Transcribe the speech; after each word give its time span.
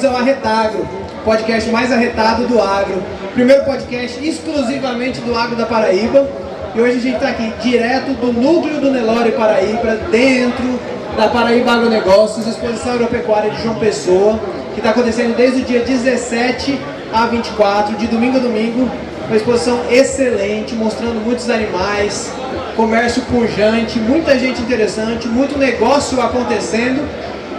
Bem-vindos 0.00 0.04
ao 0.04 0.16
Arretagro, 0.16 0.88
podcast 1.24 1.70
mais 1.70 1.92
arretado 1.92 2.46
do 2.46 2.60
agro. 2.60 3.02
Primeiro 3.34 3.64
podcast 3.64 4.26
exclusivamente 4.26 5.20
do 5.20 5.36
agro 5.36 5.56
da 5.56 5.66
Paraíba. 5.66 6.26
E 6.74 6.80
hoje 6.80 6.96
a 6.96 7.00
gente 7.00 7.14
está 7.16 7.28
aqui 7.28 7.52
direto 7.60 8.12
do 8.14 8.32
núcleo 8.32 8.80
do 8.80 8.90
Nelore 8.90 9.32
Paraíba, 9.32 9.98
dentro 10.10 10.80
da 11.16 11.28
Paraíba 11.28 11.72
Agronegócios, 11.72 12.46
exposição 12.46 12.94
agropecuária 12.94 13.50
de 13.50 13.62
João 13.62 13.74
Pessoa, 13.74 14.40
que 14.72 14.80
está 14.80 14.90
acontecendo 14.90 15.36
desde 15.36 15.62
o 15.62 15.64
dia 15.64 15.80
17 15.80 16.80
a 17.12 17.26
24, 17.26 17.96
de 17.96 18.06
domingo 18.06 18.38
a 18.38 18.40
domingo. 18.40 18.90
Uma 19.26 19.36
exposição 19.36 19.80
excelente, 19.90 20.74
mostrando 20.74 21.22
muitos 21.22 21.50
animais, 21.50 22.32
comércio 22.74 23.22
pujante, 23.22 23.98
muita 23.98 24.38
gente 24.38 24.62
interessante, 24.62 25.28
muito 25.28 25.58
negócio 25.58 26.20
acontecendo. 26.20 27.06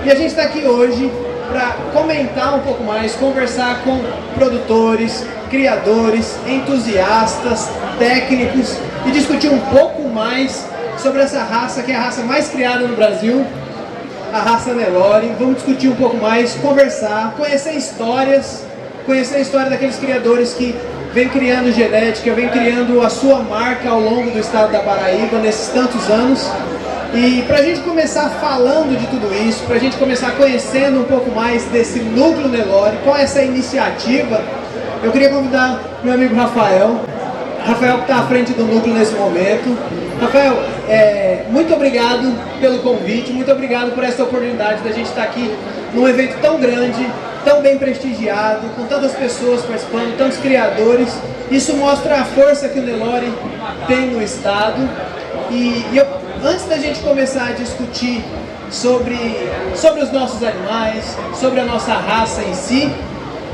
E 0.04 0.10
a 0.10 0.16
gente 0.16 0.30
está 0.30 0.44
aqui 0.44 0.66
hoje 0.66 1.12
para 1.52 1.76
comentar 1.94 2.56
um 2.56 2.60
pouco 2.60 2.84
mais, 2.84 3.14
conversar 3.14 3.82
com 3.84 4.00
produtores, 4.34 5.26
criadores, 5.50 6.38
entusiastas, 6.48 7.70
técnicos 8.00 8.78
e 9.06 9.12
discutir 9.12 9.50
um 9.50 9.60
pouco 9.60 10.08
mais 10.08 10.66
sobre 10.98 11.22
essa 11.22 11.44
raça 11.44 11.84
que 11.84 11.92
é 11.92 11.96
a 11.96 12.02
raça 12.02 12.24
mais 12.24 12.48
criada 12.48 12.88
no 12.88 12.96
Brasil, 12.96 13.46
a 14.34 14.40
raça 14.40 14.74
Nelore. 14.74 15.36
Vamos 15.38 15.56
discutir 15.56 15.90
um 15.90 15.96
pouco 15.96 16.16
mais, 16.18 16.54
conversar, 16.56 17.34
conhecer 17.38 17.74
histórias, 17.74 18.64
conhecer 19.06 19.36
a 19.36 19.40
história 19.40 19.70
daqueles 19.70 19.98
criadores 19.98 20.54
que 20.54 20.74
vem 21.14 21.28
criando 21.28 21.74
genética, 21.74 22.34
vem 22.34 22.48
criando 22.48 23.02
a 23.02 23.10
sua 23.10 23.40
marca 23.40 23.90
ao 23.90 24.00
longo 24.00 24.32
do 24.32 24.40
estado 24.40 24.72
da 24.72 24.80
Paraíba 24.80 25.40
nesses 25.40 25.68
tantos 25.68 26.10
anos. 26.10 26.50
E 27.14 27.44
para 27.46 27.58
a 27.58 27.62
gente 27.62 27.82
começar 27.82 28.30
falando 28.30 28.98
de 28.98 29.06
tudo 29.08 29.34
isso, 29.36 29.66
para 29.66 29.76
a 29.76 29.80
gente 29.80 29.98
começar 29.98 30.32
conhecendo 30.32 31.02
um 31.02 31.04
pouco 31.04 31.30
mais 31.30 31.66
desse 31.66 32.00
núcleo 32.00 32.48
Nelore, 32.48 32.96
qual 33.04 33.18
é 33.18 33.24
essa 33.24 33.42
iniciativa, 33.42 34.42
eu 35.04 35.12
queria 35.12 35.30
convidar 35.30 35.82
meu 36.04 36.14
amigo 36.14 36.34
Rafael. 36.34 37.02
Rafael 37.66 37.98
que 37.98 38.04
está 38.04 38.20
à 38.20 38.24
frente 38.24 38.54
do 38.54 38.64
núcleo 38.64 38.94
nesse 38.94 39.14
momento. 39.14 39.78
Rafael, 40.22 40.64
é, 40.88 41.44
muito 41.50 41.74
obrigado 41.74 42.34
pelo 42.62 42.80
convite, 42.80 43.34
muito 43.34 43.52
obrigado 43.52 43.92
por 43.94 44.06
essa 44.06 44.24
oportunidade 44.24 44.82
da 44.82 44.92
gente 44.94 45.08
estar 45.08 45.24
aqui 45.24 45.54
num 45.94 46.08
evento 46.08 46.40
tão 46.42 46.62
grande, 46.62 47.06
tão 47.44 47.62
bem 47.62 47.78
prestigiado, 47.78 48.68
com 48.76 48.86
tantas 48.86 49.12
pessoas 49.12 49.64
participando, 49.64 50.18
tantos 50.18 50.38
criadores. 50.38 51.14
Isso 51.52 51.76
mostra 51.76 52.22
a 52.22 52.24
força 52.24 52.70
que 52.70 52.80
o 52.80 52.84
Nelore 52.84 53.34
tem 53.86 54.12
no 54.12 54.22
estado. 54.22 54.90
E, 55.50 55.86
e 55.92 55.98
eu 55.98 56.21
antes 56.44 56.66
da 56.66 56.78
gente 56.78 57.00
começar 57.02 57.50
a 57.50 57.52
discutir 57.52 58.24
sobre, 58.70 59.18
sobre 59.76 60.02
os 60.02 60.12
nossos 60.12 60.44
animais, 60.44 61.18
sobre 61.36 61.60
a 61.60 61.66
nossa 61.66 61.94
raça 61.94 62.42
em 62.44 62.54
si, 62.54 62.92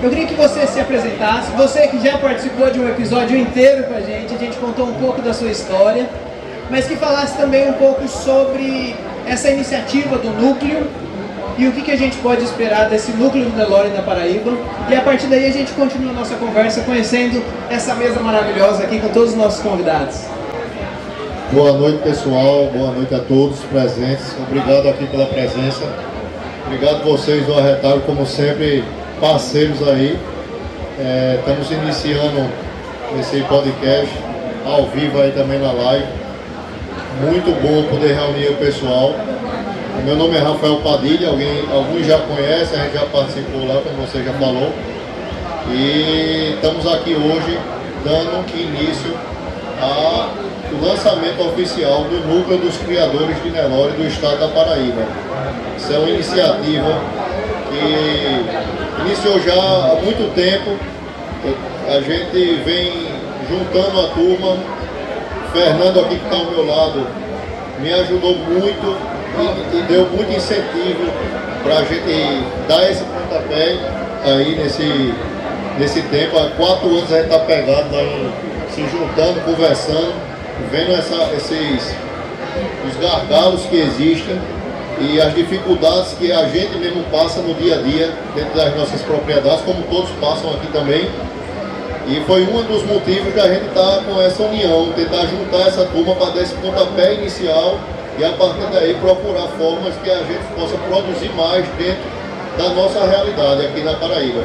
eu 0.01 0.09
queria 0.09 0.27
que 0.27 0.35
você 0.35 0.65
se 0.67 0.79
apresentasse. 0.79 1.51
Você 1.51 1.87
que 1.87 1.99
já 1.99 2.17
participou 2.17 2.69
de 2.69 2.79
um 2.79 2.87
episódio 2.87 3.37
inteiro 3.37 3.83
com 3.85 3.95
a 3.95 4.01
gente, 4.01 4.33
a 4.33 4.37
gente 4.37 4.57
contou 4.57 4.85
um 4.85 4.93
pouco 4.93 5.21
da 5.21 5.33
sua 5.33 5.49
história, 5.49 6.07
mas 6.69 6.85
que 6.85 6.95
falasse 6.95 7.35
também 7.35 7.69
um 7.69 7.73
pouco 7.73 8.07
sobre 8.07 8.95
essa 9.25 9.49
iniciativa 9.49 10.17
do 10.17 10.29
núcleo 10.29 10.87
e 11.57 11.67
o 11.67 11.71
que, 11.71 11.81
que 11.81 11.91
a 11.91 11.97
gente 11.97 12.15
pode 12.17 12.43
esperar 12.43 12.87
desse 12.87 13.11
núcleo 13.11 13.45
do 13.45 13.57
Nelore 13.57 13.89
na 13.89 14.03
Paraíba. 14.03 14.51
E 14.87 14.95
a 14.95 15.01
partir 15.01 15.25
daí 15.25 15.47
a 15.47 15.51
gente 15.51 15.71
continua 15.73 16.11
a 16.11 16.13
nossa 16.13 16.35
conversa 16.35 16.81
conhecendo 16.81 17.43
essa 17.69 17.95
mesa 17.95 18.19
maravilhosa 18.19 18.83
aqui 18.83 18.99
com 18.99 19.09
todos 19.09 19.31
os 19.31 19.35
nossos 19.35 19.61
convidados. 19.61 20.36
Boa 21.53 21.71
noite, 21.71 22.03
pessoal. 22.03 22.69
Boa 22.73 22.91
noite 22.91 23.15
a 23.15 23.19
todos 23.19 23.59
presentes. 23.71 24.35
Obrigado 24.37 24.89
aqui 24.89 25.07
pela 25.07 25.27
presença. 25.27 25.81
Obrigado 26.65 27.05
vocês 27.05 27.45
do 27.45 27.53
Arretário, 27.53 28.01
como 28.01 28.25
sempre, 28.25 28.83
parceiros 29.21 29.81
aí. 29.87 30.19
É, 30.99 31.37
estamos 31.39 31.71
iniciando 31.71 32.49
esse 33.17 33.39
podcast 33.43 34.13
ao 34.65 34.87
vivo 34.87 35.21
aí 35.21 35.31
também 35.31 35.57
na 35.57 35.71
live. 35.71 36.05
Muito 37.21 37.49
bom 37.61 37.95
poder 37.95 38.13
reunir 38.13 38.49
o 38.49 38.57
pessoal. 38.57 39.15
Meu 40.03 40.17
nome 40.17 40.35
é 40.35 40.39
Rafael 40.39 40.81
Padilha, 40.81 41.29
alguém, 41.29 41.63
alguns 41.71 42.05
já 42.05 42.19
conhecem, 42.19 42.77
a 42.77 42.83
gente 42.83 42.93
já 42.93 43.05
participou 43.05 43.65
lá, 43.65 43.81
como 43.81 44.05
você 44.05 44.21
já 44.21 44.33
falou. 44.33 44.73
E 45.71 46.55
estamos 46.55 46.85
aqui 46.85 47.15
hoje 47.15 47.57
dando 48.03 48.45
início 48.53 49.13
a 49.81 50.46
o 50.71 50.85
lançamento 50.85 51.41
oficial 51.47 52.03
do 52.03 52.19
Núcleo 52.27 52.57
dos 52.57 52.77
Criadores 52.77 53.41
de 53.41 53.49
Nelore 53.49 53.93
do 53.93 54.07
Estado 54.07 54.39
da 54.39 54.47
Paraíba. 54.49 55.01
Isso 55.77 55.93
é 55.93 55.97
uma 55.97 56.09
iniciativa 56.09 57.01
que 57.69 59.05
iniciou 59.05 59.39
já 59.39 59.53
há 59.53 59.95
muito 60.03 60.33
tempo. 60.35 60.77
A 61.87 62.01
gente 62.01 62.61
vem 62.65 63.07
juntando 63.49 63.99
a 64.01 64.07
turma. 64.09 64.57
Fernando 65.53 66.01
aqui 66.01 66.17
que 66.17 66.25
está 66.25 66.35
ao 66.35 66.45
meu 66.51 66.65
lado 66.65 67.07
me 67.79 67.93
ajudou 67.93 68.35
muito 68.35 68.97
e, 69.39 69.77
e 69.77 69.81
deu 69.83 70.05
muito 70.07 70.35
incentivo 70.35 71.09
para 71.63 71.79
a 71.79 71.83
gente 71.83 72.43
dar 72.67 72.91
esse 72.91 73.03
pontapé 73.03 73.77
aí 74.25 74.55
nesse, 74.55 75.13
nesse 75.79 76.01
tempo. 76.03 76.37
Há 76.37 76.49
quatro 76.57 76.89
anos 76.89 77.11
a 77.11 77.17
gente 77.17 77.25
está 77.25 77.39
pegado 77.39 77.95
aí, 77.95 78.29
se 78.69 78.81
juntando, 78.81 79.39
conversando 79.45 80.13
vendo 80.71 80.91
essa, 80.93 81.31
esses 81.35 81.95
os 82.87 82.95
gargalos 82.97 83.61
que 83.63 83.77
existem 83.77 84.39
e 84.99 85.21
as 85.21 85.33
dificuldades 85.35 86.13
que 86.13 86.31
a 86.31 86.47
gente 86.47 86.77
mesmo 86.77 87.03
passa 87.11 87.41
no 87.41 87.53
dia 87.53 87.75
a 87.75 87.81
dia 87.81 88.11
dentro 88.35 88.55
das 88.55 88.75
nossas 88.75 89.01
propriedades, 89.01 89.61
como 89.61 89.83
todos 89.83 90.09
passam 90.19 90.51
aqui 90.51 90.67
também. 90.71 91.07
E 92.07 92.21
foi 92.25 92.43
um 92.43 92.63
dos 92.63 92.83
motivos 92.83 93.33
da 93.35 93.47
gente 93.47 93.67
estar 93.67 93.97
tá 93.97 94.03
com 94.03 94.21
essa 94.21 94.41
união, 94.43 94.91
tentar 94.95 95.27
juntar 95.27 95.67
essa 95.67 95.85
turma 95.85 96.15
para 96.15 96.31
dar 96.31 96.41
esse 96.41 96.55
pontapé 96.55 97.13
inicial 97.15 97.77
e 98.17 98.23
a 98.23 98.31
partir 98.31 98.65
daí 98.71 98.95
procurar 98.95 99.47
formas 99.57 99.93
que 100.03 100.09
a 100.09 100.17
gente 100.19 100.43
possa 100.55 100.77
produzir 100.89 101.29
mais 101.35 101.65
dentro 101.77 102.17
da 102.57 102.69
nossa 102.69 103.05
realidade 103.05 103.67
aqui 103.67 103.81
na 103.81 103.93
Paraíba. 103.93 104.41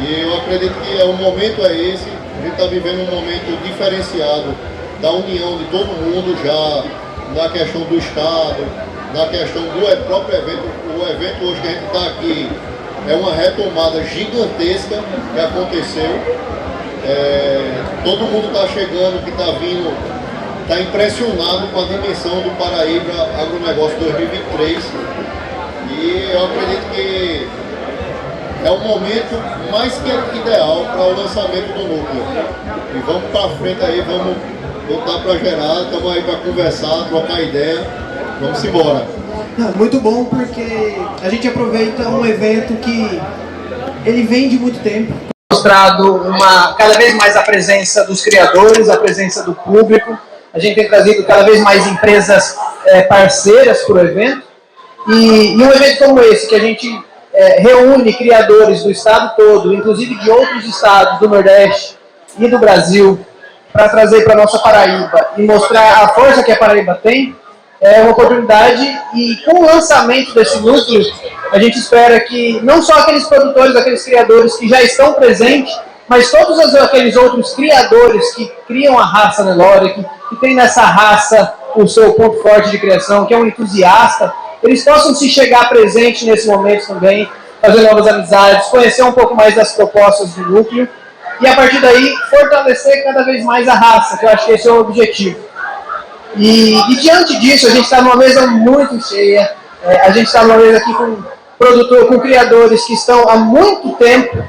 E 0.00 0.20
eu 0.20 0.36
acredito 0.36 0.74
que 0.82 1.00
é, 1.00 1.04
o 1.04 1.14
momento 1.14 1.64
é 1.64 1.72
esse, 1.72 2.08
a 2.38 2.42
gente 2.42 2.52
está 2.52 2.66
vivendo 2.66 3.08
um 3.08 3.14
momento 3.14 3.62
diferenciado 3.64 4.54
da 5.04 5.10
união 5.10 5.58
de 5.58 5.64
todo 5.64 5.88
mundo 6.00 6.34
já 6.42 7.38
na 7.38 7.46
questão 7.50 7.82
do 7.82 7.98
Estado, 7.98 8.64
na 9.14 9.26
questão 9.26 9.60
do 9.60 10.06
próprio 10.06 10.38
evento. 10.38 10.62
O 10.98 11.06
evento 11.06 11.44
hoje 11.44 11.60
que 11.60 11.68
a 11.68 11.70
gente 11.72 11.84
está 11.84 12.06
aqui 12.06 12.50
é 13.06 13.14
uma 13.14 13.34
retomada 13.34 14.02
gigantesca 14.02 14.98
que 15.34 15.40
aconteceu. 15.40 16.08
É, 17.04 17.82
todo 18.02 18.20
mundo 18.20 18.46
está 18.46 18.66
chegando, 18.68 19.22
que 19.22 19.28
está 19.28 19.50
vindo, 19.58 19.92
está 20.62 20.80
impressionado 20.80 21.66
com 21.66 21.80
a 21.82 21.84
dimensão 21.84 22.40
do 22.40 22.56
Paraíba 22.56 23.28
Agronegócio 23.38 23.98
2023. 23.98 24.84
E 25.90 26.30
eu 26.32 26.46
acredito 26.46 26.94
que 26.94 27.46
é 28.64 28.70
o 28.70 28.78
momento 28.78 29.70
mais 29.70 29.92
que 29.98 30.38
ideal 30.38 30.86
para 30.94 31.02
o 31.02 31.20
lançamento 31.20 31.74
do 31.74 31.94
núcleo. 31.94 32.24
E 32.94 32.98
vamos 33.00 33.24
para 33.30 33.50
frente 33.50 33.84
aí, 33.84 34.00
vamos 34.00 34.54
botar 34.88 35.18
para 35.20 35.38
gerar, 35.38 35.82
estamos 35.82 36.12
aí 36.12 36.22
para 36.22 36.36
conversar, 36.38 37.08
trocar 37.08 37.42
ideia. 37.42 37.86
Vamos 38.40 38.64
embora. 38.64 39.06
Muito 39.76 40.00
bom 40.00 40.24
porque 40.24 40.96
a 41.22 41.28
gente 41.28 41.48
aproveita 41.48 42.08
um 42.08 42.26
evento 42.26 42.74
que 42.80 43.20
ele 44.04 44.24
vem 44.24 44.48
de 44.48 44.58
muito 44.58 44.82
tempo. 44.82 45.12
Mostrado 45.52 46.16
uma, 46.16 46.74
cada 46.74 46.94
vez 46.94 47.14
mais 47.14 47.36
a 47.36 47.42
presença 47.42 48.04
dos 48.04 48.22
criadores, 48.22 48.88
a 48.88 48.96
presença 48.96 49.42
do 49.42 49.54
público. 49.54 50.18
A 50.52 50.58
gente 50.58 50.74
tem 50.74 50.88
trazido 50.88 51.24
cada 51.24 51.44
vez 51.44 51.60
mais 51.60 51.86
empresas 51.86 52.56
é, 52.86 53.02
parceiras 53.02 53.82
para 53.82 53.94
o 53.94 54.00
evento. 54.00 54.42
E, 55.08 55.54
e 55.54 55.62
um 55.62 55.70
evento 55.70 56.04
como 56.04 56.20
esse, 56.20 56.48
que 56.48 56.54
a 56.54 56.60
gente 56.60 57.04
é, 57.32 57.60
reúne 57.60 58.12
criadores 58.12 58.82
do 58.82 58.90
estado 58.90 59.36
todo, 59.36 59.74
inclusive 59.74 60.14
de 60.16 60.30
outros 60.30 60.64
estados 60.64 61.18
do 61.18 61.28
Nordeste 61.28 61.96
e 62.38 62.48
do 62.48 62.58
Brasil, 62.58 63.18
para 63.74 63.88
trazer 63.88 64.22
para 64.22 64.36
nossa 64.36 64.60
Paraíba 64.60 65.30
e 65.36 65.42
mostrar 65.42 66.04
a 66.04 66.08
força 66.10 66.44
que 66.44 66.52
a 66.52 66.56
Paraíba 66.56 66.94
tem, 67.02 67.34
é 67.80 68.02
uma 68.02 68.12
oportunidade 68.12 68.80
e 69.14 69.36
com 69.44 69.58
o 69.58 69.66
lançamento 69.66 70.32
desse 70.32 70.60
núcleo, 70.60 71.04
a 71.50 71.58
gente 71.58 71.76
espera 71.76 72.20
que 72.20 72.60
não 72.62 72.80
só 72.80 73.00
aqueles 73.00 73.26
produtores, 73.26 73.74
aqueles 73.74 74.04
criadores 74.04 74.56
que 74.56 74.68
já 74.68 74.80
estão 74.80 75.14
presentes, 75.14 75.76
mas 76.06 76.30
todos 76.30 76.72
aqueles 76.76 77.16
outros 77.16 77.52
criadores 77.54 78.32
que 78.36 78.46
criam 78.68 78.96
a 78.96 79.04
raça 79.04 79.42
Nelore, 79.42 79.92
que, 79.92 80.06
que 80.28 80.36
tem 80.36 80.54
nessa 80.54 80.82
raça 80.82 81.52
o 81.74 81.88
seu 81.88 82.14
ponto 82.14 82.40
forte 82.42 82.70
de 82.70 82.78
criação, 82.78 83.26
que 83.26 83.34
é 83.34 83.36
um 83.36 83.46
entusiasta, 83.46 84.32
eles 84.62 84.84
possam 84.84 85.16
se 85.16 85.28
chegar 85.28 85.68
presente 85.68 86.24
nesse 86.24 86.46
momento 86.46 86.86
também, 86.86 87.28
fazer 87.60 87.80
novas 87.82 88.06
amizades, 88.06 88.68
conhecer 88.68 89.02
um 89.02 89.12
pouco 89.12 89.34
mais 89.34 89.56
das 89.56 89.72
propostas 89.72 90.30
do 90.30 90.42
núcleo 90.42 90.88
e 91.40 91.46
a 91.46 91.54
partir 91.54 91.80
daí 91.80 92.14
fortalecer 92.30 93.04
cada 93.04 93.24
vez 93.24 93.44
mais 93.44 93.68
a 93.68 93.74
raça, 93.74 94.16
que 94.16 94.24
eu 94.24 94.30
acho 94.30 94.46
que 94.46 94.52
esse 94.52 94.68
é 94.68 94.72
o 94.72 94.80
objetivo. 94.80 95.38
E, 96.36 96.74
e 96.92 96.96
diante 96.96 97.38
disso, 97.38 97.66
a 97.66 97.70
gente 97.70 97.84
está 97.84 98.02
numa 98.02 98.16
mesa 98.16 98.46
muito 98.46 99.00
cheia, 99.06 99.52
é, 99.82 100.00
a 100.00 100.10
gente 100.10 100.26
está 100.26 100.42
numa 100.42 100.56
mesa 100.56 100.78
aqui 100.78 100.92
com 100.94 101.22
produtor, 101.58 102.08
com 102.08 102.20
criadores 102.20 102.84
que 102.84 102.94
estão 102.94 103.28
há 103.28 103.36
muito 103.36 103.92
tempo 103.92 104.42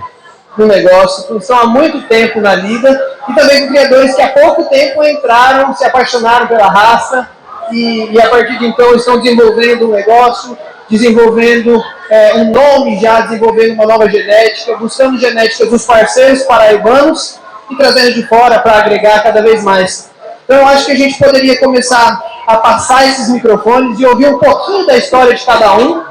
no 0.57 0.65
negócio, 0.65 1.27
que 1.27 1.37
estão 1.37 1.59
há 1.59 1.65
muito 1.65 2.01
tempo 2.07 2.39
na 2.39 2.55
lida, 2.55 2.89
e 3.29 3.33
também 3.33 3.61
com 3.61 3.73
criadores 3.73 4.15
que 4.15 4.21
há 4.21 4.29
pouco 4.29 4.65
tempo 4.65 5.03
entraram, 5.03 5.75
se 5.75 5.85
apaixonaram 5.85 6.47
pela 6.47 6.67
raça, 6.67 7.29
e, 7.71 8.11
e 8.11 8.21
a 8.21 8.29
partir 8.29 8.57
de 8.57 8.65
então 8.65 8.95
estão 8.95 9.19
desenvolvendo 9.19 9.89
um 9.89 9.91
negócio, 9.91 10.57
desenvolvendo 10.89 11.83
é, 12.09 12.35
um 12.35 12.51
nome 12.51 12.99
já, 12.99 13.21
desenvolvendo 13.21 13.73
uma 13.73 13.85
nova 13.85 14.09
genética, 14.09 14.75
buscando 14.77 15.19
genética 15.19 15.65
dos 15.65 15.85
parceiros 15.85 16.43
paraibanos 16.43 17.39
e 17.69 17.75
trazendo 17.75 18.13
de 18.13 18.23
fora 18.27 18.59
para 18.59 18.77
agregar 18.77 19.23
cada 19.23 19.41
vez 19.41 19.63
mais. 19.63 20.09
Então 20.43 20.57
eu 20.57 20.67
acho 20.67 20.85
que 20.85 20.91
a 20.91 20.97
gente 20.97 21.17
poderia 21.17 21.59
começar 21.59 22.23
a 22.45 22.57
passar 22.57 23.07
esses 23.07 23.29
microfones 23.29 23.99
e 23.99 24.05
ouvir 24.05 24.27
um 24.27 24.37
pouquinho 24.37 24.85
da 24.85 24.95
história 24.95 25.33
de 25.33 25.43
cada 25.43 25.75
um. 25.77 26.03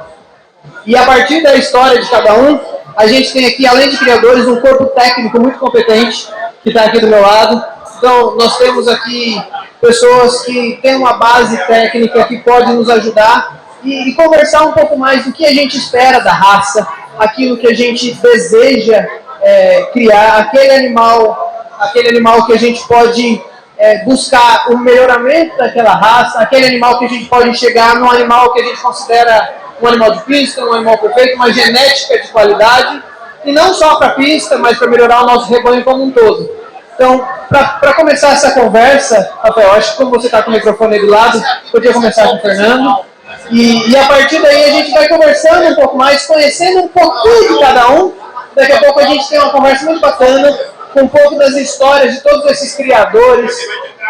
E 0.85 0.95
a 0.95 1.05
partir 1.05 1.41
da 1.41 1.55
história 1.55 2.01
de 2.01 2.09
cada 2.09 2.33
um, 2.33 2.59
a 2.97 3.07
gente 3.07 3.31
tem 3.31 3.45
aqui, 3.45 3.65
além 3.65 3.89
de 3.89 3.97
criadores, 3.97 4.45
um 4.45 4.59
corpo 4.59 4.85
técnico 4.87 5.39
muito 5.39 5.57
competente 5.57 6.27
que 6.61 6.69
está 6.69 6.85
aqui 6.85 6.99
do 6.99 7.07
meu 7.07 7.21
lado. 7.21 7.63
Então 7.97 8.35
nós 8.35 8.57
temos 8.57 8.87
aqui 8.89 9.41
pessoas 9.79 10.41
que 10.41 10.79
têm 10.81 10.95
uma 10.95 11.13
base 11.13 11.57
técnica 11.65 12.25
que 12.25 12.39
pode 12.39 12.73
nos 12.73 12.89
ajudar 12.89 13.64
e, 13.85 14.09
e, 14.09 14.15
conversar 14.15 14.63
um 14.63 14.71
pouco 14.73 14.97
mais 14.97 15.23
do 15.23 15.31
que 15.31 15.45
a 15.45 15.53
gente 15.53 15.77
espera 15.77 16.19
da 16.19 16.33
raça, 16.33 16.85
aquilo 17.17 17.57
que 17.57 17.67
a 17.67 17.73
gente 17.73 18.13
deseja 18.15 19.07
é, 19.41 19.83
criar, 19.93 20.39
aquele 20.39 20.71
animal, 20.71 21.69
aquele 21.79 22.09
animal 22.09 22.45
que 22.45 22.53
a 22.53 22.57
gente 22.57 22.85
pode 22.87 23.41
é, 23.77 24.03
buscar 24.03 24.71
o 24.71 24.77
melhoramento 24.77 25.55
daquela 25.57 25.93
raça, 25.93 26.39
aquele 26.39 26.65
animal 26.65 26.97
que 26.99 27.05
a 27.05 27.09
gente 27.09 27.25
pode 27.25 27.57
chegar 27.57 27.95
num 27.95 28.09
animal 28.09 28.53
que 28.53 28.61
a 28.61 28.63
gente 28.63 28.81
considera 28.81 29.53
um 29.81 29.87
animal 29.87 30.11
de 30.11 30.23
pista, 30.23 30.65
um 30.65 30.73
animal 30.73 30.97
perfeito, 30.97 31.35
uma 31.35 31.51
genética 31.51 32.21
de 32.21 32.27
qualidade, 32.29 33.03
e 33.43 33.51
não 33.51 33.73
só 33.73 33.97
para 33.97 34.11
pista, 34.11 34.57
mas 34.57 34.77
para 34.77 34.87
melhorar 34.87 35.23
o 35.23 35.25
nosso 35.25 35.51
rebanho 35.51 35.83
como 35.83 36.03
um 36.03 36.11
todo. 36.11 36.49
Então, 36.95 37.27
para 37.49 37.93
começar 37.93 38.31
essa 38.31 38.51
conversa, 38.51 39.33
Rafael, 39.43 39.73
acho 39.73 39.91
que 39.91 39.97
como 39.97 40.11
você 40.11 40.27
está 40.27 40.41
com 40.41 40.49
o 40.49 40.53
microfone 40.53 40.95
aí 40.95 41.01
do 41.01 41.07
lado, 41.07 41.43
podia 41.69 41.93
começar 41.93 42.27
com 42.29 42.37
o 42.37 42.41
Fernando. 42.41 43.05
E, 43.51 43.89
e, 43.89 43.95
a 43.95 44.05
partir 44.05 44.41
daí 44.41 44.63
a 44.65 44.69
gente 44.71 44.91
vai 44.91 45.07
conversando 45.07 45.67
um 45.67 45.75
pouco 45.75 45.97
mais, 45.97 46.25
conhecendo 46.25 46.81
um 46.81 46.87
pouquinho 46.87 47.53
de 47.53 47.59
cada 47.59 47.91
um. 47.91 48.13
Daqui 48.55 48.71
a 48.71 48.79
pouco 48.79 48.99
a 48.99 49.05
gente 49.05 49.27
tem 49.27 49.39
uma 49.39 49.51
conversa 49.51 49.85
muito 49.85 49.99
bacana 49.99 50.57
com 50.93 51.01
um 51.01 51.07
pouco 51.07 51.37
das 51.37 51.55
histórias 51.55 52.15
de 52.15 52.21
todos 52.21 52.49
esses 52.51 52.73
criadores 52.75 53.53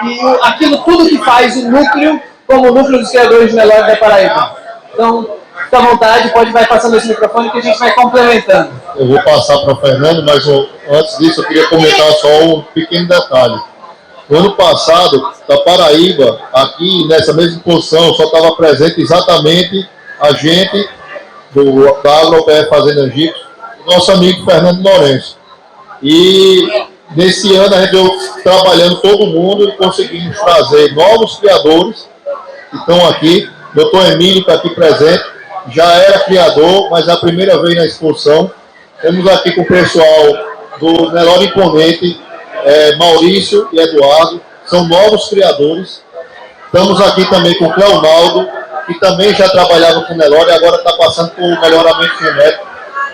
e 0.04 0.24
o, 0.24 0.44
aquilo 0.44 0.78
tudo 0.84 1.10
que 1.10 1.18
faz 1.18 1.56
o 1.58 1.70
núcleo 1.70 2.22
como 2.48 2.70
o 2.70 2.74
núcleo 2.74 3.00
dos 3.00 3.10
criadores 3.10 3.50
de 3.50 3.56
Nelore 3.56 3.88
da 3.88 3.96
Paraíba. 3.96 4.56
Então, 4.94 5.28
fica 5.64 5.78
à 5.78 5.82
vontade, 5.82 6.30
pode 6.30 6.52
vai 6.52 6.66
passando 6.66 6.96
esse 6.96 7.08
microfone 7.08 7.50
que 7.50 7.58
a 7.58 7.62
gente 7.62 7.80
vai 7.80 7.92
complementando. 7.92 8.70
Eu 8.96 9.08
vou 9.08 9.22
passar 9.24 9.58
para 9.60 9.74
o 9.74 9.78
Fernando, 9.78 10.24
mas 10.24 10.48
antes 10.48 11.18
disso 11.18 11.42
eu 11.42 11.48
queria 11.48 11.68
comentar 11.68 12.12
só 12.14 12.44
um 12.44 12.62
pequeno 12.62 13.08
detalhe. 13.08 13.60
No 14.30 14.40
ano 14.40 14.56
passado, 14.56 15.32
da 15.48 15.58
Paraíba, 15.60 16.40
aqui 16.52 17.08
nessa 17.08 17.32
mesma 17.34 17.60
posição, 17.60 18.14
só 18.14 18.24
estava 18.24 18.56
presente 18.56 19.00
exatamente 19.00 19.88
a 20.20 20.34
gente 20.34 20.90
do, 21.54 22.02
da 22.02 22.22
AgroPR 22.22 22.68
Fazenda 22.68 23.02
Egito, 23.02 23.40
nosso 23.86 24.12
amigo 24.12 24.44
Fernando 24.44 24.84
Lourenço. 24.84 25.38
E 26.02 26.68
nesse 27.16 27.56
ano 27.56 27.76
a 27.76 27.82
gente 27.82 27.92
veio 27.92 28.12
trabalhando 28.44 28.96
todo 29.02 29.28
mundo 29.28 29.70
e 29.70 29.72
conseguimos 29.74 30.40
trazer 30.40 30.94
novos 30.94 31.38
criadores 31.38 32.10
que 32.72 32.78
estão 32.78 33.08
aqui. 33.08 33.50
Doutor 33.76 34.06
Emílio 34.12 34.40
está 34.40 34.56
aqui 34.56 34.70
presente, 34.72 35.24
já 35.70 35.86
era 35.94 36.20
criador, 36.20 36.90
mas 36.90 37.08
é 37.08 37.12
a 37.12 37.18
primeira 37.18 37.62
vez 37.62 37.76
na 37.76 37.86
exposição. 37.86 38.50
Temos 39.02 39.28
aqui 39.28 39.52
com 39.52 39.62
o 39.62 39.68
pessoal 39.68 40.56
do 40.80 41.12
Nelore 41.12 41.46
Imponente, 41.46 42.20
é, 42.66 42.96
Maurício 42.96 43.70
e 43.72 43.80
Eduardo, 43.80 44.42
são 44.66 44.88
novos 44.88 45.30
criadores. 45.30 46.04
Estamos 46.66 47.00
aqui 47.00 47.30
também 47.30 47.56
com 47.58 47.66
o 47.66 47.74
Cleonaldo, 47.74 48.50
que 48.88 49.00
também 49.00 49.34
já 49.36 49.48
trabalhava 49.50 50.02
com 50.02 50.16
Nelore 50.16 50.50
e 50.50 50.54
agora 50.54 50.78
está 50.78 50.94
passando 50.94 51.32
por 51.32 51.62
melhoramento 51.62 52.18
genético 52.20 52.68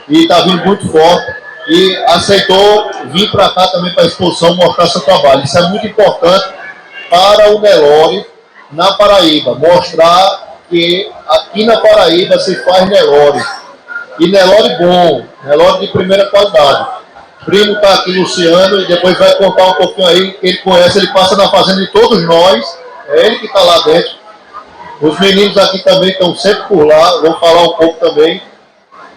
e 0.08 0.24
está 0.24 0.42
vindo 0.42 0.66
muito 0.66 0.90
forte 0.90 1.36
e 1.68 1.96
aceitou 2.08 2.90
vir 3.12 3.30
para 3.30 3.50
cá 3.50 3.68
também 3.68 3.94
para 3.94 4.04
a 4.04 4.08
exposição 4.08 4.56
mostrar 4.56 4.88
seu 4.88 5.02
trabalho. 5.02 5.44
Isso 5.44 5.58
é 5.58 5.70
muito 5.70 5.86
importante 5.86 6.46
para 7.10 7.52
o 7.52 7.60
Nelore 7.60 8.26
na 8.72 8.94
Paraíba, 8.94 9.54
mostrar 9.56 10.60
que 10.70 11.12
aqui 11.28 11.66
na 11.66 11.78
Paraíba 11.78 12.40
se 12.40 12.56
faz 12.64 12.90
Nelore. 12.90 13.44
E 14.20 14.28
Nelore 14.28 14.78
bom, 14.78 15.26
Nelore 15.44 15.86
de 15.86 15.92
primeira 15.92 16.26
qualidade 16.28 17.01
primo 17.46 17.74
está 17.74 17.96
aqui, 17.96 18.12
Luciano, 18.12 18.82
e 18.82 18.88
depois 18.88 19.18
vai 19.18 19.36
contar 19.36 19.68
um 19.68 19.74
pouquinho 19.74 20.08
aí, 20.08 20.38
ele 20.42 20.58
conhece, 20.58 20.98
ele 20.98 21.12
passa 21.14 21.36
na 21.36 21.50
fazenda 21.50 21.82
de 21.82 21.92
todos 21.92 22.24
nós, 22.24 22.78
é 23.10 23.26
ele 23.26 23.40
que 23.40 23.46
está 23.46 23.62
lá 23.62 23.80
dentro. 23.80 24.12
Os 25.02 25.20
meninos 25.20 25.58
aqui 25.58 25.84
também 25.84 26.12
estão 26.12 26.36
sempre 26.36 26.64
por 26.68 26.86
lá, 26.86 27.22
vou 27.22 27.34
falar 27.40 27.64
um 27.64 27.74
pouco 27.74 28.00
também. 28.00 28.42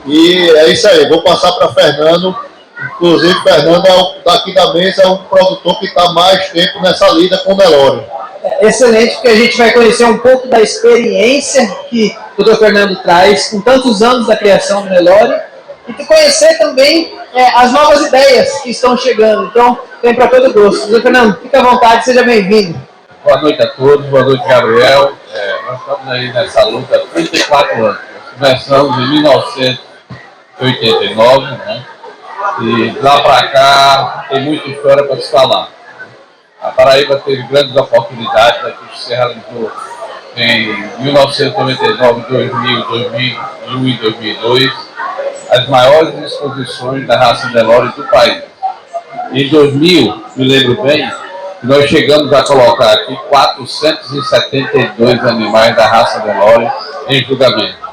E 0.06 0.50
é 0.50 0.68
isso 0.68 0.88
aí, 0.88 1.08
vou 1.08 1.22
passar 1.22 1.52
para 1.52 1.72
Fernando. 1.72 2.34
Inclusive, 2.96 3.42
Fernando 3.42 3.86
é 3.86 4.22
daqui 4.24 4.54
da 4.54 4.72
mesa 4.72 5.02
é 5.02 5.06
um 5.06 5.18
produtor 5.18 5.78
que 5.78 5.86
está 5.86 6.12
mais 6.12 6.48
tempo 6.50 6.80
nessa 6.80 7.08
lida 7.10 7.38
com 7.38 7.52
o 7.52 7.56
Nelore. 7.56 8.02
É 8.42 8.66
excelente, 8.66 9.14
porque 9.14 9.28
a 9.28 9.36
gente 9.36 9.56
vai 9.56 9.72
conhecer 9.72 10.04
um 10.04 10.18
pouco 10.18 10.48
da 10.48 10.60
experiência 10.60 11.66
que 11.88 12.14
o 12.36 12.42
Dr. 12.42 12.56
Fernando 12.56 13.02
traz, 13.02 13.48
com 13.48 13.60
tantos 13.60 14.02
anos 14.02 14.26
da 14.26 14.36
criação 14.36 14.82
do 14.82 14.90
Nelore, 14.90 15.34
e 15.88 16.04
conhecer 16.04 16.58
também 16.58 17.18
é, 17.32 17.46
as 17.56 17.72
novas 17.72 18.06
ideias 18.06 18.60
que 18.62 18.70
estão 18.70 18.96
chegando. 18.96 19.46
Então, 19.46 19.76
tem 20.00 20.14
para 20.14 20.28
todo 20.28 20.52
gosto. 20.52 20.86
José 20.86 21.02
Fernando, 21.02 21.40
fique 21.40 21.56
à 21.56 21.62
vontade, 21.62 22.04
seja 22.04 22.22
bem-vindo. 22.22 22.80
Boa 23.22 23.40
noite 23.40 23.62
a 23.62 23.68
todos, 23.68 24.04
boa 24.06 24.24
noite, 24.24 24.46
Gabriel. 24.46 25.12
É, 25.32 25.56
nós 25.66 25.80
estamos 25.80 26.08
aí 26.08 26.32
nessa 26.32 26.64
luta 26.64 26.96
há 26.96 27.00
34 27.00 27.86
anos. 27.86 28.00
Começamos 28.38 28.98
em 28.98 29.10
1989, 29.10 31.56
né? 31.56 31.84
E 32.60 32.90
lá 33.00 33.20
para 33.20 33.48
cá 33.48 34.26
tem 34.28 34.42
muita 34.42 34.68
história 34.68 35.02
para 35.04 35.16
se 35.16 35.30
falar. 35.30 35.68
A 36.60 36.70
Paraíba 36.70 37.22
teve 37.24 37.42
grandes 37.44 37.74
oportunidades, 37.76 38.62
aqui 38.64 38.98
se 38.98 39.14
realizou 39.14 39.72
em 40.36 40.74
1999, 40.98 42.26
2000, 42.28 42.88
2001 42.88 43.88
e 43.88 43.96
2002 43.98 44.93
as 45.54 45.68
maiores 45.68 46.14
exposições 46.32 47.06
da 47.06 47.16
raça 47.16 47.48
Nelore 47.50 47.92
do 47.96 48.02
país. 48.04 48.42
Em 49.32 49.48
2000, 49.48 50.24
me 50.36 50.44
lembro 50.48 50.82
bem, 50.82 51.08
nós 51.62 51.88
chegamos 51.88 52.32
a 52.32 52.42
colocar 52.42 52.92
aqui 52.92 53.16
472 53.28 55.24
animais 55.24 55.76
da 55.76 55.86
raça 55.86 56.24
Nelore 56.24 56.68
em 57.08 57.24
julgamento. 57.24 57.84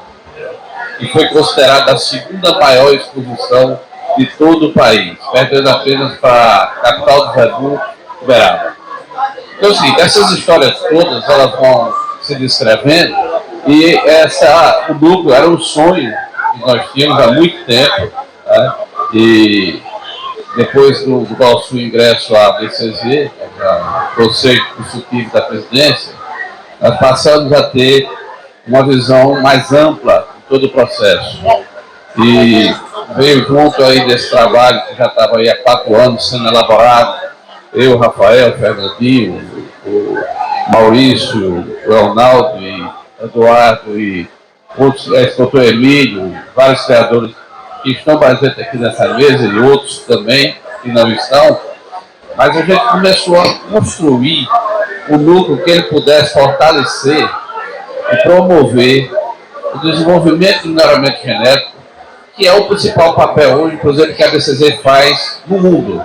E 0.98 1.06
foi 1.08 1.26
considerada 1.28 1.92
a 1.92 1.96
segunda 1.96 2.58
maior 2.58 2.92
exposição 2.94 3.78
de 4.18 4.26
todo 4.26 4.68
o 4.68 4.72
país, 4.72 5.16
perdendo 5.32 5.70
apenas 5.70 6.18
para 6.18 6.62
a 6.62 6.66
capital 6.66 7.28
do 7.28 7.34
Zebu, 7.34 7.80
Uberaba. 8.20 8.72
Então, 9.56 9.70
assim, 9.70 9.94
essas 10.00 10.32
histórias 10.32 10.76
todas, 10.80 11.28
elas 11.28 11.52
vão 11.52 11.94
se 12.20 12.34
descrevendo, 12.34 13.16
e 13.66 13.96
essa, 14.04 14.86
o 14.88 14.94
núcleo 14.94 15.32
era 15.32 15.48
um 15.48 15.58
sonho 15.60 16.12
nós 16.60 16.90
tínhamos 16.92 17.22
há 17.22 17.32
muito 17.32 17.64
tempo, 17.64 18.12
né? 18.46 18.74
e 19.14 19.82
depois 20.56 21.04
do, 21.04 21.20
do 21.20 21.36
nosso 21.38 21.78
ingresso 21.78 22.34
à 22.36 22.52
BCZ, 22.52 23.30
Conselho 24.14 24.64
Consultivo 24.76 25.32
da 25.32 25.42
Presidência, 25.42 26.12
nós 26.80 26.98
passamos 26.98 27.52
a 27.52 27.62
ter 27.64 28.08
uma 28.66 28.84
visão 28.84 29.40
mais 29.40 29.72
ampla 29.72 30.28
de 30.36 30.42
todo 30.48 30.66
o 30.66 30.70
processo. 30.70 31.40
e 32.18 32.74
veio 33.16 33.46
junto 33.46 33.82
aí 33.82 34.06
desse 34.06 34.30
trabalho 34.30 34.82
que 34.86 34.96
já 34.96 35.06
estava 35.06 35.38
aí 35.38 35.48
há 35.48 35.56
quatro 35.62 35.94
anos 35.96 36.28
sendo 36.28 36.48
elaborado. 36.48 37.20
Eu, 37.72 37.98
Rafael, 37.98 38.52
Fernandinho, 38.58 39.66
o 39.86 40.18
Maurício, 40.72 41.76
o 41.86 41.88
Leonardo 41.88 42.58
e 42.58 42.90
Eduardo 43.22 43.98
e 43.98 44.28
outros, 44.76 45.12
é, 45.12 45.26
doutor 45.36 45.64
Emílio, 45.64 46.36
vários 46.54 46.84
criadores 46.84 47.34
que 47.82 47.92
estão 47.92 48.18
presentes 48.18 48.58
aqui 48.58 48.78
nessa 48.78 49.14
mesa 49.14 49.44
e 49.44 49.58
outros 49.60 49.98
também 50.00 50.56
que 50.82 50.90
não 50.90 51.10
estão, 51.12 51.60
mas 52.36 52.56
a 52.56 52.62
gente 52.62 52.88
começou 52.88 53.40
a 53.40 53.54
construir 53.70 54.48
o 55.08 55.16
núcleo 55.16 55.62
que 55.62 55.70
ele 55.70 55.82
pudesse 55.84 56.32
fortalecer 56.32 57.28
e 58.12 58.16
promover 58.22 59.10
o 59.74 59.78
desenvolvimento 59.78 60.62
do 60.62 60.68
melhoramento 60.68 61.22
genético, 61.22 61.72
que 62.36 62.46
é 62.46 62.52
o 62.52 62.64
principal 62.64 63.14
papel 63.14 63.56
hoje, 63.56 63.76
por 63.76 63.94
que 63.94 64.22
a 64.22 64.30
BCZ 64.30 64.80
faz 64.82 65.42
no 65.46 65.58
mundo. 65.58 66.04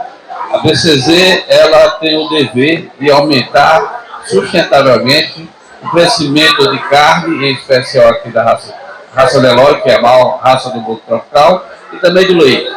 A 0.52 0.60
BCZ 0.60 1.44
ela 1.48 1.92
tem 1.92 2.18
o 2.18 2.30
dever 2.30 2.90
de 3.00 3.12
aumentar 3.12 4.24
sustentavelmente 4.26 5.48
o 5.84 5.90
crescimento 5.90 6.72
de 6.72 6.80
carne, 6.90 7.50
em 7.50 7.54
especial 7.54 8.10
aqui 8.10 8.30
da 8.30 8.44
raça, 8.44 8.74
raça 9.14 9.40
Nelore, 9.42 9.82
que 9.82 9.90
é 9.90 9.96
a 9.96 10.02
maior 10.02 10.38
raça 10.38 10.70
do 10.70 10.80
mundo 10.80 11.02
tropical, 11.08 11.66
e 11.94 11.98
também 11.98 12.28
do 12.28 12.38
leite. 12.38 12.72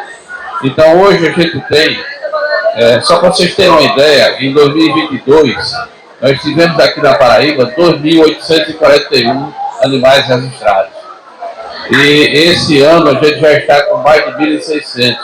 Então 0.63 1.01
hoje 1.01 1.27
a 1.27 1.33
gente 1.33 1.61
tem, 1.69 1.99
é, 2.75 3.01
só 3.01 3.19
para 3.19 3.31
vocês 3.31 3.55
terem 3.55 3.71
uma 3.71 3.83
ideia, 3.83 4.37
em 4.41 4.53
2022 4.53 5.91
nós 6.21 6.39
tivemos 6.43 6.79
aqui 6.79 7.01
na 7.01 7.15
Paraíba 7.15 7.73
2.841 7.75 9.55
animais 9.83 10.27
registrados. 10.27 10.93
E 11.91 12.49
esse 12.49 12.83
ano 12.83 13.09
a 13.09 13.15
gente 13.15 13.41
já 13.41 13.53
está 13.55 13.83
com 13.85 13.97
mais 13.99 14.25
de 14.27 14.33
1.600. 14.33 15.17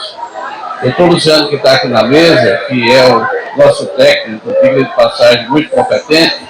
O 0.81 0.85
doutor 0.85 1.09
Luciano, 1.09 1.49
que 1.49 1.57
está 1.57 1.75
aqui 1.75 1.89
na 1.89 2.03
mesa, 2.05 2.65
que 2.67 2.93
é 2.93 3.05
o 3.07 3.27
nosso 3.59 3.87
técnico, 3.89 4.49
diga 4.63 4.85
de 4.85 4.95
passagem, 4.95 5.49
muito 5.49 5.71
competente, 5.71 6.41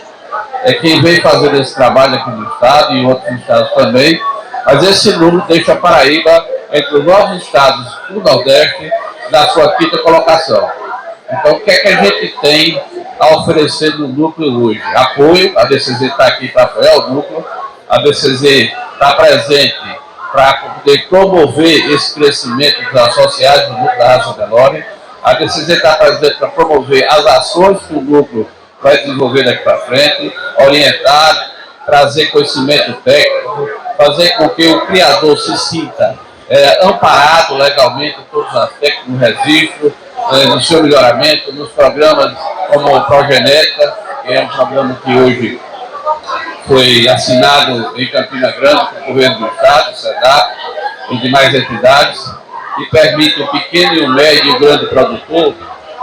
é 0.64 0.72
quem 0.74 1.00
vem 1.00 1.20
fazendo 1.20 1.60
esse 1.60 1.74
trabalho 1.74 2.16
aqui 2.16 2.30
no 2.30 2.48
estado 2.48 2.94
e 2.94 2.98
em 2.98 3.06
outros 3.06 3.32
estados 3.40 3.70
também. 3.72 4.20
Mas 4.64 4.82
esse 4.82 5.12
número 5.12 5.44
deixa 5.46 5.72
a 5.72 5.76
Paraíba 5.76 6.46
entre 6.72 6.96
os 6.96 7.04
nove 7.04 7.36
estados 7.36 7.86
do 8.10 8.20
Nordeste 8.20 8.90
na 9.30 9.48
sua 9.48 9.72
quinta 9.76 9.98
colocação. 9.98 10.68
Então, 11.30 11.52
o 11.52 11.60
que 11.60 11.70
é 11.70 11.78
que 11.78 11.88
a 11.88 12.04
gente 12.04 12.36
tem 12.40 12.82
a 13.18 13.36
oferecer 13.36 13.96
no 13.96 14.08
núcleo 14.08 14.64
hoje? 14.64 14.82
Apoio, 14.94 15.58
a 15.58 15.64
DCZ 15.64 16.02
está 16.02 16.26
aqui 16.26 16.48
para 16.48 16.64
apoiar 16.64 16.96
o 16.96 17.14
núcleo, 17.14 17.44
a 17.88 17.98
DCZ 17.98 18.42
está 18.42 19.14
presente 19.14 19.76
para 20.32 20.54
poder 20.54 21.08
promover 21.08 21.90
esse 21.92 22.14
crescimento 22.14 22.82
dos 22.84 23.00
associados 23.00 23.66
do 23.68 23.72
núcleo 23.72 23.98
da 23.98 24.16
Raça 24.16 24.32
Delore. 24.34 24.84
A 25.22 25.34
DCZ 25.34 25.68
está 25.68 25.94
presente 25.94 26.38
para 26.38 26.48
promover 26.48 27.06
as 27.08 27.26
ações 27.26 27.78
que 27.86 27.94
o 27.94 28.00
núcleo 28.00 28.48
vai 28.82 28.98
desenvolver 28.98 29.44
daqui 29.44 29.62
para 29.62 29.78
frente, 29.78 30.32
orientar, 30.58 31.50
trazer 31.84 32.26
conhecimento 32.26 32.92
técnico, 33.04 33.68
fazer 33.96 34.30
com 34.36 34.48
que 34.50 34.66
o 34.66 34.86
criador 34.86 35.38
se 35.38 35.56
sinta 35.58 36.18
é, 36.48 36.86
amparado 36.86 37.54
legalmente 37.56 38.18
em 38.20 38.24
todos 38.30 38.48
os 38.50 38.56
aspectos, 38.56 39.06
no 39.06 39.18
registro, 39.18 39.92
é, 40.32 40.46
no 40.46 40.60
seu 40.60 40.82
melhoramento, 40.82 41.52
nos 41.52 41.70
programas 41.70 42.36
como 42.72 42.96
o 42.96 43.04
Progenética, 43.04 43.94
que 44.24 44.32
é 44.32 44.40
um 44.40 44.48
programa 44.48 44.98
que 45.04 45.16
hoje 45.16 45.60
foi 46.66 47.08
assinado 47.08 47.92
em 47.96 48.06
Campina 48.08 48.50
Grande 48.52 48.86
com 48.86 49.02
o 49.02 49.14
governo 49.14 49.38
do 49.38 49.46
Estado, 49.46 49.92
o 49.92 49.96
SEDAP 49.96 50.56
e 51.10 51.18
demais 51.18 51.54
entidades, 51.54 52.34
e 52.78 52.86
permite 52.86 53.40
o 53.40 53.46
pequeno 53.48 54.06
o 54.06 54.08
médio 54.10 54.56
e 54.56 54.58
grande 54.58 54.86
produtor 54.86 55.54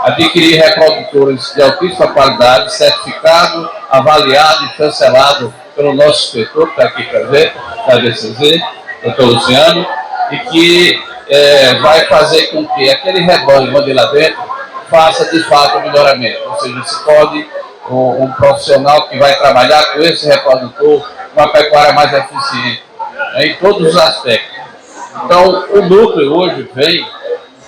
adquirir 0.04 0.60
reprodutores 0.60 1.54
de 1.54 1.62
altíssima 1.62 2.08
qualidade, 2.08 2.74
certificado, 2.74 3.70
avaliado 3.90 4.66
e 4.66 4.68
cancelado 4.76 5.54
pelo 5.74 5.94
nosso 5.94 6.38
inspetor, 6.38 6.66
que 6.66 6.72
está 6.72 6.84
aqui 6.84 7.02
presente, 7.04 7.54
da 7.88 7.96
DCZ, 7.96 8.62
doutor 9.02 9.26
Luciano, 9.26 9.86
e 10.30 10.38
que 10.50 11.02
é, 11.28 11.74
vai 11.76 12.04
fazer 12.04 12.48
com 12.48 12.66
que 12.68 12.90
aquele 12.90 13.20
rebanho 13.20 13.74
onde 13.74 13.94
lá 13.94 14.04
dentro 14.06 14.42
faça 14.90 15.30
de 15.30 15.42
fato 15.44 15.78
o 15.78 15.82
melhoramento. 15.82 16.48
Ou 16.50 16.60
seja, 16.60 16.84
se 16.84 17.04
pode 17.04 17.48
um, 17.88 18.24
um 18.24 18.32
profissional 18.32 19.08
que 19.08 19.18
vai 19.18 19.34
trabalhar 19.36 19.94
com 19.94 20.00
esse 20.00 20.26
reprodutor 20.26 21.08
uma 21.34 21.48
pecuária 21.48 21.94
mais 21.94 22.12
eficiente, 22.12 22.82
né, 23.34 23.46
em 23.46 23.54
todos 23.56 23.88
os 23.88 23.96
aspectos. 23.96 24.54
Então, 25.24 25.64
o 25.70 25.82
núcleo 25.82 26.36
hoje 26.36 26.70
vem 26.74 27.04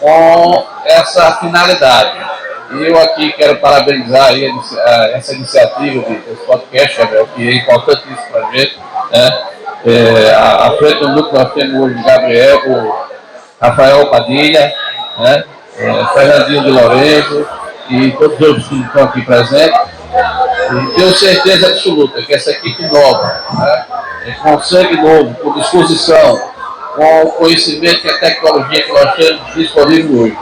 com 0.01 0.67
essa 0.85 1.33
finalidade. 1.37 2.27
E 2.73 2.85
eu 2.85 3.01
aqui 3.01 3.33
quero 3.33 3.57
parabenizar 3.57 4.33
essa 5.15 5.35
iniciativa 5.35 6.03
desse 6.03 6.45
podcast, 6.47 6.99
Gabriel, 6.99 7.29
que 7.35 7.49
é 7.49 7.55
importantíssimo 7.55 8.27
para 8.31 8.47
a 8.49 8.53
gente. 8.53 8.79
Né? 9.11 9.43
É, 9.85 10.35
à 10.35 10.73
frente 10.79 10.99
do 10.99 11.11
núcleo 11.11 11.45
nós 11.45 11.53
temos 11.53 11.81
hoje 11.81 12.03
Gabriel, 12.03 12.61
o 12.67 13.07
Rafael 13.61 14.07
Padilha, 14.09 14.75
né? 15.19 15.45
É, 15.79 16.05
Fernandinho 16.13 16.63
de 16.63 16.71
Lourenço 16.71 17.47
e 17.91 18.11
todos 18.13 18.41
os 18.41 18.47
outros 18.49 18.69
que 18.69 18.81
estão 18.81 19.05
aqui 19.05 19.23
presentes. 19.23 19.81
E 20.73 20.95
tenho 20.97 21.15
certeza 21.15 21.69
absoluta 21.69 22.21
que 22.23 22.35
essa 22.35 22.51
equipe 22.51 22.83
nova, 22.87 23.43
né? 23.59 23.85
É 24.27 24.31
com 24.33 24.61
sangue 24.61 24.97
novo, 24.97 25.35
com 25.37 25.53
disposição, 25.53 26.51
com 26.97 27.23
o 27.23 27.33
conhecimento 27.33 28.07
e 28.07 28.11
a 28.11 28.19
tecnologia 28.19 28.83
que 28.83 28.93
nós 28.93 29.15
temos 29.15 29.55
disponível 29.55 30.23
hoje, 30.23 30.39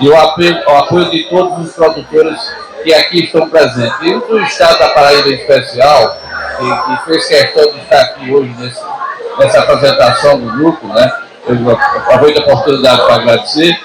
e 0.00 0.08
o 0.08 0.16
apoio, 0.16 0.60
o 0.66 0.76
apoio 0.76 1.10
de 1.10 1.22
todos 1.30 1.66
os 1.66 1.74
produtores 1.74 2.40
que 2.82 2.92
aqui 2.92 3.24
estão 3.24 3.48
presentes. 3.48 3.94
E 4.02 4.12
do 4.12 4.40
Estado 4.40 4.80
da 4.80 4.88
Paraíba 4.88 5.28
em 5.28 5.34
especial, 5.34 6.16
que, 6.58 6.64
que 6.64 7.04
fez 7.04 7.26
questão 7.26 7.72
de 7.72 7.78
estar 7.78 8.00
aqui 8.00 8.32
hoje 8.32 8.52
nesse, 8.58 8.80
nessa 9.38 9.60
apresentação 9.60 10.40
do 10.40 10.52
grupo, 10.52 10.88
né? 10.88 11.12
Eu 11.46 11.70
aproveito 11.70 12.38
a 12.38 12.40
oportunidade 12.40 13.02
para 13.02 13.14
agradecer. 13.14 13.78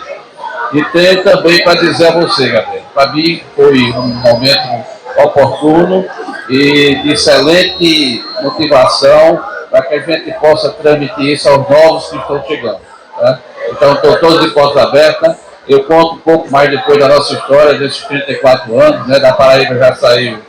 E 0.74 0.84
tenho 0.86 1.24
também 1.24 1.64
para 1.64 1.80
dizer 1.80 2.08
a 2.08 2.12
você, 2.12 2.50
Gabriel, 2.50 2.84
para 2.94 3.12
mim 3.14 3.42
foi 3.56 3.84
um 3.92 4.08
momento 4.08 4.86
oportuno 5.18 6.06
e 6.50 6.96
de 7.04 7.14
excelente 7.14 8.24
motivação 8.42 9.40
para 9.70 9.82
que 9.84 9.94
a 9.96 10.00
gente 10.00 10.32
possa 10.40 10.70
transmitir 10.70 11.34
isso 11.34 11.50
aos 11.50 11.70
novos 11.70 12.10
que 12.10 12.18
estão 12.18 12.44
chegando. 12.46 12.80
Tá? 13.20 13.40
Então, 13.70 13.94
estou 13.94 14.20
todos 14.20 14.42
de 14.42 14.50
portas 14.52 14.82
abertas 14.82 15.48
eu 15.68 15.84
conto 15.84 16.16
um 16.16 16.20
pouco 16.20 16.50
mais 16.50 16.70
depois 16.70 16.98
da 16.98 17.10
nossa 17.10 17.34
história, 17.34 17.74
desses 17.74 18.02
34 18.06 18.80
anos, 18.80 19.08
né? 19.08 19.20
Da 19.20 19.34
Paraíba 19.34 19.78
já 19.78 19.94
saiu 19.96 20.40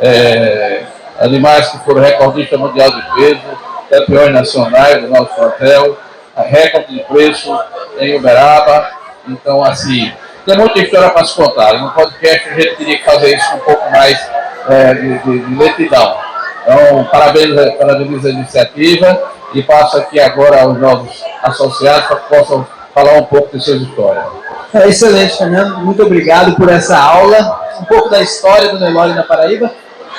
é, 0.00 0.82
animais 1.20 1.68
que 1.68 1.78
foram 1.78 2.02
recordistas 2.02 2.58
mundial 2.58 2.90
de 2.90 3.02
peso, 3.14 3.40
campeões 3.88 4.32
nacionais 4.32 5.00
do 5.00 5.08
nosso 5.08 5.40
hotel, 5.40 5.96
recorde 6.36 6.92
de 6.92 7.04
preço 7.04 7.56
em 8.00 8.16
Uberaba. 8.16 8.90
Então, 9.28 9.62
assim, 9.62 10.12
tem 10.44 10.58
muita 10.58 10.80
história 10.80 11.10
para 11.10 11.24
se 11.24 11.36
contar. 11.36 11.74
No 11.74 11.92
podcast 11.92 12.48
a 12.48 12.54
gente 12.54 12.76
teria 12.76 12.98
que 12.98 13.04
fazer 13.04 13.36
isso 13.36 13.50
com 13.52 13.56
um 13.56 13.60
pouco 13.60 13.90
mais 13.92 14.30
é, 14.68 14.94
de, 14.94 15.18
de, 15.18 15.38
de 15.38 15.54
lentidão. 15.54 16.18
Então, 16.66 17.04
parabéns, 17.10 17.54
parabéns 17.76 18.24
à 18.24 18.30
iniciativa 18.30 19.22
e 19.52 19.62
passo 19.62 19.98
aqui 19.98 20.18
agora 20.18 20.62
aos 20.62 20.78
novos 20.78 21.22
associados 21.42 22.06
para 22.06 22.16
que 22.16 22.34
possam 22.34 22.66
falar 22.94 23.12
um 23.18 23.24
pouco 23.24 23.56
de 23.56 23.62
suas 23.62 23.82
histórias. 23.82 24.24
É 24.72 24.88
excelente, 24.88 25.36
Fernando. 25.36 25.78
Muito 25.78 26.02
obrigado 26.02 26.56
por 26.56 26.68
essa 26.68 26.98
aula. 26.98 27.60
Um 27.80 27.84
pouco 27.84 28.08
da 28.08 28.20
história 28.22 28.70
do 28.70 28.80
Nelore 28.80 29.12
na 29.12 29.22
Paraíba. 29.22 29.70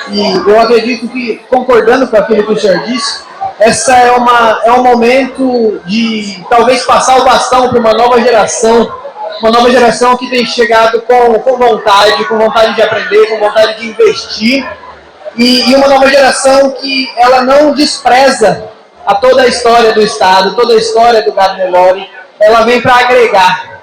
E 0.08 0.36
eu 0.48 0.60
acredito 0.60 1.08
que, 1.08 1.42
concordando 1.50 2.06
com 2.06 2.16
aquilo 2.16 2.44
que 2.44 2.52
o 2.52 2.60
senhor 2.60 2.78
disse, 2.84 3.24
essa 3.58 3.96
é, 3.96 4.12
uma, 4.12 4.60
é 4.64 4.72
um 4.72 4.82
momento 4.82 5.80
de 5.84 6.44
talvez 6.48 6.84
passar 6.84 7.18
o 7.18 7.24
bastão 7.24 7.68
para 7.68 7.78
uma 7.78 7.92
nova 7.92 8.20
geração, 8.20 8.90
uma 9.40 9.50
nova 9.50 9.70
geração 9.70 10.16
que 10.16 10.30
tem 10.30 10.46
chegado 10.46 11.02
com, 11.02 11.34
com 11.40 11.56
vontade, 11.56 12.24
com 12.26 12.38
vontade 12.38 12.74
de 12.74 12.82
aprender, 12.82 13.26
com 13.26 13.38
vontade 13.38 13.80
de 13.80 13.88
investir, 13.88 14.66
e, 15.36 15.70
e 15.70 15.74
uma 15.74 15.88
nova 15.88 16.08
geração 16.08 16.70
que 16.70 17.08
ela 17.16 17.42
não 17.42 17.72
despreza 17.72 18.68
a 19.06 19.14
toda 19.14 19.42
a 19.42 19.46
história 19.46 19.92
do 19.92 20.02
Estado, 20.02 20.56
toda 20.56 20.72
a 20.72 20.76
história 20.76 21.22
do 21.22 21.32
Gado 21.32 21.56
Nelore, 21.56 22.08
ela 22.40 22.62
vem 22.62 22.80
para 22.80 22.96
agregar. 22.96 23.76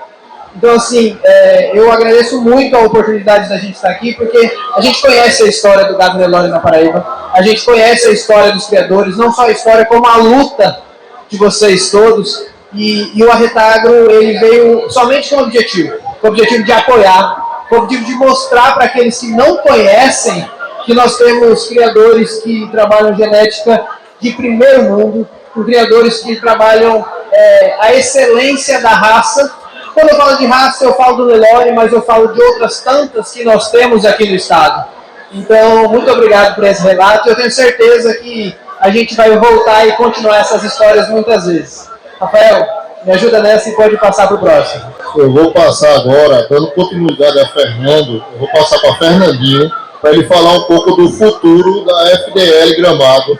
Então, 0.55 0.75
assim, 0.75 1.17
é, 1.23 1.71
eu 1.77 1.91
agradeço 1.91 2.39
muito 2.41 2.75
a 2.75 2.81
oportunidade 2.81 3.49
da 3.49 3.57
gente 3.57 3.73
estar 3.73 3.89
aqui, 3.89 4.13
porque 4.13 4.51
a 4.75 4.81
gente 4.81 5.01
conhece 5.01 5.43
a 5.43 5.47
história 5.47 5.85
do 5.85 5.97
gado 5.97 6.17
Nelore 6.17 6.47
na 6.47 6.59
Paraíba, 6.59 7.05
a 7.33 7.41
gente 7.41 7.65
conhece 7.65 8.07
a 8.07 8.11
história 8.11 8.51
dos 8.51 8.67
criadores, 8.67 9.17
não 9.17 9.31
só 9.31 9.43
a 9.43 9.51
história, 9.51 9.85
como 9.85 10.07
a 10.07 10.17
luta 10.17 10.79
de 11.27 11.37
vocês 11.37 11.89
todos. 11.89 12.45
E, 12.71 13.17
e 13.17 13.23
o 13.23 13.31
Arretagro, 13.31 14.11
ele 14.11 14.39
veio 14.39 14.89
somente 14.89 15.29
com 15.29 15.37
o 15.37 15.43
objetivo, 15.43 15.95
com 16.21 16.27
o 16.27 16.29
objetivo 16.29 16.63
de 16.63 16.71
apoiar, 16.71 17.65
com 17.69 17.75
o 17.75 17.79
objetivo 17.79 18.05
de 18.05 18.15
mostrar 18.15 18.73
para 18.73 18.85
aqueles 18.85 19.19
que 19.19 19.27
não 19.27 19.57
conhecem 19.57 20.47
que 20.85 20.93
nós 20.93 21.17
temos 21.17 21.67
criadores 21.67 22.41
que 22.41 22.67
trabalham 22.71 23.15
genética 23.15 23.85
de 24.19 24.31
primeiro 24.31 24.83
mundo, 24.83 25.27
com 25.53 25.63
criadores 25.63 26.21
que 26.21 26.35
trabalham 26.39 27.05
é, 27.31 27.75
a 27.79 27.93
excelência 27.93 28.81
da 28.81 28.89
raça. 28.89 29.51
Quando 29.93 30.09
eu 30.09 30.17
falo 30.17 30.37
de 30.37 30.45
raça, 30.45 30.85
eu 30.85 30.93
falo 30.93 31.17
do 31.17 31.25
Nelore, 31.27 31.71
mas 31.73 31.91
eu 31.91 32.01
falo 32.01 32.33
de 32.33 32.41
outras 32.41 32.81
tantas 32.81 33.31
que 33.31 33.43
nós 33.43 33.69
temos 33.69 34.05
aqui 34.05 34.27
no 34.27 34.35
estado. 34.35 34.85
Então, 35.31 35.87
muito 35.89 36.09
obrigado 36.11 36.55
por 36.55 36.63
esse 36.63 36.81
relato. 36.81 37.29
Eu 37.29 37.35
tenho 37.35 37.51
certeza 37.51 38.13
que 38.15 38.55
a 38.79 38.89
gente 38.89 39.15
vai 39.15 39.35
voltar 39.37 39.87
e 39.87 39.93
continuar 39.93 40.39
essas 40.39 40.63
histórias 40.63 41.09
muitas 41.09 41.45
vezes. 41.45 41.89
Rafael, 42.19 42.67
me 43.05 43.11
ajuda 43.11 43.41
nessa 43.41 43.69
e 43.69 43.75
pode 43.75 43.97
passar 43.97 44.27
para 44.27 44.35
o 44.35 44.39
próximo. 44.39 44.93
Eu 45.15 45.31
vou 45.31 45.51
passar 45.51 45.95
agora, 45.95 46.47
dando 46.49 46.71
continuidade 46.71 47.39
a 47.39 47.47
Fernando, 47.47 48.23
eu 48.33 48.39
vou 48.39 48.47
passar 48.49 48.79
para 48.79 48.95
Fernandinho, 48.95 49.71
para 50.03 50.11
ele 50.11 50.25
falar 50.25 50.51
um 50.57 50.63
pouco 50.63 50.97
do 50.97 51.09
futuro 51.09 51.85
da 51.85 52.11
FDL 52.11 52.75
Gramado, 52.75 53.39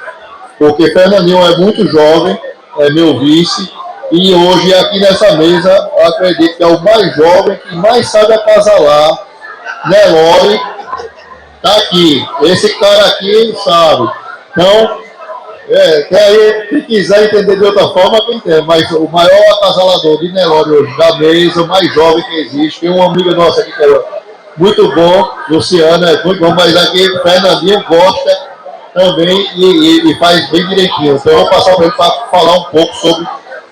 porque 0.57 0.91
Fernandinho 0.91 1.45
é 1.45 1.57
muito 1.57 1.85
jovem, 1.85 2.39
é 2.79 2.89
meu 2.89 3.19
vice, 3.19 3.69
e 4.09 4.33
hoje 4.33 4.73
aqui 4.73 4.97
nessa 5.01 5.33
mesa, 5.35 5.91
acredito 6.05 6.55
que 6.55 6.63
é 6.63 6.67
o 6.67 6.81
mais 6.81 7.13
jovem, 7.17 7.59
que 7.67 7.75
mais 7.75 8.07
sabe 8.09 8.31
acasalar, 8.33 9.27
Nelore, 9.87 10.57
tá 11.61 11.75
aqui. 11.75 12.25
Esse 12.43 12.79
cara 12.79 13.07
aqui 13.07 13.53
sabe. 13.65 14.09
Então, 14.51 15.01
é, 15.67 16.07
aí, 16.15 16.67
quem 16.69 16.81
quiser 16.83 17.25
entender 17.25 17.57
de 17.57 17.65
outra 17.65 17.89
forma, 17.89 18.25
quem 18.25 18.39
tem. 18.39 18.65
Mas 18.65 18.89
o 18.91 19.09
maior 19.09 19.53
acasalador 19.57 20.17
de 20.19 20.31
Nelore 20.31 20.71
hoje 20.71 20.97
da 20.97 21.17
mesa, 21.17 21.63
o 21.63 21.67
mais 21.67 21.93
jovem 21.93 22.23
que 22.23 22.39
existe, 22.39 22.81
tem 22.81 22.89
uma 22.89 23.07
amiga 23.07 23.35
nossa 23.35 23.59
aqui 23.59 23.71
que 23.73 23.83
é 23.83 24.22
muito 24.57 24.93
bom, 24.93 25.29
Luciana 25.49 26.11
é 26.11 26.23
muito 26.23 26.39
bom, 26.39 26.53
mas 26.53 26.75
aqui 26.75 27.07
Fernandinho 27.21 27.83
gosta 27.87 28.53
também 28.93 29.47
e, 29.55 29.65
e, 29.65 30.11
e 30.11 30.19
faz 30.19 30.49
bem 30.49 30.67
direitinho. 30.67 31.15
Então 31.15 31.31
eu 31.31 31.39
vou 31.39 31.49
passar 31.49 31.75
para 31.75 31.85
ele 31.85 31.95
para 31.95 32.11
falar 32.31 32.57
um 32.57 32.63
pouco 32.65 32.95
sobre 32.95 33.27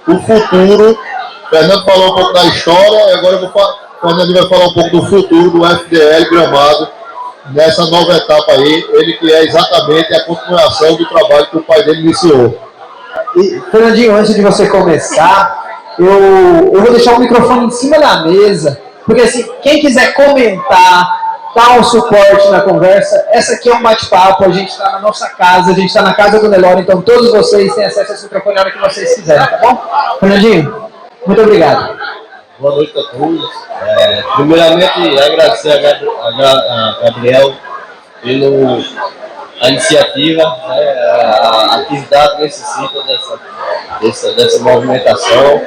o 0.08 0.20
futuro. 0.20 1.00
Fernando 1.50 1.86
falou 1.86 2.12
um 2.12 2.16
pouco 2.16 2.34
da 2.34 2.46
história, 2.46 3.18
agora 3.18 3.36
eu 3.36 3.42
vou 3.42 3.50
falar, 3.52 3.76
Fernandinho 4.02 4.40
vai 4.40 4.50
falar 4.50 4.70
um 4.70 4.74
pouco 4.74 4.90
do 4.90 5.06
futuro 5.06 5.52
do 5.52 5.66
FDL 5.66 6.30
Gramado 6.30 6.88
nessa 7.50 7.86
nova 7.88 8.14
etapa 8.16 8.52
aí, 8.52 8.86
ele 8.94 9.14
que 9.14 9.32
é 9.32 9.44
exatamente 9.46 10.14
a 10.14 10.24
continuação 10.26 10.96
do 10.96 11.08
trabalho 11.10 11.48
que 11.48 11.58
o 11.58 11.64
pai 11.64 11.84
dele 11.84 12.02
iniciou. 12.02 12.58
E, 13.36 13.62
Fernandinho, 13.72 14.16
antes 14.16 14.36
de 14.36 14.42
você 14.42 14.68
começar, 14.68 15.62
eu, 15.98 16.72
eu 16.74 16.82
vou 16.82 16.92
deixar 16.92 17.16
o 17.16 17.20
microfone 17.20 17.66
em 17.66 17.72
cima 17.72 18.00
da 18.00 18.24
mesa, 18.24 18.80
porque 19.06 19.22
assim, 19.22 19.48
quem 19.62 19.82
quiser 19.82 20.14
comentar, 20.14 21.22
dar 21.56 21.72
um 21.80 21.84
suporte 21.84 22.50
na 22.50 22.62
conversa, 22.62 23.26
essa 23.30 23.54
aqui 23.54 23.70
é 23.70 23.76
um 23.76 23.82
bate-papo, 23.82 24.46
a 24.46 24.52
gente 24.52 24.70
está 24.70 24.92
na 24.92 25.00
nossa 25.00 25.30
casa, 25.30 25.72
a 25.72 25.76
gente 25.76 25.88
está 25.88 26.02
na 26.02 26.14
casa 26.14 26.40
do 26.40 26.50
Nelore, 26.50 26.82
então 26.82 27.02
todos 27.02 27.32
vocês 27.32 27.74
têm 27.76 27.86
acesso 27.86 28.12
a 28.12 28.16
esse 28.16 28.24
microfone 28.24 28.60
hora 28.60 28.72
que 28.72 28.80
vocês 28.80 29.16
quiserem, 29.16 29.46
tá 29.48 29.58
bom? 29.58 29.82
Fernandinho, 30.20 30.90
muito 31.26 31.42
obrigado. 31.42 32.00
Boa 32.62 32.76
noite 32.76 32.94
a 32.98 33.04
todos. 33.18 33.50
É, 33.82 34.24
primeiramente, 34.36 35.20
agradecer 35.20 35.72
a, 35.72 36.28
a, 36.28 37.00
Gabriel 37.04 37.56
pela 38.22 38.80
iniciativa. 39.68 40.44
Né, 40.68 40.94
a 41.12 41.76
atividade 41.78 42.42
necessita 42.42 43.02
dessa, 43.02 43.40
dessa, 44.00 44.34
dessa 44.34 44.60
movimentação. 44.60 45.62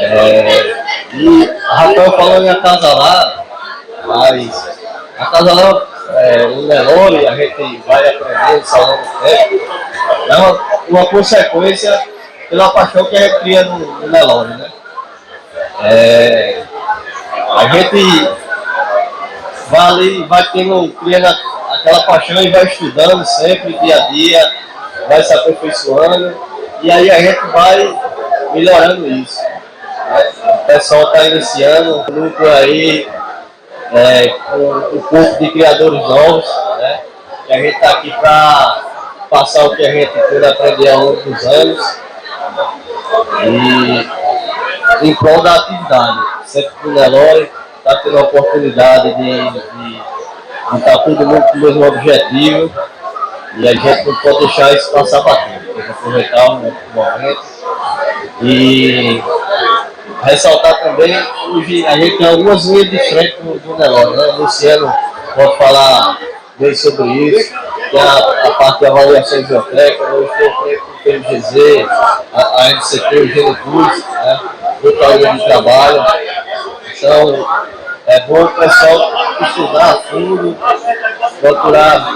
É, 0.00 0.84
e 1.12 1.50
a 1.68 1.74
Rafael 1.74 2.12
falou 2.12 2.42
em 2.42 2.48
acasalar, 2.48 3.44
mas 4.06 4.78
acasalar 5.18 5.86
é, 6.16 6.44
o 6.46 6.62
Nelore, 6.62 7.26
a 7.26 7.36
gente 7.36 7.82
vai 7.86 8.08
aprender 8.08 8.64
salão 8.64 8.96
do 8.96 9.24
tempo, 9.24 9.60
é 10.28 10.36
uma, 10.36 10.60
uma 10.88 11.06
consequência 11.06 12.02
pela 12.48 12.70
paixão 12.70 13.04
que 13.04 13.16
a 13.16 13.20
gente 13.20 13.40
cria 13.40 13.64
no, 13.64 13.78
no 13.78 14.08
Nelore, 14.08 14.54
né? 14.54 14.72
É, 15.82 16.62
a 17.56 17.68
gente 17.68 18.28
vai 19.68 19.86
ali, 19.86 20.24
vai 20.24 20.50
tendo, 20.52 20.88
criando 21.00 21.26
aquela 21.72 22.02
paixão 22.04 22.40
e 22.42 22.50
vai 22.50 22.64
estudando 22.64 23.24
sempre, 23.24 23.78
dia 23.78 23.96
a 23.96 24.08
dia, 24.08 24.52
vai 25.08 25.22
se 25.22 25.34
aperfeiçoando, 25.34 26.36
e 26.82 26.90
aí 26.90 27.10
a 27.10 27.20
gente 27.20 27.46
vai 27.48 27.98
melhorando 28.52 29.06
isso. 29.06 29.40
O 30.10 30.66
pessoal 30.66 31.04
está 31.04 31.24
iniciando, 31.28 32.00
um 32.00 32.04
grupo 32.04 32.44
aí, 32.46 33.08
é, 33.92 34.28
com 35.08 35.38
de 35.38 35.50
criadores 35.52 36.00
novos, 36.00 36.44
né? 36.78 37.00
E 37.48 37.52
a 37.52 37.56
gente 37.56 37.74
está 37.74 37.90
aqui 37.90 38.10
para 38.20 38.82
passar 39.30 39.66
o 39.66 39.76
que 39.76 39.86
a 39.86 39.92
gente 39.92 40.12
pôde 40.12 40.44
aprender 40.44 40.90
ao 40.90 40.98
longo 41.00 41.22
dos 41.22 41.44
anos. 41.44 42.00
E 43.44 44.20
em 45.02 45.14
prol 45.14 45.42
da 45.42 45.54
atividade. 45.54 46.18
Sempre 46.44 46.70
que 46.80 46.88
o 46.88 46.92
Nelore 46.92 47.50
está 47.78 47.96
tendo 47.96 48.18
a 48.18 48.22
oportunidade 48.22 49.14
de, 49.14 49.50
de, 49.50 50.02
estar 50.76 50.98
todo 50.98 51.26
mundo 51.26 51.42
com 51.52 51.58
o 51.58 51.60
mesmo 51.60 51.86
objetivo 51.86 52.72
e 53.56 53.68
a 53.68 53.74
gente 53.74 54.06
não 54.06 54.14
pode 54.16 54.38
deixar 54.40 54.72
isso 54.74 54.92
passar 54.92 55.20
batido. 55.22 55.72
Tem 55.74 55.84
que 55.84 55.90
aproveitar 55.90 56.50
o 56.50 56.56
momento 56.94 57.42
e 58.42 59.22
ressaltar 60.22 60.82
também, 60.82 61.14
hoje 61.50 61.86
a 61.86 61.96
gente 61.96 62.18
tem 62.18 62.28
algumas 62.28 62.64
linhas 62.64 62.90
de 62.90 62.98
frente 63.10 63.36
do 63.42 63.76
Nelore, 63.76 64.16
né? 64.16 64.24
O 64.24 64.42
Luciano 64.42 64.92
pode 65.34 65.56
falar 65.58 66.18
bem 66.58 66.74
sobre 66.74 67.08
isso, 67.08 67.52
tem 67.90 68.00
a, 68.00 68.18
a 68.18 68.50
parte 68.52 68.80
de 68.80 68.86
avaliação 68.86 69.38
eu 69.38 69.44
estou 69.44 70.50
com 70.52 70.68
o 70.68 70.98
PMGZ, 71.02 71.86
a, 72.32 72.62
a 72.62 72.72
NCT, 72.74 73.16
o 73.16 73.28
Genetus, 73.28 74.04
né? 74.10 74.40
muito 74.82 75.04
aluno 75.04 75.38
de 75.38 75.44
trabalho. 75.44 76.04
Então, 76.96 77.48
é 78.06 78.20
bom 78.20 78.44
o 78.44 78.48
pessoal 78.48 79.12
estudar 79.42 79.90
a 79.90 79.96
fundo, 80.02 80.56
procurar 81.40 82.12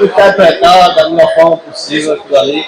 interpretar 0.00 0.94
da 0.94 1.10
melhor 1.10 1.34
forma 1.34 1.56
possível 1.58 2.14
aquilo 2.14 2.38
ali, 2.38 2.66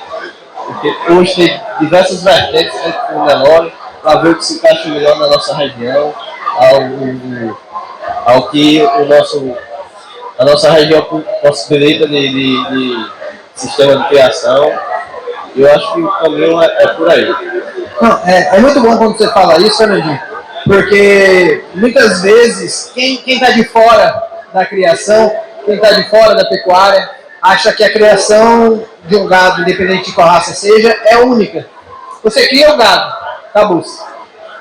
porque 0.67 1.13
hoje 1.13 1.35
tem 1.35 1.61
diversas 1.81 2.23
vertentes 2.23 2.81
dentro 2.83 3.01
do 3.15 3.73
para 4.03 4.21
ver 4.21 4.31
o 4.31 4.37
que 4.37 4.45
se 4.45 4.55
encaixa 4.55 4.89
melhor 4.89 5.19
na 5.19 5.29
nossa 5.29 5.55
região, 5.55 6.13
ao, 6.57 8.35
ao 8.35 8.49
que 8.49 8.83
o 8.83 9.05
nosso, 9.07 9.57
a 10.39 10.45
nossa 10.45 10.71
região 10.73 11.03
possibilita 11.41 12.07
de, 12.09 12.29
de, 12.29 12.71
de 12.71 13.11
sistema 13.55 13.97
de 13.97 14.09
criação. 14.09 14.73
Eu 15.55 15.73
acho 15.73 15.95
que 15.95 16.01
o 16.01 16.11
caminho 16.19 16.63
é, 16.63 16.67
é 16.67 16.89
por 16.89 17.11
aí. 17.11 17.35
Não, 18.01 18.21
é, 18.27 18.57
é, 18.57 18.59
muito 18.59 18.81
bom 18.81 18.97
quando 18.97 19.17
você 19.17 19.29
fala 19.33 19.59
isso, 19.59 19.77
Fernandinho, 19.77 20.21
porque 20.65 21.63
muitas 21.75 22.23
vezes 22.23 22.91
quem 22.95 23.23
está 23.25 23.51
de 23.51 23.65
fora 23.65 24.23
da 24.53 24.65
criação, 24.67 25.31
quem 25.65 25.75
está 25.75 25.93
de 25.93 26.09
fora 26.09 26.35
da 26.35 26.45
pecuária, 26.47 27.09
acha 27.43 27.73
que 27.73 27.83
a 27.83 27.93
criação 27.93 28.85
de 29.05 29.17
um 29.17 29.27
gado, 29.27 29.63
independente 29.63 30.07
de 30.07 30.13
qual 30.13 30.29
raça 30.29 30.55
seja, 30.55 30.97
é 31.05 31.19
única. 31.19 31.67
Você 32.23 32.47
cria 32.49 32.73
o 32.73 32.77
gado, 32.77 33.13
acabou. 33.53 33.83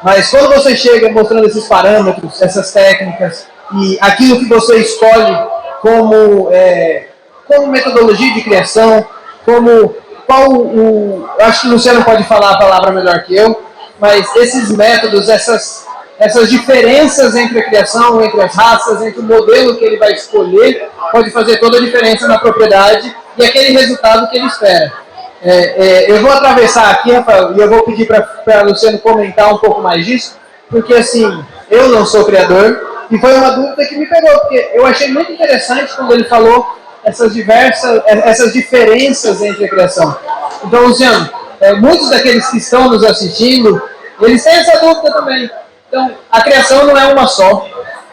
Mas 0.02 0.32
quando 0.32 0.56
você 0.56 0.76
chega 0.76 1.12
mostrando 1.12 1.46
esses 1.46 1.68
parâmetros, 1.68 2.42
essas 2.42 2.72
técnicas 2.72 3.46
e 3.76 3.98
aquilo 4.02 4.40
que 4.40 4.46
você 4.46 4.78
escolhe 4.78 5.38
como, 5.80 6.50
é, 6.52 7.08
como 7.48 7.68
metodologia 7.68 8.34
de 8.34 8.42
criação, 8.42 9.06
como 9.46 9.96
qual 10.26 10.52
o. 10.52 11.30
Eu 11.38 11.46
acho 11.46 11.62
que 11.62 11.68
o 11.68 11.72
Luciano 11.72 12.04
pode 12.04 12.24
falar 12.24 12.52
a 12.52 12.58
palavra 12.58 12.92
melhor 12.92 13.24
que 13.24 13.36
eu, 13.36 13.64
mas 14.00 14.36
esses 14.38 14.72
métodos, 14.72 15.30
essas, 15.30 15.86
essas 16.22 16.52
diferenças 16.52 17.36
entre 17.36 17.60
a 17.60 17.64
criação, 17.64 18.24
entre 18.24 18.40
as 18.40 18.54
raças, 18.56 19.02
entre 19.02 19.20
o 19.20 19.24
modelo 19.24 19.76
que 19.76 19.84
ele 19.84 19.98
vai 19.98 20.12
escolher, 20.12 20.88
pode 21.12 21.32
fazer 21.32 21.58
toda 21.58 21.80
a 21.80 21.82
diferença 21.82 22.28
na 22.28 22.38
propriedade 22.38 23.12
e 23.36 23.44
aquele 23.44 23.72
resultado 23.72 24.30
que 24.30 24.38
ele 24.38 24.46
espera. 24.46 24.94
É, 25.42 25.54
é, 25.54 26.12
eu 26.12 26.22
vou 26.22 26.32
atravessar 26.32 26.92
aqui, 26.92 27.12
Rafael, 27.12 27.58
e 27.58 27.60
eu 27.60 27.68
vou 27.68 27.82
pedir 27.82 28.06
para 28.06 28.62
Luciano 28.62 29.00
comentar 29.00 29.52
um 29.52 29.58
pouco 29.58 29.82
mais 29.82 30.06
disso, 30.06 30.38
porque 30.70 30.94
assim, 30.94 31.44
eu 31.72 31.90
não 31.90 32.06
sou 32.06 32.24
criador, 32.24 33.08
e 33.10 33.18
foi 33.18 33.34
uma 33.34 33.50
dúvida 33.50 33.84
que 33.88 33.98
me 33.98 34.06
pegou, 34.06 34.40
porque 34.42 34.70
eu 34.76 34.86
achei 34.86 35.08
muito 35.08 35.32
interessante 35.32 35.92
quando 35.96 36.14
ele 36.14 36.26
falou 36.26 36.78
essas 37.04 37.34
diversas, 37.34 38.00
essas 38.06 38.54
diferenças 38.54 39.42
entre 39.42 39.66
a 39.66 39.70
criação. 39.70 40.16
Então, 40.64 40.86
Luciano, 40.86 41.28
é, 41.60 41.74
muitos 41.74 42.12
daqueles 42.12 42.48
que 42.52 42.58
estão 42.58 42.90
nos 42.90 43.04
assistindo, 43.04 43.82
eles 44.22 44.44
têm 44.44 44.54
essa 44.54 44.80
dúvida 44.80 45.12
também. 45.14 45.50
Então, 45.92 46.16
a 46.32 46.42
criação 46.42 46.86
não 46.86 46.98
é 46.98 47.06
uma 47.08 47.28
só. 47.28 47.68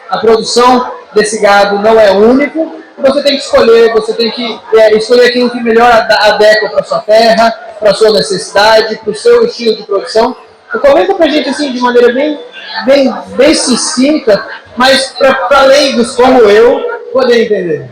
A 0.09 0.17
produção 0.17 0.91
desse 1.13 1.41
gado 1.41 1.79
não 1.79 1.97
é 1.97 2.11
único. 2.11 2.77
Você 2.97 3.23
tem 3.23 3.37
que 3.37 3.43
escolher, 3.43 3.93
você 3.93 4.13
tem 4.13 4.29
que 4.31 4.59
é, 4.73 4.93
escolher 4.97 5.27
aquilo 5.27 5.49
que 5.49 5.63
melhor 5.63 5.89
adequa 5.89 6.67
para 6.67 6.83
sua 6.83 6.99
terra, 6.99 7.49
para 7.79 7.93
sua 7.93 8.11
necessidade, 8.11 8.97
para 8.97 9.11
o 9.11 9.15
seu 9.15 9.45
estilo 9.45 9.77
de 9.77 9.83
produção. 9.83 10.35
Então, 10.67 10.81
comenta 10.81 11.15
para 11.15 11.25
a 11.25 11.29
gente 11.29 11.47
assim 11.47 11.71
de 11.71 11.79
maneira 11.79 12.11
bem, 12.11 12.37
bem, 12.85 13.13
bem 13.37 13.55
sucinta, 13.55 14.45
mas 14.75 15.15
para 15.47 15.61
leigos 15.63 16.13
como 16.17 16.41
eu 16.41 16.83
poder 17.13 17.45
entender. 17.45 17.89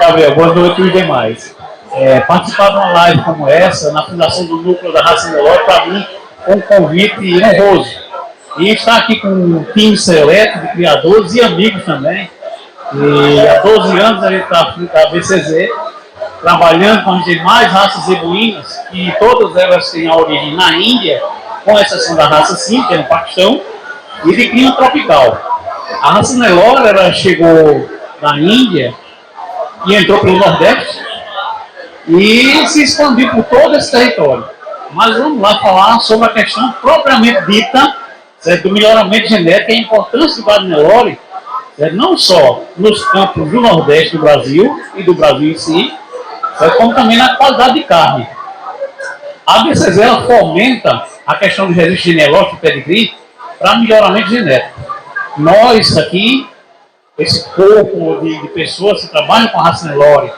Gabriel, 0.00 0.34
boa 0.34 0.52
noite 0.52 0.82
e 0.82 0.90
demais. 0.90 1.54
é, 1.92 2.20
participar 2.20 2.70
de 2.70 2.76
uma 2.76 2.92
live 2.92 3.22
como 3.22 3.48
essa, 3.48 3.92
na 3.92 4.02
fundação 4.02 4.44
do 4.46 4.56
núcleo 4.56 4.92
da 4.92 5.00
Raça 5.02 5.30
Nelore, 5.30 5.64
para 5.64 5.86
mim, 5.86 6.04
é 6.48 6.54
um 6.54 6.60
convite 6.60 7.44
honroso. 7.44 8.13
E 8.56 8.70
estar 8.70 8.98
aqui 8.98 9.16
com 9.16 9.28
um 9.28 9.66
time 9.72 9.96
seleto 9.96 10.60
de 10.60 10.68
criadores 10.72 11.34
e 11.34 11.42
amigos 11.42 11.84
também. 11.84 12.30
E 12.92 13.48
há 13.48 13.60
12 13.60 13.98
anos 13.98 14.22
a 14.22 14.30
gente 14.30 14.44
está 14.44 14.76
na 14.78 15.10
BCZ, 15.10 15.68
trabalhando 16.40 17.02
com 17.04 17.14
as 17.14 17.24
demais 17.24 17.72
raças 17.72 18.04
zebuínas, 18.04 18.78
e 18.92 19.10
todas 19.18 19.56
elas 19.56 19.90
têm 19.90 20.06
a 20.06 20.14
origem 20.14 20.54
na 20.54 20.76
Índia, 20.76 21.20
com 21.64 21.78
exceção 21.78 22.14
da 22.14 22.28
raça 22.28 22.54
Sim, 22.54 22.82
que 22.84 22.94
é 22.94 22.98
no 22.98 23.04
Paquistão, 23.04 23.60
e 24.24 24.36
de 24.36 24.48
clima 24.50 24.76
tropical. 24.76 25.36
A 26.00 26.12
raça 26.12 26.36
Nelore 26.36 26.86
ela 26.86 27.12
chegou 27.12 27.88
da 28.20 28.38
Índia 28.38 28.94
e 29.86 29.94
entrou 29.96 30.20
pelo 30.20 30.38
Nordeste 30.38 31.02
e 32.06 32.66
se 32.68 32.84
expandiu 32.84 33.30
por 33.30 33.44
todo 33.44 33.74
esse 33.76 33.90
território. 33.90 34.44
Mas 34.92 35.16
vamos 35.18 35.40
lá 35.40 35.58
falar 35.58 35.98
sobre 36.00 36.28
a 36.28 36.32
questão 36.32 36.72
propriamente 36.80 37.44
dita 37.46 38.03
certo, 38.44 38.68
do 38.68 38.74
melhoramento 38.74 39.26
genético 39.26 39.70
e 39.70 39.74
a 39.74 39.78
importância 39.78 40.42
do 40.42 40.46
gado 40.46 40.68
Nelore, 40.68 41.18
certo, 41.76 41.96
não 41.96 42.16
só 42.18 42.62
nos 42.76 43.02
campos 43.06 43.50
do 43.50 43.60
Nordeste 43.60 44.16
do 44.16 44.22
Brasil 44.22 44.78
e 44.94 45.02
do 45.02 45.14
Brasil 45.14 45.50
em 45.50 45.56
si, 45.56 45.94
certo, 46.58 46.76
como 46.76 46.94
também 46.94 47.16
na 47.16 47.36
qualidade 47.36 47.74
de 47.74 47.84
carne. 47.84 48.28
A 49.46 49.60
BCZ 49.60 50.26
fomenta 50.26 51.06
a 51.26 51.34
questão 51.36 51.66
do 51.66 51.72
registro 51.72 52.12
genealógico 52.12 52.56
do 52.56 52.60
pedigree 52.60 53.14
para 53.58 53.76
melhoramento 53.76 54.28
genético. 54.28 54.80
Nós 55.38 55.96
aqui, 55.96 56.46
esse 57.18 57.48
corpo 57.50 58.20
de, 58.22 58.42
de 58.42 58.48
pessoas 58.48 59.00
que 59.00 59.08
trabalham 59.08 59.48
com 59.48 59.58
a 59.58 59.64
raça 59.64 59.88
Nelore 59.88 60.30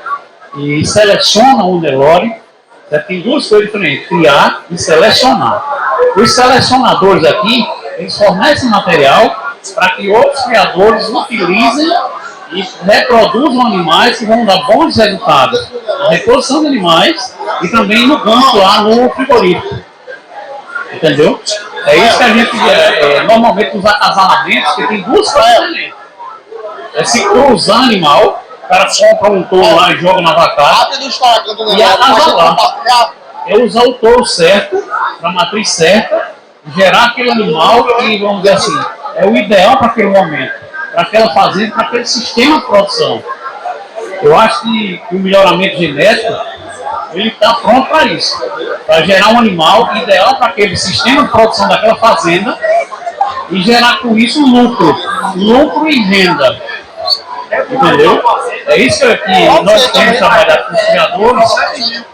e 0.59 0.85
selecionam 0.87 1.71
o 1.71 1.81
Nelore, 1.81 2.35
tem 3.09 3.21
duas 3.21 3.49
coisas 3.49 3.67
diferentes, 3.67 4.07
criar 4.07 4.65
e 4.71 4.79
selecionar. 4.79 5.65
Os 6.17 6.35
selecionadores 6.35 7.25
aqui, 7.25 7.67
eles 7.97 8.17
fornecem 8.17 8.69
material 8.69 9.55
para 9.75 9.91
que 9.91 10.11
outros 10.11 10.45
criadores 10.45 11.09
utilizem 11.09 11.89
e 12.53 12.63
reproduzam 12.85 13.67
animais 13.67 14.19
que 14.19 14.27
vão 14.27 14.45
dar 14.45 14.63
bons 14.67 14.97
resultados 14.97 15.69
na 15.99 16.11
reprodução 16.11 16.61
de 16.61 16.69
animais 16.69 17.35
e 17.63 17.69
também 17.69 18.07
no 18.07 18.19
gancho 18.23 18.57
lá 18.59 18.83
no 18.83 19.11
frigorífico. 19.11 19.85
Entendeu? 20.93 21.41
É 21.87 21.97
isso 21.97 22.19
que 22.19 22.25
a 22.25 22.29
gente 22.29 22.57
é, 22.69 23.17
é, 23.17 23.23
normalmente 23.23 23.77
nos 23.77 23.85
acasalamentos, 23.85 24.75
que 24.75 24.87
tem 24.87 25.03
duas 25.03 25.33
coisas 25.33 25.93
É 26.95 27.05
se 27.05 27.25
cruzar 27.29 27.83
animal, 27.85 28.45
o 28.65 28.69
cara 28.69 28.87
compra 28.87 29.33
um 29.33 29.43
touro 29.45 29.77
lá 29.77 29.93
e 29.93 29.97
joga 29.99 30.21
na 30.23 30.35
vaca. 30.35 30.63
E 31.77 31.83
acasalar. 31.83 32.57
É 33.47 33.57
usar 33.59 33.83
o 33.83 33.95
touro 33.95 34.25
certo, 34.25 34.83
para 35.21 35.31
a 35.31 35.33
matriz 35.33 35.71
certa, 35.71 36.36
gerar 36.75 37.07
aquele 37.07 37.31
animal 37.31 37.85
que, 37.85 38.19
vamos 38.19 38.43
dizer 38.43 38.55
assim, 38.55 38.79
é 39.17 39.27
o 39.27 39.37
ideal 39.37 39.77
para 39.77 39.89
aquele 39.89 40.09
momento, 40.09 40.53
para 40.93 41.03
aquela 41.03 41.33
fazenda, 41.33 41.75
para 41.75 41.87
aquele 41.87 42.07
sistema 42.07 42.59
de 42.59 42.67
produção. 42.67 43.23
Eu 44.23 44.39
acho 44.39 44.63
que 44.63 45.03
o 45.13 45.19
melhoramento 45.19 45.77
genético 45.77 46.33
ele 47.13 47.29
está 47.29 47.55
pronto 47.55 47.89
para 47.89 48.05
isso, 48.07 48.37
para 48.87 49.03
gerar 49.03 49.29
um 49.29 49.39
animal 49.39 49.97
ideal 49.97 50.37
para 50.37 50.49
aquele 50.49 50.77
sistema 50.77 51.23
de 51.23 51.31
produção 51.31 51.69
daquela 51.69 51.97
fazenda 51.97 52.59
e 53.51 53.63
gerar 53.63 54.01
com 54.01 54.17
isso 54.17 54.45
lucro, 54.45 54.95
lucro 55.37 55.89
e 55.89 56.03
renda. 56.03 56.61
Entendeu? 57.71 58.23
É 58.67 58.77
isso 58.79 59.01
que 59.01 59.63
nós 59.63 59.91
temos 59.93 60.19
trabalhado 60.19 60.65
com 60.67 60.75
os 60.75 60.83
criadores 60.83 61.51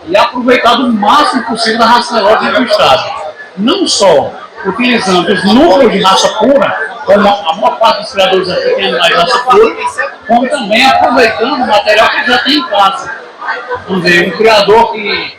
e 0.06 0.16
aproveitar 0.16 0.74
o 0.74 0.92
máximo 0.92 1.44
possível 1.46 1.78
da 1.78 1.86
raça 1.86 2.20
do 2.20 2.64
Estado. 2.64 3.10
Não 3.56 3.88
só 3.88 4.30
utilizando 4.66 5.32
os 5.32 5.44
núcleos 5.44 5.92
de 5.92 6.02
raça 6.02 6.28
pura, 6.38 6.92
como 7.04 7.28
a 7.28 7.54
maior 7.54 7.78
parte 7.78 8.02
dos 8.02 8.12
criadores 8.12 8.48
aqui 8.48 8.74
tem 8.74 8.92
mais 8.92 9.14
raça 9.14 9.38
pura, 9.40 9.76
como 10.26 10.48
também 10.48 10.86
aproveitando 10.86 11.54
o 11.54 11.66
material 11.66 12.08
que 12.10 12.26
já 12.26 12.38
tem 12.38 12.58
em 12.58 12.68
casa 12.68 13.22
vamos 13.86 14.02
dizer, 14.02 14.28
um 14.28 14.36
criador 14.36 14.92
que, 14.92 15.36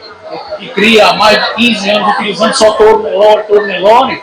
que 0.59 0.69
cria 0.69 1.07
há 1.07 1.13
mais 1.13 1.43
de 1.43 1.53
15 1.55 1.89
anos 1.89 2.13
utilizando 2.13 2.53
só 2.53 2.73
touro 2.73 3.03
Nelore, 3.03 3.43
touro 3.43 3.65
Nelore, 3.65 4.21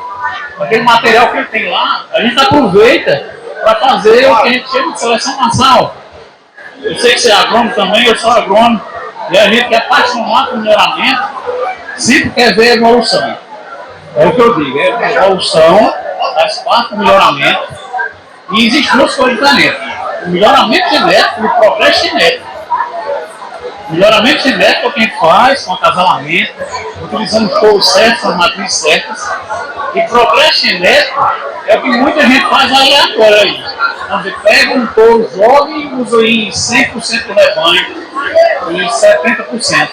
aquele 0.60 0.82
material 0.82 1.28
que 1.30 1.36
ele 1.38 1.46
tem 1.46 1.70
lá, 1.70 2.04
a 2.12 2.20
gente 2.20 2.38
aproveita 2.38 3.34
para 3.62 3.76
fazer 3.76 4.30
o 4.30 4.36
que 4.42 4.48
a 4.48 4.52
gente 4.52 4.70
chama 4.70 4.92
de 4.92 5.00
seleção 5.00 5.36
massal. 5.38 5.96
Eu 6.82 6.98
sei 6.98 7.12
que 7.12 7.20
você 7.20 7.30
é 7.30 7.34
agrônomo 7.34 7.74
também, 7.74 8.06
eu 8.06 8.16
sou 8.16 8.30
agrônomo, 8.30 8.80
e 9.30 9.38
a 9.38 9.48
gente 9.50 9.68
que 9.68 9.74
é 9.74 9.78
apaixonado 9.78 10.50
por 10.50 10.58
melhoramento, 10.58 11.22
sempre 11.96 12.30
quer 12.30 12.54
ver 12.54 12.70
a 12.70 12.74
evolução. 12.74 13.36
É 14.16 14.26
o 14.26 14.34
que 14.34 14.40
eu 14.40 14.54
digo, 14.56 14.78
é 14.78 15.14
evolução 15.14 15.94
faz 16.34 16.58
parte 16.58 16.90
do 16.90 16.98
melhoramento, 16.98 17.74
e 18.52 18.66
existem 18.66 18.98
duas 18.98 19.14
coisas 19.14 19.38
diferentes. 19.38 19.80
O 20.26 20.28
melhoramento 20.30 20.90
genético 20.90 21.42
e 21.42 21.46
o 21.46 21.50
progresso 21.50 22.06
genético. 22.06 22.50
Melhoramento 23.90 24.42
genético 24.42 24.86
é 24.86 24.88
o 24.88 24.92
que 24.92 25.00
a 25.00 25.02
gente 25.02 25.18
faz 25.18 25.64
com 25.64 25.74
acasalamento, 25.74 26.52
utilizando 27.02 27.52
os 27.52 27.60
touros 27.60 27.92
certos, 27.92 28.24
as 28.24 28.36
matrizes 28.36 28.74
certas. 28.74 29.30
E 29.94 30.02
progresso 30.02 30.66
genético 30.66 31.30
é 31.66 31.76
o 31.76 31.82
que 31.82 31.88
muita 31.88 32.20
gente 32.22 32.46
faz 32.46 32.72
aleatório 32.72 33.40
aí. 33.40 33.64
Onde 34.12 34.30
pega 34.42 34.74
um 34.74 34.86
touro 34.88 35.30
jovem 35.34 35.82
e 35.82 35.94
usa 35.94 36.26
em 36.26 36.50
100% 36.50 37.26
do 37.26 37.32
rebanho, 37.32 37.86
em 38.70 38.88
70%. 38.88 39.88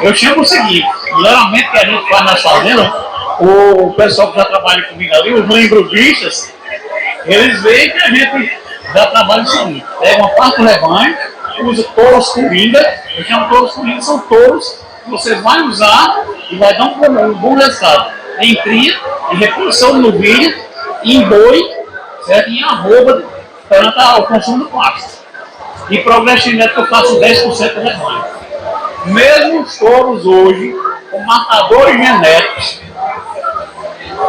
Eu 0.00 0.14
chamo 0.14 0.40
o 0.42 0.44
seguinte, 0.44 0.88
melhoramento 1.22 1.70
que 1.70 1.78
a 1.78 1.84
gente 1.84 2.08
faz 2.08 2.24
nas 2.24 2.42
fazendas, 2.42 2.92
o 3.40 3.92
pessoal 3.94 4.32
que 4.32 4.38
já 4.38 4.44
trabalha 4.44 4.82
comigo 4.84 5.14
ali, 5.14 5.34
os 5.34 5.48
lembro-bichas, 5.48 6.52
eles 7.24 7.62
veem 7.62 7.90
que 7.90 7.98
a 7.98 8.08
gente 8.08 8.58
já 8.94 9.06
trabalha 9.06 9.42
o 9.42 9.46
seguinte, 9.46 9.86
pega 10.00 10.18
uma 10.18 10.28
parte 10.30 10.58
do 10.58 10.66
rebanho, 10.66 11.16
usa 11.64 11.84
touros 11.94 12.28
coringa, 12.30 13.00
eu 13.16 13.24
chamo 13.24 13.48
touros 13.48 13.72
coringa, 13.72 14.00
são 14.02 14.18
touros 14.20 14.80
que 15.04 15.10
você 15.10 15.34
vai 15.36 15.62
usar 15.62 16.24
e 16.50 16.56
vai 16.56 16.76
dar 16.76 16.84
um, 16.84 17.30
um 17.30 17.34
bom 17.34 17.54
resultado. 17.54 18.22
Em 18.40 18.54
cria, 18.56 18.98
em 19.30 19.36
reprodução 19.36 19.92
de 19.92 19.98
novilha, 20.00 20.56
em 21.04 21.22
boi, 21.28 21.60
certo? 22.26 22.48
em 22.48 22.62
arroba, 22.64 23.24
perante 23.68 23.98
o 23.98 24.22
consumo 24.24 24.64
do 24.64 24.70
pasto. 24.70 25.22
E 25.90 25.98
progresso 25.98 26.50
genético 26.50 26.80
eu 26.80 26.86
faço 26.86 27.20
10% 27.20 27.74
do 27.74 27.80
rebanho. 27.80 28.24
Mesmo 29.06 29.62
os 29.62 29.78
touros 29.78 30.24
hoje, 30.24 30.74
com 31.10 31.20
matadores 31.24 31.96
genéticos, 31.96 32.80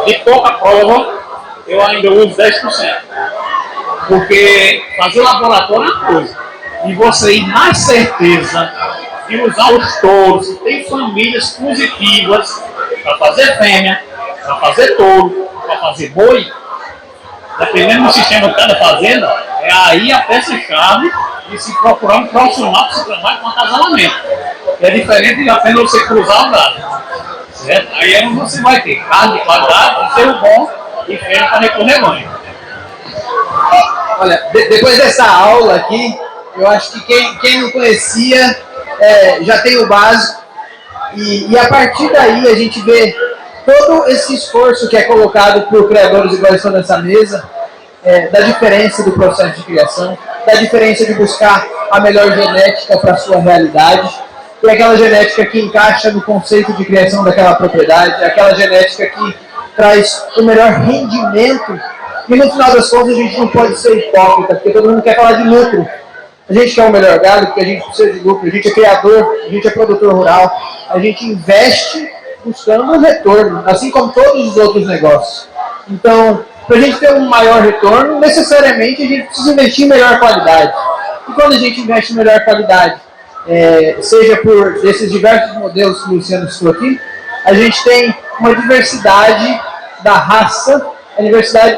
de 0.06 0.14
pouca 0.18 0.52
prova, 0.54 1.18
eu 1.66 1.80
ainda 1.82 2.10
uso 2.10 2.36
10%. 2.36 2.96
Porque 4.08 4.82
fazer 4.96 5.22
laboratório 5.22 5.88
é 5.88 5.94
uma 5.94 6.06
coisa 6.06 6.44
e 6.86 6.94
você 6.94 7.36
ir 7.36 7.48
na 7.48 7.72
certeza 7.72 8.72
de 9.28 9.40
usar 9.40 9.72
os 9.72 10.00
touros, 10.00 10.58
tem 10.58 10.84
famílias 10.84 11.50
positivas 11.50 12.62
para 13.02 13.16
fazer 13.16 13.56
fêmea, 13.56 14.02
para 14.42 14.56
fazer 14.56 14.96
touro, 14.96 15.48
para 15.66 15.78
fazer 15.78 16.10
boi, 16.10 16.46
dependendo 17.58 18.04
do 18.04 18.12
sistema 18.12 18.48
de 18.48 18.54
cada 18.54 18.76
fazenda, 18.76 19.26
é 19.60 19.72
aí 19.72 20.12
a 20.12 20.20
peça-chave 20.20 21.10
de 21.48 21.58
se 21.58 21.76
procurar 21.78 22.16
um 22.16 22.26
profissional 22.26 22.88
que 22.88 22.96
se 22.96 23.04
trabalhe 23.04 23.38
com 23.38 23.48
acasalamento. 23.48 24.14
É 24.80 24.90
diferente 24.90 25.42
de 25.42 25.50
apenas 25.50 25.82
você 25.82 26.04
cruzar 26.06 26.48
o 26.48 26.50
gado. 26.50 26.94
Certo? 27.52 27.94
Aí 27.94 28.14
é 28.14 28.26
onde 28.26 28.40
você 28.40 28.60
vai 28.60 28.82
ter 28.82 28.96
carne 29.04 29.38
de 29.38 29.44
qualidade, 29.44 30.14
ser 30.14 30.32
bom 30.34 30.70
e 31.08 31.16
fêmea 31.16 31.48
para 31.48 31.60
recorrer 31.60 32.00
banho. 32.00 32.34
Olha, 34.18 34.36
de, 34.52 34.68
depois 34.68 34.98
dessa 34.98 35.24
aula 35.24 35.76
aqui, 35.76 36.18
eu 36.56 36.68
acho 36.68 36.92
que 36.92 37.00
quem, 37.06 37.38
quem 37.38 37.62
não 37.62 37.70
conhecia 37.70 38.58
é, 39.00 39.42
já 39.42 39.58
tem 39.62 39.76
o 39.78 39.86
básico. 39.86 40.42
E, 41.14 41.50
e, 41.50 41.58
a 41.58 41.68
partir 41.68 42.10
daí 42.12 42.46
a 42.48 42.54
gente 42.56 42.80
vê 42.82 43.14
todo 43.64 44.08
esse 44.08 44.34
esforço 44.34 44.88
que 44.88 44.96
é 44.96 45.02
colocado 45.02 45.62
por 45.68 45.88
criadores 45.88 46.34
igual 46.34 46.54
estão 46.54 46.72
nessa 46.72 46.98
mesa, 46.98 47.48
é, 48.04 48.28
da 48.28 48.40
diferença 48.40 49.02
do 49.02 49.12
processo 49.12 49.56
de 49.56 49.62
criação, 49.62 50.16
da 50.46 50.54
diferença 50.54 51.06
de 51.06 51.14
buscar 51.14 51.66
a 51.90 52.00
melhor 52.00 52.30
genética 52.32 52.98
para 52.98 53.12
a 53.12 53.16
sua 53.16 53.38
realidade, 53.38 54.12
e 54.62 54.70
aquela 54.70 54.96
genética 54.96 55.44
que 55.46 55.60
encaixa 55.60 56.10
no 56.10 56.22
conceito 56.22 56.72
de 56.72 56.84
criação 56.84 57.22
daquela 57.22 57.54
propriedade, 57.54 58.24
aquela 58.24 58.54
genética 58.54 59.06
que 59.06 59.36
traz 59.76 60.24
o 60.36 60.42
melhor 60.42 60.72
rendimento. 60.72 61.78
E 62.28 62.34
no 62.34 62.50
final 62.50 62.72
das 62.72 62.88
contas 62.88 63.10
a 63.10 63.14
gente 63.14 63.38
não 63.38 63.48
pode 63.48 63.78
ser 63.78 63.94
hipócrita, 63.94 64.54
porque 64.54 64.70
todo 64.70 64.88
mundo 64.88 65.02
quer 65.02 65.16
falar 65.16 65.32
de 65.32 65.48
lucro. 65.48 65.86
A 66.48 66.52
gente 66.52 66.74
quer 66.74 66.88
o 66.88 66.90
melhor 66.90 67.18
gado 67.20 67.46
porque 67.46 67.60
a 67.60 67.64
gente 67.64 67.84
precisa 67.84 68.12
de 68.12 68.20
lucro, 68.20 68.46
a 68.46 68.50
gente 68.50 68.68
é 68.68 68.70
criador, 68.70 69.36
a 69.46 69.48
gente 69.50 69.66
é 69.66 69.70
produtor 69.70 70.14
rural, 70.14 70.50
a 70.88 70.98
gente 70.98 71.26
investe 71.26 72.10
buscando 72.44 72.84
um 72.84 72.98
retorno, 72.98 73.62
assim 73.66 73.90
como 73.90 74.12
todos 74.12 74.48
os 74.48 74.56
outros 74.56 74.86
negócios. 74.86 75.48
Então, 75.88 76.44
para 76.66 76.76
a 76.76 76.80
gente 76.80 76.98
ter 76.98 77.12
um 77.12 77.28
maior 77.28 77.62
retorno, 77.62 78.20
necessariamente 78.20 79.02
a 79.02 79.06
gente 79.06 79.26
precisa 79.26 79.52
investir 79.52 79.86
em 79.86 79.88
melhor 79.88 80.18
qualidade. 80.18 80.72
E 81.28 81.32
quando 81.32 81.54
a 81.54 81.58
gente 81.58 81.80
investe 81.80 82.12
em 82.12 82.16
melhor 82.16 82.44
qualidade 82.44 83.00
é, 83.46 83.96
seja 84.00 84.38
por 84.38 84.84
esses 84.84 85.10
diversos 85.10 85.56
modelos 85.56 86.02
que 86.02 86.10
o 86.10 86.14
Luciano 86.14 86.50
citou 86.50 86.72
aqui, 86.72 86.98
a 87.44 87.52
gente 87.52 87.82
tem 87.84 88.14
uma 88.40 88.54
diversidade 88.54 89.60
da 90.02 90.14
raça, 90.14 90.86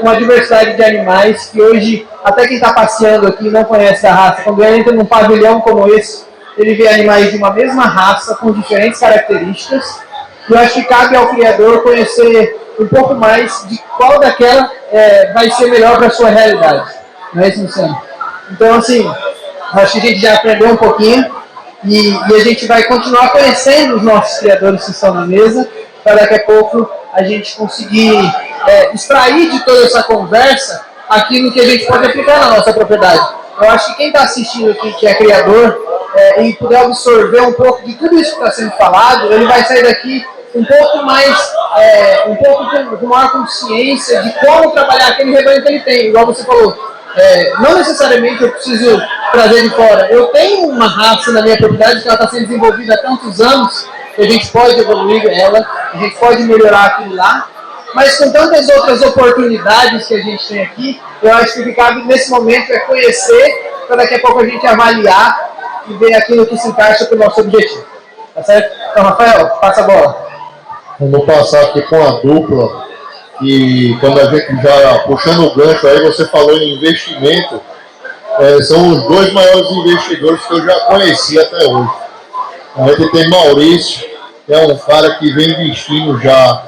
uma 0.01 0.17
diversidade, 0.17 0.77
de 0.77 0.85
animais 0.85 1.51
que 1.53 1.61
hoje, 1.61 2.07
até 2.25 2.47
quem 2.47 2.57
está 2.57 2.73
passeando 2.73 3.27
aqui 3.27 3.51
não 3.51 3.65
conhece 3.65 4.07
a 4.07 4.15
raça. 4.15 4.43
Quando 4.43 4.65
entra 4.65 4.93
num 4.93 5.05
pavilhão 5.05 5.61
como 5.61 5.89
esse, 5.93 6.25
ele 6.57 6.75
vê 6.75 6.89
animais 6.89 7.31
de 7.31 7.37
uma 7.37 7.51
mesma 7.51 7.85
raça, 7.85 8.35
com 8.37 8.53
diferentes 8.53 8.99
características. 8.99 10.01
Eu 10.49 10.59
acho 10.59 10.75
que 10.75 10.85
cabe 10.85 11.17
ao 11.17 11.29
criador 11.29 11.83
conhecer 11.83 12.57
um 12.79 12.87
pouco 12.87 13.15
mais 13.15 13.67
de 13.69 13.79
qual 13.97 14.21
daquela 14.21 14.71
é, 14.93 15.33
vai 15.33 15.51
ser 15.51 15.67
melhor 15.67 15.97
para 15.97 16.07
a 16.07 16.11
sua 16.11 16.29
realidade. 16.29 16.89
Não 17.33 17.43
é 17.43 17.49
isso, 17.49 17.63
Luciano? 17.63 18.01
Então, 18.51 18.75
assim, 18.75 19.11
acho 19.73 19.93
que 19.93 19.99
a 19.99 20.11
gente 20.11 20.21
já 20.21 20.35
aprendeu 20.35 20.69
um 20.69 20.77
pouquinho 20.77 21.25
e, 21.85 22.11
e, 22.11 22.35
a 22.35 22.39
gente 22.41 22.67
vai 22.67 22.85
continuar 22.85 23.31
conhecendo 23.31 23.97
os 23.97 24.03
nossos 24.03 24.39
criadores 24.39 24.85
que 24.85 24.91
estão 24.93 25.15
na 25.15 25.27
mesa, 25.27 25.69
para 26.03 26.17
daqui 26.17 26.35
a 26.35 26.45
pouco 26.45 26.89
a 27.13 27.23
gente 27.23 27.57
conseguir 27.57 28.17
é, 28.69 28.95
extrair 28.95 29.51
de 29.51 29.65
toda 29.65 29.85
essa 29.85 30.03
conversa 30.05 30.85
aquilo 31.09 31.53
que 31.53 31.61
a 31.61 31.65
gente 31.65 31.87
pode 31.87 32.07
aplicar 32.07 32.41
na 32.41 32.57
nossa 32.57 32.73
propriedade. 32.73 33.27
Eu 33.61 33.71
acho 33.71 33.87
que 33.89 33.97
quem 33.97 34.07
está 34.09 34.23
assistindo 34.23 34.71
aqui, 34.71 34.93
que 34.95 35.07
é 35.07 35.15
criador, 35.15 35.79
é, 36.15 36.43
e 36.43 36.55
puder 36.55 36.83
absorver 36.83 37.41
um 37.43 37.53
pouco 37.53 37.85
de 37.85 37.95
tudo 37.95 38.19
isso 38.19 38.37
que 38.37 38.43
está 38.43 38.51
sendo 38.51 38.73
falado, 38.73 39.33
ele 39.33 39.47
vai 39.47 39.65
sair 39.65 39.83
daqui 39.83 40.25
um 40.57 40.65
pouco 40.65 41.05
mais, 41.05 41.53
é, 41.77 42.25
um 42.29 42.37
pouco 42.37 42.71
com, 42.71 42.97
com 42.97 43.07
maior 43.07 43.31
consciência 43.31 44.23
de 44.23 44.33
como 44.41 44.73
trabalhar 44.73 45.09
aquele 45.09 45.33
rebanho 45.33 45.63
que 45.63 45.69
ele 45.69 45.81
tem, 45.81 46.09
igual 46.09 46.27
você 46.27 46.45
falou. 46.45 46.75
É, 47.15 47.53
não 47.61 47.77
necessariamente 47.77 48.43
eu 48.43 48.51
preciso 48.51 49.01
trazer 49.33 49.63
de 49.63 49.71
fora. 49.71 50.11
Eu 50.11 50.27
tenho 50.29 50.69
uma 50.69 50.87
raça 50.89 51.31
na 51.33 51.43
minha 51.43 51.57
propriedade 51.57 52.03
que 52.03 52.09
ela 52.09 52.17
está 52.17 52.29
sendo 52.29 52.47
desenvolvida 52.47 52.95
há 52.95 52.99
tantos 52.99 53.41
anos, 53.41 53.87
que 54.15 54.23
a 54.23 54.29
gente 54.29 54.49
pode 54.49 54.81
evoluir 54.81 55.23
ela, 55.27 55.67
a 55.93 55.97
gente 55.99 56.17
pode 56.17 56.43
melhorar 56.43 56.87
aquilo 56.87 57.15
lá, 57.15 57.49
mas 57.95 58.17
com 58.17 58.31
tantas 58.33 58.69
outras 58.69 59.03
oportunidades 59.03 60.07
que 60.07 60.15
a 60.15 60.21
gente 60.23 60.49
tem 60.49 60.63
aqui, 60.63 61.01
eu 61.23 61.33
acho 61.35 61.55
que 61.55 61.61
o 61.61 61.65
que 61.65 61.73
cabe 61.75 62.03
nesse 62.05 62.31
momento 62.31 62.71
é 62.71 62.79
conhecer, 62.81 63.73
para 63.87 63.97
daqui 63.97 64.15
a 64.15 64.21
pouco 64.21 64.41
a 64.41 64.47
gente 64.47 64.67
avaliar 64.67 65.85
e 65.89 65.95
ver 65.95 66.15
aquilo 66.15 66.47
que 66.47 66.57
se 66.57 66.69
encaixa 66.69 67.05
para 67.05 67.17
o 67.17 67.19
nosso 67.19 67.41
objetivo. 67.41 67.85
Tá 68.35 68.43
certo? 68.43 68.71
Então, 68.91 69.03
Rafael, 69.03 69.49
passa 69.61 69.81
a 69.81 69.85
bola. 69.85 70.26
Vamos 70.99 71.27
passar 71.27 71.63
aqui 71.65 71.83
com 71.83 72.03
a 72.03 72.13
dupla. 72.21 72.87
E 73.43 73.95
quando 74.01 74.19
a 74.19 74.25
gente 74.31 74.63
já 74.63 74.99
puxando 75.01 75.45
o 75.47 75.55
gancho 75.55 75.87
aí, 75.87 76.01
você 76.01 76.27
falou 76.29 76.57
em 76.57 76.77
investimento. 76.77 77.61
É, 78.39 78.63
são 78.63 78.89
os 78.89 79.03
dois 79.07 79.33
maiores 79.33 79.71
investidores 79.71 80.45
que 80.47 80.55
eu 80.55 80.65
já 80.65 80.81
conheci 80.87 81.39
até 81.39 81.67
hoje. 81.67 81.91
A 82.77 82.89
gente 82.89 83.13
tem 83.13 83.29
Maurício, 83.29 84.07
que 84.47 84.53
é 84.53 84.59
um 84.67 84.77
cara 84.79 85.15
que 85.17 85.33
vem 85.33 85.51
investindo 85.51 86.19
já, 86.21 86.63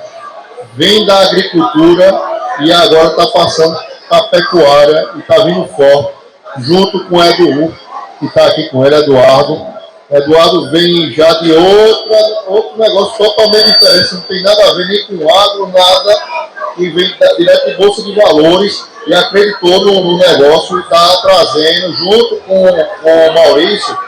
vem 0.75 1.07
da 1.07 1.21
agricultura 1.21 2.21
e 2.61 2.73
agora 2.73 3.09
está 3.09 3.27
passando 3.27 3.79
para 4.09 4.19
a 4.19 4.23
pecuária 4.25 5.11
e 5.17 5.19
está 5.21 5.45
vindo 5.45 5.67
forte, 5.69 6.13
junto 6.59 7.05
com 7.07 7.17
o 7.17 7.25
Edu, 7.25 7.75
que 8.19 8.27
está 8.27 8.47
aqui 8.47 8.69
com 8.71 8.85
ele, 8.85 8.95
Eduardo. 8.95 9.78
Eduardo 10.11 10.71
vem 10.71 11.13
já 11.13 11.31
de 11.35 11.53
outra, 11.53 12.45
outro 12.47 12.79
negócio 12.79 13.19
totalmente 13.19 13.73
diferente, 13.73 14.15
não 14.15 14.21
tem 14.23 14.43
nada 14.43 14.71
a 14.71 14.75
ver 14.75 14.89
nem 14.89 15.05
com 15.05 15.39
agro, 15.39 15.67
nada, 15.69 16.23
e 16.79 16.89
vem 16.89 17.15
direto 17.37 17.67
de 17.67 17.77
Bolsa 17.77 18.03
de 18.03 18.15
Valores 18.15 18.85
e 19.07 19.15
acreditou 19.15 19.85
no, 19.85 20.05
no 20.05 20.19
negócio 20.19 20.79
e 20.79 20.81
está 20.81 21.17
trazendo, 21.19 21.93
junto 21.93 22.37
com, 22.37 22.65
com 23.03 23.29
o 23.29 23.35
Maurício, 23.35 23.99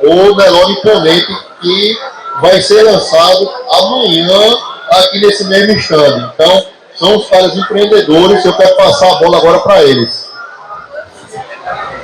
o 0.00 0.34
Nelore 0.34 0.72
Imponente, 0.72 1.32
que 1.60 1.98
vai 2.40 2.60
ser 2.60 2.82
lançado 2.82 3.48
amanhã 3.70 4.58
aqui 4.90 5.20
nesse 5.20 5.44
mesmo 5.44 5.72
stand. 5.78 6.32
Então, 6.34 6.66
são 6.96 7.16
os 7.16 7.28
caras 7.28 7.56
empreendedores, 7.56 8.44
eu 8.44 8.56
quero 8.56 8.76
passar 8.76 9.12
a 9.12 9.14
bola 9.16 9.38
agora 9.38 9.60
para 9.60 9.84
eles. 9.84 10.28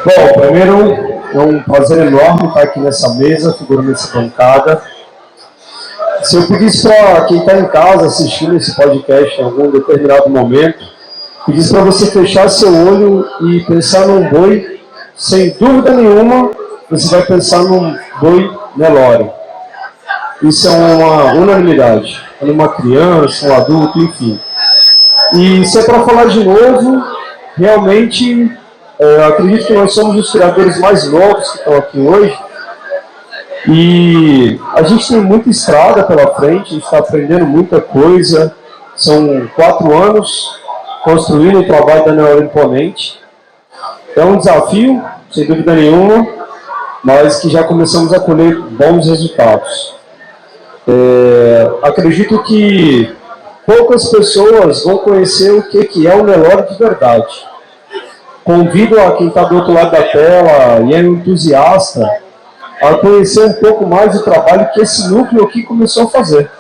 Bom, 0.05 0.41
primeiro 0.41 1.10
é 1.33 1.39
um 1.39 1.63
prazer 1.63 2.07
enorme 2.07 2.49
estar 2.49 2.63
aqui 2.63 2.81
nessa 2.81 3.15
mesa, 3.15 3.53
figurando 3.55 3.91
nessa 3.91 4.13
bancada. 4.13 4.83
Se 6.23 6.37
eu 6.37 6.47
pedisse 6.47 6.87
para 6.87 7.25
quem 7.25 7.39
está 7.39 7.59
em 7.59 7.67
casa 7.67 8.07
assistindo 8.07 8.57
esse 8.57 8.75
podcast 8.75 9.41
em 9.41 9.45
algum 9.45 9.71
determinado 9.71 10.29
momento, 10.29 10.85
pedisse 11.47 11.73
para 11.73 11.85
você 11.85 12.11
fechar 12.11 12.49
seu 12.49 12.73
olho 12.75 13.27
e 13.43 13.61
pensar 13.61 14.07
num 14.07 14.29
boi, 14.29 14.81
sem 15.17 15.51
dúvida 15.59 15.93
nenhuma, 15.93 16.51
você 16.91 17.17
vai 17.17 17.27
pensar 17.27 17.63
num 17.63 17.97
boi 18.21 18.51
Nelore. 18.77 19.31
Isso 20.43 20.69
é 20.69 20.71
uma 20.71 21.35
unanimidade. 21.35 22.21
Numa 22.41 22.69
criança, 22.69 23.49
um 23.49 23.55
adulto, 23.55 23.99
enfim. 23.99 24.41
E 25.35 25.65
se 25.67 25.79
é 25.79 25.83
para 25.83 26.03
falar 26.03 26.27
de 26.27 26.43
novo, 26.43 27.03
realmente 27.57 28.51
é, 29.01 29.25
acredito 29.25 29.67
que 29.67 29.73
nós 29.73 29.95
somos 29.95 30.15
os 30.15 30.31
criadores 30.31 30.79
mais 30.79 31.11
novos 31.11 31.53
que 31.53 31.59
estão 31.59 31.75
aqui 31.75 31.99
hoje. 31.99 32.39
E 33.67 34.61
a 34.75 34.83
gente 34.83 35.09
tem 35.09 35.21
muita 35.21 35.49
estrada 35.49 36.05
pela 36.05 36.35
frente, 36.35 36.69
a 36.69 36.75
gente 36.75 36.85
está 36.85 36.99
aprendendo 36.99 37.47
muita 37.47 37.81
coisa. 37.81 38.55
São 38.95 39.49
quatro 39.57 39.97
anos 39.97 40.61
construindo 41.03 41.61
o 41.61 41.67
trabalho 41.67 42.05
da 42.05 42.13
Neuro 42.13 42.45
Imponente. 42.45 43.19
É 44.15 44.23
um 44.23 44.37
desafio, 44.37 45.03
sem 45.33 45.47
dúvida 45.47 45.75
nenhuma, 45.75 46.27
mas 47.03 47.41
que 47.41 47.49
já 47.49 47.65
começamos 47.65 48.13
a 48.13 48.21
colher 48.21 48.61
bons 48.61 49.09
resultados. 49.09 49.95
É, 50.87 51.71
acredito 51.83 52.43
que 52.43 53.11
poucas 53.65 54.11
pessoas 54.11 54.85
vão 54.85 54.99
conhecer 54.99 55.53
o 55.53 55.63
que, 55.63 55.85
que 55.85 56.07
é 56.07 56.15
o 56.15 56.23
Nelore 56.23 56.69
de 56.69 56.79
verdade. 56.79 57.50
Convido 58.45 58.99
a 58.99 59.17
quem 59.17 59.29
está 59.29 59.45
do 59.45 59.57
outro 59.57 59.73
lado 59.73 59.91
da 59.91 60.03
tela 60.03 60.81
e 60.87 60.95
é 60.95 61.01
entusiasta 61.01 62.09
a 62.83 62.95
conhecer 62.95 63.45
um 63.45 63.53
pouco 63.55 63.87
mais 63.87 64.17
o 64.17 64.25
trabalho 64.25 64.71
que 64.73 64.81
esse 64.81 65.09
núcleo 65.11 65.45
aqui 65.45 65.63
começou 65.63 66.05
a 66.05 66.09
fazer. 66.09 66.51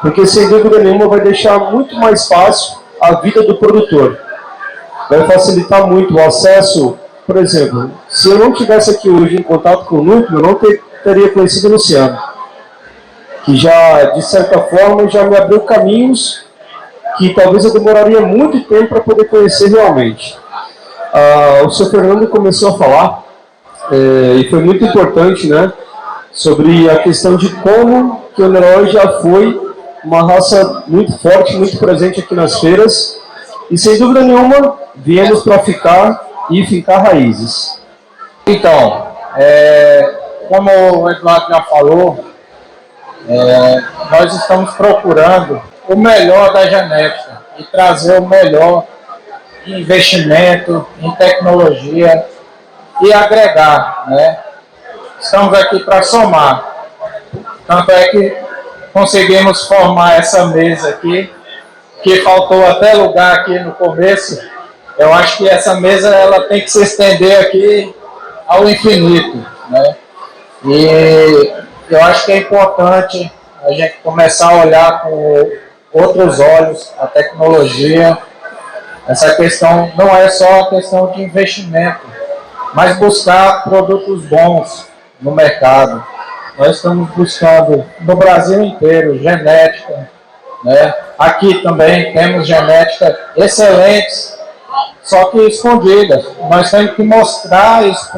Porque, 0.00 0.26
sem 0.26 0.48
dúvida 0.48 0.78
nenhuma, 0.78 1.06
vai 1.06 1.20
deixar 1.20 1.58
muito 1.70 1.94
mais 1.96 2.26
fácil 2.26 2.78
a 3.00 3.20
vida 3.20 3.42
do 3.42 3.56
produtor. 3.56 4.18
Vai 5.10 5.26
facilitar 5.26 5.86
muito 5.86 6.14
o 6.14 6.20
acesso. 6.20 6.98
Por 7.26 7.36
exemplo, 7.36 7.90
se 8.08 8.30
eu 8.30 8.38
não 8.38 8.52
tivesse 8.52 8.90
aqui 8.90 9.08
hoje 9.08 9.36
em 9.36 9.42
contato 9.42 9.84
com 9.84 9.96
o 9.96 10.02
núcleo, 10.02 10.38
eu 10.38 10.42
não 10.42 10.54
ter, 10.54 10.82
teria 11.02 11.30
conhecido 11.30 11.68
o 11.68 11.72
Luciano. 11.72 12.18
Que 13.44 13.54
já, 13.56 14.04
de 14.04 14.22
certa 14.22 14.58
forma, 14.58 15.08
já 15.08 15.24
me 15.24 15.36
abriu 15.36 15.60
caminhos 15.60 16.44
que 17.18 17.34
talvez 17.34 17.64
eu 17.64 17.72
demoraria 17.72 18.22
muito 18.22 18.60
tempo 18.64 18.88
para 18.88 19.00
poder 19.00 19.26
conhecer 19.26 19.68
realmente 19.68 20.42
ah, 21.14 21.62
o 21.64 21.70
seu 21.70 21.88
Fernando 21.90 22.26
começou 22.26 22.70
a 22.70 22.78
falar, 22.78 23.22
é, 23.92 24.34
e 24.40 24.50
foi 24.50 24.60
muito 24.60 24.84
importante, 24.84 25.48
né, 25.48 25.72
sobre 26.32 26.90
a 26.90 26.98
questão 26.98 27.36
de 27.36 27.48
como 27.56 28.22
que 28.34 28.42
o 28.42 28.48
Leroy 28.48 28.90
já 28.90 29.20
foi 29.20 29.60
uma 30.04 30.26
raça 30.26 30.82
muito 30.88 31.16
forte, 31.18 31.56
muito 31.56 31.78
presente 31.78 32.18
aqui 32.18 32.34
nas 32.34 32.58
feiras, 32.58 33.16
e 33.70 33.78
sem 33.78 33.96
dúvida 33.96 34.22
nenhuma, 34.22 34.76
viemos 34.96 35.44
para 35.44 35.60
ficar 35.60 36.20
e 36.50 36.66
ficar 36.66 36.98
raízes. 36.98 37.80
Então, 38.44 39.06
é, 39.36 40.14
como 40.48 40.70
o 40.70 41.10
Eduardo 41.10 41.48
já 41.48 41.62
falou, 41.62 42.24
é, 43.28 43.82
nós 44.10 44.34
estamos 44.34 44.74
procurando 44.74 45.62
o 45.88 45.96
melhor 45.96 46.52
da 46.52 46.66
genética 46.66 47.40
e 47.56 47.62
trazer 47.62 48.18
o 48.20 48.26
melhor 48.26 48.84
investimento, 49.66 50.86
em 51.00 51.10
tecnologia 51.12 52.26
e 53.00 53.12
agregar. 53.12 54.04
Né? 54.08 54.38
Estamos 55.20 55.54
aqui 55.58 55.80
para 55.80 56.02
somar. 56.02 56.72
Tanto 57.66 57.90
é 57.90 58.08
que 58.08 58.36
conseguimos 58.92 59.66
formar 59.66 60.18
essa 60.18 60.46
mesa 60.46 60.90
aqui, 60.90 61.32
que 62.02 62.20
faltou 62.20 62.66
até 62.66 62.92
lugar 62.94 63.34
aqui 63.40 63.58
no 63.58 63.72
começo. 63.72 64.40
Eu 64.98 65.12
acho 65.12 65.38
que 65.38 65.48
essa 65.48 65.80
mesa 65.80 66.14
ela 66.14 66.42
tem 66.42 66.60
que 66.60 66.70
se 66.70 66.82
estender 66.82 67.40
aqui 67.40 67.94
ao 68.46 68.68
infinito. 68.68 69.44
Né? 69.70 69.96
E 70.64 71.52
eu 71.90 72.02
acho 72.04 72.26
que 72.26 72.32
é 72.32 72.36
importante 72.36 73.32
a 73.64 73.72
gente 73.72 73.96
começar 74.02 74.50
a 74.50 74.64
olhar 74.64 75.02
com 75.02 75.50
outros 75.92 76.38
olhos 76.38 76.92
a 76.98 77.06
tecnologia 77.06 78.18
essa 79.06 79.34
questão 79.34 79.92
não 79.96 80.14
é 80.16 80.28
só 80.28 80.60
a 80.60 80.70
questão 80.70 81.10
de 81.12 81.22
investimento, 81.22 82.00
mas 82.72 82.96
buscar 82.96 83.64
produtos 83.64 84.24
bons 84.24 84.86
no 85.20 85.32
mercado. 85.32 86.04
Nós 86.56 86.76
estamos 86.76 87.10
buscando 87.10 87.84
no 88.00 88.16
Brasil 88.16 88.62
inteiro 88.62 89.18
genética, 89.18 90.08
né? 90.64 90.94
Aqui 91.18 91.62
também 91.62 92.12
temos 92.12 92.46
genética 92.46 93.16
excelentes, 93.36 94.38
só 95.02 95.26
que 95.26 95.38
escondidas. 95.46 96.24
Nós 96.50 96.70
temos 96.70 96.94
que 96.94 97.02
mostrar 97.02 97.84
isso 97.84 98.10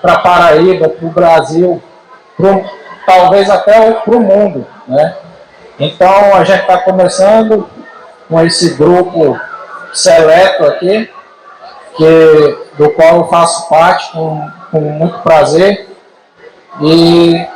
para 0.00 0.18
Paraíba, 0.18 0.88
para 0.88 1.06
o 1.06 1.10
Brasil, 1.10 1.82
pro, 2.36 2.64
talvez 3.04 3.50
até 3.50 3.90
para 3.90 4.16
o 4.16 4.20
mundo. 4.20 4.66
Né? 4.86 5.16
Então 5.78 6.34
a 6.34 6.44
gente 6.44 6.60
está 6.60 6.78
começando 6.78 7.68
com 8.28 8.40
esse 8.40 8.74
grupo 8.74 9.38
seleto 9.92 10.64
aqui, 10.64 11.10
que, 11.96 12.58
do 12.78 12.90
qual 12.90 13.16
eu 13.16 13.28
faço 13.28 13.68
parte 13.68 14.12
com, 14.12 14.50
com 14.70 14.80
muito 14.80 15.18
prazer. 15.18 15.88
E 16.80 17.46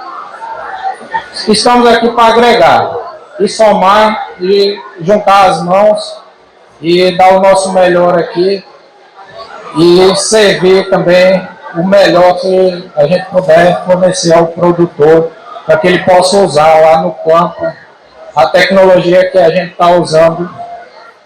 estamos 1.48 1.86
aqui 1.88 2.10
para 2.10 2.34
agregar 2.34 2.90
e 3.40 3.48
somar 3.48 4.28
e 4.40 4.78
juntar 5.00 5.46
as 5.46 5.62
mãos 5.62 6.22
e 6.80 7.16
dar 7.16 7.34
o 7.34 7.40
nosso 7.40 7.72
melhor 7.72 8.18
aqui 8.18 8.64
e 9.76 10.16
servir 10.16 10.88
também 10.90 11.46
o 11.74 11.86
melhor 11.86 12.38
que 12.40 12.90
a 12.96 13.06
gente 13.06 13.26
puder 13.26 13.84
fornecer 13.84 14.32
ao 14.32 14.48
produtor 14.48 15.32
para 15.64 15.76
que 15.76 15.86
ele 15.88 15.98
possa 16.00 16.38
usar 16.38 16.80
lá 16.80 17.02
no 17.02 17.12
campo 17.12 17.66
a 18.34 18.46
tecnologia 18.46 19.30
que 19.30 19.38
a 19.38 19.50
gente 19.50 19.72
está 19.72 19.90
usando 19.90 20.48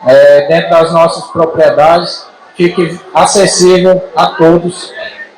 é, 0.06 0.46
dentro 0.48 0.70
das 0.70 0.92
nossas 0.92 1.24
propriedades 1.30 2.26
fique 2.56 2.98
acessível 3.14 4.02
a 4.14 4.26
todos 4.26 4.92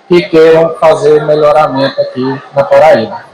que 0.09 0.23
queiram 0.23 0.75
fazer 0.81 1.25
melhoramento 1.25 2.01
aqui 2.01 2.43
na 2.55 2.65
Paraíba. 2.65 3.25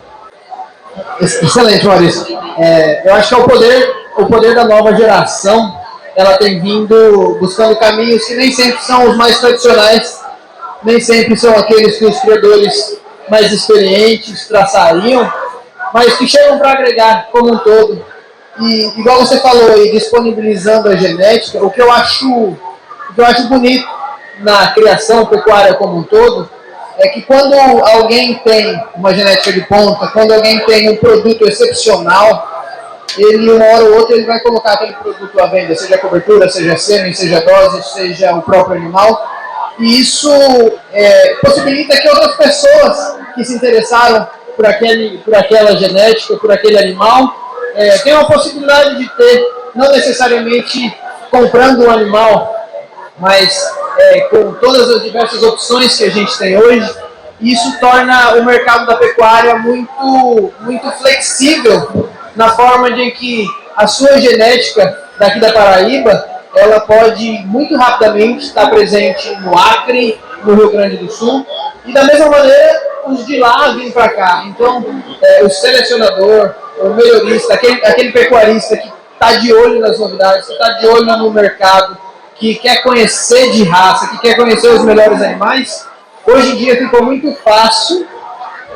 Excelente, 1.20 1.86
Maurício. 1.86 2.38
É, 2.58 3.08
eu 3.08 3.14
acho 3.14 3.28
que 3.28 3.34
é 3.34 3.38
o 3.38 3.44
poder, 3.44 3.94
o 4.16 4.26
poder 4.26 4.54
da 4.54 4.64
nova 4.64 4.94
geração. 4.94 5.76
Ela 6.14 6.36
tem 6.36 6.60
vindo 6.60 7.36
buscando 7.40 7.76
caminhos 7.76 8.24
que 8.24 8.34
nem 8.34 8.52
sempre 8.52 8.82
são 8.82 9.08
os 9.08 9.16
mais 9.16 9.38
tradicionais, 9.38 10.20
nem 10.82 11.00
sempre 11.00 11.36
são 11.36 11.56
aqueles 11.56 11.96
que 11.96 12.06
os 12.06 12.18
criadores 12.20 12.98
mais 13.28 13.52
experientes 13.52 14.48
traçariam, 14.48 15.32
mas 15.92 16.16
que 16.16 16.26
chegam 16.26 16.58
para 16.58 16.72
agregar 16.72 17.28
como 17.30 17.54
um 17.54 17.58
todo. 17.58 18.04
E 18.60 19.00
igual 19.00 19.18
você 19.18 19.38
falou 19.38 19.72
aí, 19.72 19.92
disponibilizando 19.92 20.88
a 20.88 20.96
genética, 20.96 21.64
o 21.64 21.70
que 21.70 21.80
eu 21.80 21.90
acho, 21.92 22.28
o 22.28 22.56
que 23.14 23.20
eu 23.20 23.26
acho 23.26 23.48
bonito 23.48 23.86
na 24.40 24.72
criação 24.72 25.26
pecuária 25.26 25.74
como 25.74 25.98
um 25.98 26.02
todo 26.02 26.48
é 26.98 27.08
que 27.08 27.22
quando 27.22 27.54
alguém 27.54 28.34
tem 28.44 28.80
uma 28.96 29.14
genética 29.14 29.52
de 29.52 29.60
ponta, 29.62 30.08
quando 30.08 30.32
alguém 30.32 30.58
tem 30.66 30.90
um 30.90 30.96
produto 30.96 31.46
excepcional, 31.46 32.58
ele 33.16 33.52
uma 33.52 33.64
hora 33.64 33.84
ou 33.84 33.98
outra 33.98 34.16
ele 34.16 34.26
vai 34.26 34.40
colocar 34.40 34.74
aquele 34.74 34.94
produto 34.94 35.40
à 35.40 35.46
venda, 35.46 35.74
seja 35.76 35.96
cobertura, 35.98 36.48
seja 36.48 36.76
sêmen, 36.76 37.14
seja 37.14 37.40
dose, 37.40 37.82
seja 37.94 38.34
o 38.34 38.42
próprio 38.42 38.76
animal. 38.76 39.30
E 39.78 40.00
isso 40.00 40.30
é, 40.92 41.36
possibilita 41.40 41.96
que 41.96 42.08
outras 42.08 42.34
pessoas 42.34 43.16
que 43.34 43.44
se 43.44 43.54
interessaram 43.54 44.26
por, 44.56 44.66
aquele, 44.66 45.18
por 45.18 45.34
aquela 45.36 45.76
genética, 45.76 46.36
por 46.36 46.50
aquele 46.50 46.78
animal, 46.78 47.47
é, 47.78 47.96
tenham 47.98 48.22
a 48.22 48.24
possibilidade 48.24 48.98
de 48.98 49.08
ter, 49.10 49.46
não 49.72 49.92
necessariamente 49.92 50.92
comprando 51.30 51.86
um 51.86 51.90
animal, 51.90 52.52
mas 53.16 53.64
é, 53.96 54.20
com 54.22 54.52
todas 54.54 54.90
as 54.90 55.02
diversas 55.04 55.42
opções 55.44 55.96
que 55.96 56.04
a 56.04 56.10
gente 56.10 56.36
tem 56.36 56.58
hoje, 56.58 56.92
isso 57.40 57.78
torna 57.78 58.34
o 58.34 58.44
mercado 58.44 58.84
da 58.84 58.96
pecuária 58.96 59.54
muito, 59.54 60.52
muito 60.60 60.90
flexível 60.92 62.10
na 62.34 62.48
forma 62.50 62.90
de 62.90 63.12
que 63.12 63.46
a 63.76 63.86
sua 63.86 64.18
genética 64.18 65.00
daqui 65.16 65.38
da 65.38 65.52
Paraíba 65.52 66.28
ela 66.56 66.80
pode 66.80 67.30
muito 67.46 67.76
rapidamente 67.76 68.44
estar 68.44 68.68
presente 68.70 69.36
no 69.36 69.56
Acre, 69.56 70.18
no 70.42 70.54
Rio 70.54 70.72
Grande 70.72 70.96
do 70.96 71.08
Sul, 71.08 71.46
e 71.86 71.92
da 71.92 72.02
mesma 72.02 72.28
maneira 72.28 72.88
os 73.06 73.24
de 73.24 73.38
lá 73.38 73.68
vêm 73.68 73.92
para 73.92 74.08
cá. 74.08 74.42
Então, 74.46 74.84
é, 75.22 75.44
o 75.44 75.50
selecionador, 75.50 76.54
o 76.80 76.94
melhorista, 76.94 77.54
aquele, 77.54 77.84
aquele 77.84 78.12
pecuarista 78.12 78.76
que 78.76 78.92
está 79.12 79.32
de 79.34 79.52
olho 79.52 79.80
nas 79.80 79.98
novidades, 79.98 80.46
que 80.46 80.52
está 80.52 80.70
de 80.72 80.86
olho 80.86 81.04
no 81.04 81.30
mercado, 81.30 81.96
que 82.36 82.54
quer 82.54 82.82
conhecer 82.82 83.50
de 83.50 83.64
raça, 83.64 84.08
que 84.08 84.18
quer 84.18 84.36
conhecer 84.36 84.68
os 84.68 84.84
melhores 84.84 85.20
animais, 85.20 85.86
hoje 86.24 86.52
em 86.52 86.56
dia 86.56 86.76
ficou 86.76 87.02
muito 87.02 87.32
fácil, 87.36 88.06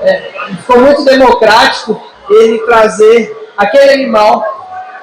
é, 0.02 0.30
ficou 0.58 0.80
muito 0.80 1.04
democrático 1.04 2.02
ele 2.28 2.58
trazer 2.60 3.36
aquele 3.56 3.92
animal 3.92 4.44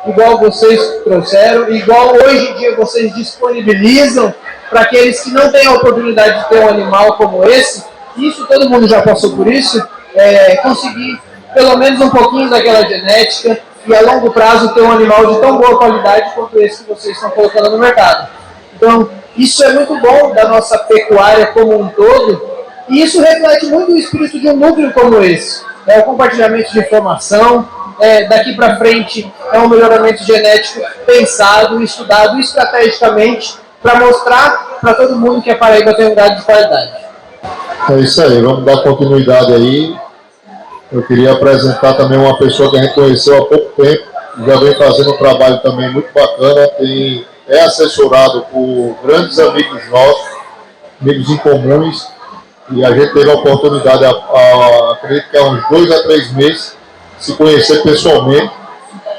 igual 0.08 0.40
vocês 0.40 0.80
trouxeram, 1.04 1.70
igual 1.70 2.16
hoje 2.16 2.52
em 2.52 2.56
dia 2.56 2.76
vocês 2.76 3.14
disponibilizam 3.14 4.34
para 4.70 4.82
aqueles 4.82 5.22
que 5.22 5.32
não 5.32 5.52
têm 5.52 5.66
a 5.66 5.74
oportunidade 5.74 6.40
de 6.40 6.50
ter 6.50 6.60
um 6.60 6.70
animal 6.70 7.18
como 7.18 7.44
esse, 7.46 7.84
isso 8.18 8.46
todo 8.46 8.70
mundo 8.70 8.88
já 8.88 9.02
passou 9.02 9.36
por 9.36 9.48
isso, 9.48 9.82
é, 10.16 10.58
conseguir 10.58 11.20
pelo 11.54 11.78
menos 11.78 12.00
um 12.02 12.10
pouquinho 12.10 12.50
daquela 12.50 12.86
genética 12.86 13.60
e 13.86 13.96
a 13.96 14.02
longo 14.02 14.32
prazo 14.32 14.74
ter 14.74 14.82
um 14.82 14.92
animal 14.92 15.26
de 15.26 15.40
tão 15.40 15.58
boa 15.58 15.78
qualidade 15.78 16.34
quanto 16.36 16.60
esse 16.60 16.84
que 16.84 16.90
vocês 16.90 17.16
estão 17.16 17.30
colocando 17.32 17.72
no 17.72 17.78
mercado. 17.78 18.30
Então, 18.76 19.10
isso 19.36 19.64
é 19.64 19.74
muito 19.74 20.00
bom 20.00 20.34
da 20.34 20.48
nossa 20.48 20.78
pecuária 20.80 21.48
como 21.48 21.80
um 21.80 21.88
todo, 21.90 22.42
e 22.88 23.02
isso 23.02 23.22
reflete 23.22 23.68
muito 23.68 23.92
o 23.92 23.98
espírito 23.98 24.40
de 24.40 24.50
um 24.50 24.56
núcleo 24.56 24.92
como 24.94 25.22
esse. 25.24 25.64
É 25.88 26.00
o 26.00 26.04
compartilhamento 26.04 26.72
de 26.72 26.80
informação, 26.80 27.68
é, 28.00 28.26
daqui 28.28 28.56
para 28.56 28.78
frente 28.78 29.32
é 29.52 29.60
um 29.60 29.68
melhoramento 29.68 30.24
genético 30.24 30.82
pensado, 31.06 31.82
estudado 31.84 32.40
estrategicamente 32.40 33.56
para 33.82 34.00
mostrar 34.00 34.80
para 34.82 34.94
todo 34.94 35.18
mundo 35.18 35.42
que 35.42 35.50
a 35.50 35.58
Paraíba 35.58 35.94
tem 35.94 36.08
um 36.08 36.16
gado 36.16 36.38
de 36.38 36.44
qualidade. 36.44 36.92
É 37.90 37.96
isso 38.00 38.22
aí, 38.22 38.42
vamos 38.42 38.66
dar 38.66 38.82
continuidade 38.84 39.54
aí. 39.54 39.96
Eu 40.92 41.04
queria 41.04 41.34
apresentar 41.34 41.94
também 41.94 42.18
uma 42.18 42.38
pessoa 42.38 42.72
que 42.72 42.78
a 42.78 42.82
gente 42.82 42.96
conheceu 42.96 43.38
há 43.38 43.46
pouco 43.46 43.84
tempo, 43.84 44.04
já 44.46 44.60
vem 44.60 44.76
fazendo 44.76 45.14
um 45.14 45.18
trabalho 45.18 45.60
também 45.62 45.92
muito 45.92 46.12
bacana, 46.14 46.68
tem 46.80 47.26
é 47.48 47.62
assessorado 47.62 48.46
por 48.52 48.96
grandes 49.04 49.40
amigos 49.40 49.88
nossos, 49.90 50.38
amigos 51.02 51.30
em 51.30 51.38
comuns, 51.38 52.08
e 52.72 52.86
a 52.86 52.92
gente 52.92 53.14
teve 53.14 53.30
a 53.30 53.36
oportunidade, 53.36 54.06
a, 54.06 54.10
a, 54.10 54.94
acredito 54.94 55.30
que 55.30 55.38
há 55.38 55.44
uns 55.44 55.68
dois 55.70 55.92
a 55.92 56.04
três 56.04 56.32
meses, 56.34 56.78
se 57.18 57.34
conhecer 57.34 57.82
pessoalmente 57.82 58.52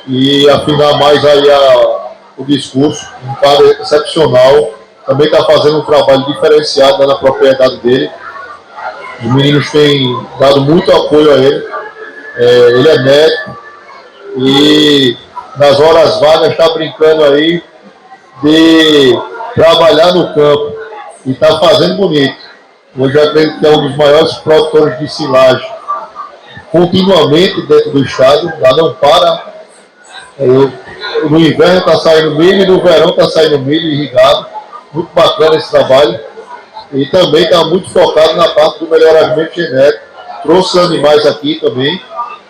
e 0.07 0.49
afinar 0.49 0.99
mais 0.99 1.25
aí 1.25 1.51
a, 1.51 2.13
o 2.37 2.45
discurso, 2.45 3.05
um 3.29 3.35
cara 3.35 3.65
excepcional, 3.81 4.71
também 5.07 5.27
está 5.27 5.45
fazendo 5.45 5.79
um 5.79 5.85
trabalho 5.85 6.25
diferenciado 6.27 7.05
na 7.07 7.17
propriedade 7.17 7.77
dele. 7.79 8.11
Os 9.23 9.35
meninos 9.35 9.71
têm 9.71 10.27
dado 10.39 10.63
muito 10.63 10.91
apoio 10.91 11.33
a 11.33 11.37
ele. 11.37 11.69
É, 12.37 12.45
ele 12.71 12.89
é 12.89 12.99
médico 13.03 13.59
e 14.37 15.17
nas 15.57 15.79
horas 15.81 16.21
vagas 16.21 16.53
está 16.53 16.71
brincando 16.71 17.25
aí 17.25 17.63
de 18.43 19.19
trabalhar 19.55 20.13
no 20.15 20.33
campo 20.33 20.73
e 21.27 21.33
está 21.33 21.59
fazendo 21.59 21.97
bonito. 21.97 22.37
Hoje 22.99 23.17
eu 23.17 23.29
acredito 23.29 23.61
que 23.61 23.67
é 23.67 23.71
um 23.71 23.89
dos 23.89 23.97
maiores 23.97 24.33
produtores 24.39 24.99
de 24.99 25.09
silagem 25.09 25.81
continuamente 26.73 27.61
dentro 27.63 27.91
do 27.91 28.05
estádio, 28.05 28.53
lá 28.61 28.77
não 28.77 28.95
para. 28.95 29.53
Eu, 30.39 30.73
no 31.29 31.39
inverno 31.39 31.81
está 31.81 31.97
saindo 31.97 32.37
milho 32.37 32.63
e 32.63 32.67
no 32.67 32.83
verão 32.83 33.11
está 33.11 33.29
saindo 33.29 33.59
milho 33.59 33.87
irrigado. 33.89 34.47
Muito 34.93 35.11
bacana 35.13 35.57
esse 35.57 35.71
trabalho. 35.71 36.19
E 36.93 37.07
também 37.07 37.45
está 37.45 37.65
muito 37.65 37.89
focado 37.91 38.35
na 38.35 38.49
parte 38.49 38.81
do 38.81 38.89
melhoramento 38.89 39.55
genético. 39.55 40.05
Trouxe 40.43 40.79
animais 40.79 41.25
aqui 41.27 41.61
também. 41.61 42.01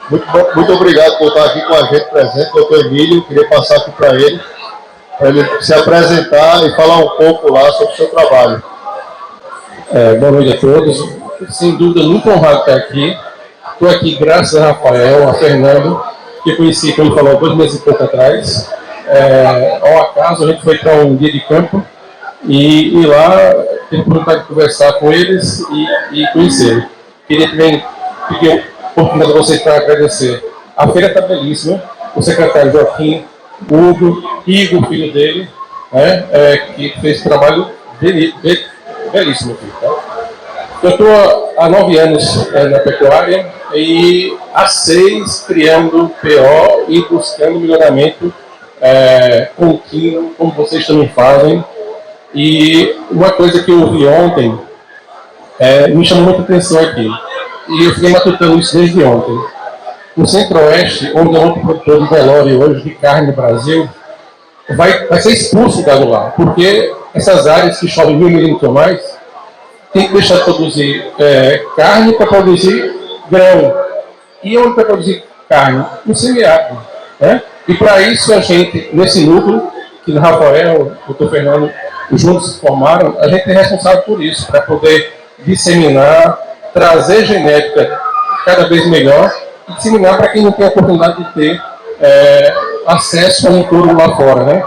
Muito, 0.09 0.27
muito 0.55 0.73
obrigado 0.73 1.19
por 1.19 1.29
estar 1.29 1.45
aqui 1.45 1.61
com 1.63 1.75
a 1.75 1.83
gente 1.85 2.11
presente, 2.11 2.53
doutor 2.53 2.87
Emílio. 2.87 3.23
Queria 3.25 3.49
passar 3.49 3.77
aqui 3.77 3.91
para 3.93 4.15
ele 4.15 4.41
para 5.21 5.29
ele 5.29 5.47
se 5.61 5.75
apresentar 5.75 6.67
e 6.67 6.75
falar 6.75 6.97
um 6.97 7.09
pouco 7.11 7.53
lá 7.53 7.71
sobre 7.73 7.93
o 7.93 7.97
seu 7.97 8.09
trabalho. 8.09 8.63
É, 9.93 10.15
boa 10.15 10.33
noite 10.33 10.55
a 10.55 10.59
todos. 10.59 10.99
Sem 11.51 11.77
dúvida, 11.77 12.07
muito 12.07 12.29
honrado 12.31 12.61
estar 12.61 12.75
aqui. 12.75 13.15
Estou 13.73 13.91
aqui 13.91 14.17
graças 14.17 14.55
a 14.55 14.69
Rafael, 14.69 15.29
a 15.29 15.35
Fernando, 15.35 16.03
que 16.43 16.57
conheci, 16.57 16.95
como 16.95 17.09
ele 17.09 17.17
falou, 17.17 17.37
dois 17.37 17.55
meses 17.55 17.81
e 17.81 17.83
pouco 17.83 18.03
atrás. 18.03 18.71
É, 19.07 19.79
ao 19.83 20.03
acaso, 20.05 20.45
a 20.45 20.47
gente 20.49 20.63
foi 20.63 20.79
para 20.79 20.95
um 20.95 21.15
dia 21.17 21.31
de 21.31 21.41
campo 21.41 21.85
e, 22.45 22.95
e 22.95 23.07
lá 23.07 23.53
a 23.93 23.97
oportunidade 23.97 24.41
de 24.41 24.47
conversar 24.47 24.93
com 24.95 25.13
eles 25.13 25.61
e, 25.71 26.21
e 26.21 26.27
conhecê-los. 26.33 26.85
Queria 27.27 27.49
também 27.49 27.85
pedir 28.29 28.65
a 28.83 28.87
oportunidade 28.89 29.33
de 29.33 29.39
vocês 29.39 29.63
para 29.63 29.77
agradecer. 29.77 30.45
A 30.77 30.89
feira 30.89 31.09
está 31.09 31.21
belíssima. 31.21 31.83
O 32.15 32.23
secretário 32.23 32.73
Joaquim 32.73 33.25
Hugo, 33.69 34.23
Igor, 34.47 34.89
filho 34.89 35.13
dele, 35.13 35.49
né, 35.93 36.27
é, 36.33 36.57
que 36.57 37.01
fez 37.01 37.23
trabalho 37.23 37.69
belíssimo 39.13 39.53
aqui. 39.53 39.67
Tá? 39.81 40.21
Eu 40.83 40.91
estou 40.91 41.53
há 41.59 41.69
nove 41.69 41.99
anos 41.99 42.51
é, 42.55 42.69
na 42.69 42.79
pecuária 42.79 43.47
e 43.75 44.35
há 44.55 44.67
seis 44.67 45.45
criando 45.47 46.11
PO 46.21 46.85
e 46.89 47.03
buscando 47.03 47.61
melhoramento 47.61 48.33
é, 48.81 49.51
contínuo, 49.57 50.33
como 50.39 50.53
vocês 50.53 50.87
também 50.87 51.09
fazem. 51.09 51.63
E 52.35 52.97
uma 53.11 53.33
coisa 53.33 53.63
que 53.63 53.71
eu 53.71 53.91
vi 53.91 54.07
ontem 54.07 54.59
é, 55.59 55.89
me 55.89 56.05
chamou 56.05 56.25
muita 56.25 56.43
atenção 56.43 56.81
aqui. 56.81 57.09
e 57.69 57.85
eu 57.85 57.95
fiquei 57.95 58.11
matutando 58.11 58.59
isso 58.59 58.77
desde 58.77 59.03
ontem. 59.03 59.39
O 60.17 60.27
Centro-Oeste, 60.27 61.13
onde 61.15 61.37
é 61.37 61.41
outro 61.41 61.61
produtor 61.61 62.03
de 62.03 62.09
velório 62.09 62.63
hoje 62.63 62.83
de 62.83 62.91
carne 62.91 63.29
no 63.29 63.33
Brasil, 63.33 63.89
vai, 64.77 65.07
vai 65.07 65.21
ser 65.21 65.33
expulso 65.33 65.81
o 65.81 65.85
gado 65.85 66.09
lá, 66.09 66.31
porque 66.31 66.93
essas 67.15 67.47
áreas 67.47 67.79
que 67.79 67.89
chovem 67.89 68.17
mil 68.17 68.29
milímetros 68.29 68.63
ou 68.63 68.75
mais, 68.75 69.19
tem 69.93 70.07
que 70.07 70.13
deixar 70.13 70.37
de 70.37 70.45
produzir 70.45 71.05
é, 71.19 71.65
carne 71.77 72.13
para 72.13 72.27
produzir 72.27 72.95
grão. 73.29 73.75
E 74.43 74.57
onde 74.57 74.75
para 74.75 74.85
produzir 74.85 75.25
carne? 75.49 75.85
No 76.07 76.15
semiárido. 76.15 76.79
Né? 77.19 77.43
E 77.67 77.75
para 77.75 78.01
isso 78.03 78.33
a 78.33 78.41
gente, 78.41 78.89
nesse 78.93 79.27
núcleo, 79.27 79.69
que 80.05 80.13
o 80.13 80.19
Rafael, 80.19 80.97
o 81.05 81.13
doutor 81.13 81.31
Fernando, 81.31 81.71
juntos 82.19 82.55
se 82.55 82.61
formaram, 82.61 83.17
a 83.21 83.29
gente 83.29 83.49
é 83.49 83.53
responsável 83.53 84.03
por 84.03 84.23
isso, 84.23 84.47
para 84.47 84.63
poder 84.63 85.13
disseminar, 85.39 86.39
trazer 86.73 87.25
genética 87.25 88.01
cada 88.45 88.69
vez 88.69 88.89
melhor 88.89 89.33
e 89.69 89.73
disseminar 89.75 90.17
para 90.17 90.29
quem 90.29 90.43
não 90.43 90.53
tem 90.53 90.67
a 90.67 90.69
oportunidade 90.69 91.23
de 91.23 91.35
ter 91.35 91.63
é, 92.01 92.55
acesso 92.87 93.49
a 93.49 93.51
um 93.51 93.63
couro 93.65 93.97
lá 93.97 94.17
fora. 94.17 94.45
Né? 94.45 94.63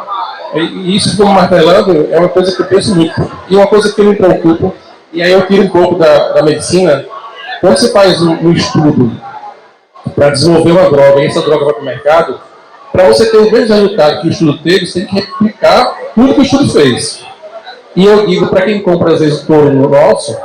E 0.56 0.96
isso, 0.96 1.18
como 1.18 1.34
martelando, 1.34 2.08
é 2.12 2.20
uma 2.20 2.30
coisa 2.30 2.56
que 2.56 2.62
eu 2.62 2.68
penso 2.68 2.96
muito. 2.96 3.32
E 3.50 3.56
uma 3.56 3.68
coisa 3.68 3.92
que 3.92 4.02
me 4.02 4.16
preocupo, 4.16 4.74
e 5.12 5.22
aí 5.22 5.32
eu 5.32 5.46
tiro 5.48 5.64
um 5.64 5.70
pouco 5.70 5.96
da, 5.96 6.34
da 6.34 6.44
medicina, 6.44 7.06
quando 7.60 7.78
você 7.78 7.92
faz 7.92 8.22
um, 8.22 8.34
um 8.34 8.52
estudo 8.52 9.12
para 10.16 10.30
desenvolver 10.30 10.72
uma 10.72 10.90
droga 10.90 11.22
e 11.22 11.26
essa 11.26 11.42
droga 11.42 11.66
vai 11.66 11.74
para 11.74 11.82
o 11.82 11.86
mercado, 11.86 12.40
para 12.92 13.08
você 13.08 13.32
ter 13.32 13.38
o 13.38 13.52
mesmo 13.52 13.74
resultado 13.74 14.22
que 14.22 14.28
o 14.28 14.30
estudo 14.30 14.58
teve, 14.60 14.86
você 14.86 15.00
tem 15.00 15.08
que 15.08 15.16
replicar 15.16 15.96
tudo 16.14 16.34
que 16.36 16.42
o 16.42 16.44
estudo 16.44 16.72
fez. 16.72 17.23
E 17.96 18.06
eu 18.06 18.26
digo 18.26 18.48
para 18.48 18.64
quem 18.64 18.82
compra, 18.82 19.14
às 19.14 19.20
vezes, 19.20 19.42
touro 19.42 19.72
nosso, 19.72 20.36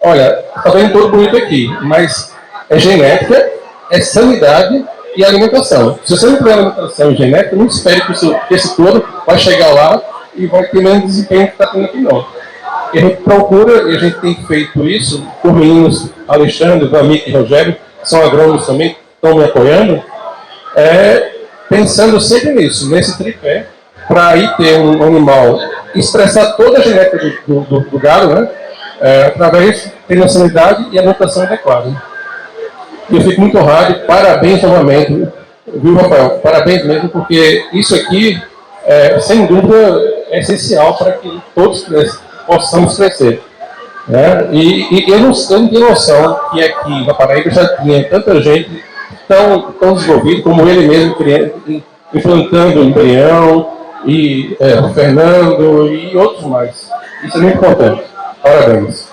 olha, 0.00 0.44
está 0.56 0.70
vendo 0.70 0.92
todo 0.92 1.10
bonito 1.10 1.36
aqui, 1.36 1.68
mas 1.82 2.32
é 2.68 2.78
genética, 2.78 3.50
é 3.90 4.00
sanidade 4.00 4.84
e 5.16 5.24
alimentação. 5.24 5.98
Se 6.04 6.16
você 6.16 6.26
não 6.26 6.36
tiver 6.36 6.52
alimentação 6.52 7.12
e 7.12 7.16
genética, 7.16 7.56
não 7.56 7.66
espere 7.66 8.00
que, 8.02 8.12
que 8.12 8.54
esse 8.54 8.76
touro 8.76 9.04
vai 9.26 9.38
chegar 9.38 9.72
lá 9.72 10.00
e 10.34 10.46
vai 10.46 10.64
ter 10.64 10.82
menos 10.82 11.04
desempenho 11.04 11.46
que 11.46 11.52
está 11.52 11.66
tendo 11.68 11.84
aqui, 11.84 11.98
não. 11.98 12.26
E 12.92 12.98
a 12.98 13.02
gente 13.02 13.16
procura, 13.22 13.90
e 13.90 13.96
a 13.96 13.98
gente 13.98 14.18
tem 14.20 14.34
feito 14.46 14.86
isso, 14.88 15.26
por 15.42 15.52
meninos 15.52 16.10
Alexandre, 16.26 16.88
Vamic 16.88 17.28
e 17.28 17.32
Rogério, 17.32 17.76
que 18.00 18.08
são 18.08 18.24
agrônomos 18.24 18.66
também, 18.66 18.96
estão 19.14 19.36
me 19.36 19.44
apoiando, 19.44 20.02
é, 20.74 21.32
pensando 21.68 22.20
sempre 22.20 22.52
nisso, 22.52 22.88
nesse 22.90 23.18
tripé, 23.18 23.66
para 24.08 24.28
aí 24.28 24.48
ter 24.56 24.78
um 24.78 25.02
animal, 25.02 25.60
expressar 25.94 26.52
toda 26.56 26.78
a 26.78 26.82
genética 26.82 27.18
do, 27.46 27.60
do, 27.60 27.80
do 27.80 27.98
gado, 27.98 28.34
né? 28.34 28.48
É, 29.00 29.26
através 29.26 29.92
da 30.08 30.26
sanidade 30.26 30.88
e 30.90 30.98
alimentação 30.98 31.44
adequada. 31.44 31.90
E 33.10 33.14
eu 33.16 33.20
fico 33.20 33.40
muito 33.40 33.56
honrado, 33.56 34.06
parabéns 34.06 34.60
novamente, 34.62 35.28
viu, 35.66 35.94
Rafael? 35.94 36.40
Parabéns 36.42 36.84
mesmo, 36.84 37.08
porque 37.10 37.64
isso 37.72 37.94
aqui, 37.94 38.42
é, 38.84 39.20
sem 39.20 39.46
dúvida, 39.46 40.02
é 40.30 40.40
essencial 40.40 40.96
para 40.96 41.12
que 41.12 41.40
todos 41.54 41.86
possamos 42.46 42.96
crescer. 42.96 43.40
Né? 44.08 44.48
E, 44.52 45.06
e 45.06 45.10
eu, 45.10 45.20
não, 45.20 45.32
tenho 45.32 45.88
noção 45.88 46.40
que 46.50 46.64
aqui 46.64 47.06
na 47.06 47.14
Paraíba 47.14 47.50
já 47.50 47.76
tinha 47.76 48.02
tanta 48.08 48.40
gente 48.40 48.82
tão, 49.28 49.72
tão 49.72 49.94
desenvolvida, 49.94 50.42
como 50.42 50.66
ele 50.66 50.88
mesmo 50.88 51.14
implantando 52.12 52.82
embrião, 52.82 53.77
e 54.04 54.56
é, 54.60 54.80
o 54.80 54.92
Fernando 54.92 55.88
e 55.88 56.16
outros 56.16 56.44
mais. 56.44 56.90
Isso 57.24 57.36
é 57.36 57.40
muito 57.40 57.56
importante. 57.56 58.04
Parabéns. 58.42 59.08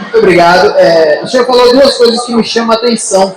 Muito 0.00 0.18
obrigado. 0.18 0.74
É, 0.76 1.20
o 1.22 1.26
senhor 1.26 1.46
falou 1.46 1.70
duas 1.72 1.96
coisas 1.96 2.24
que 2.24 2.34
me 2.34 2.42
chamam 2.42 2.72
a 2.72 2.78
atenção. 2.78 3.34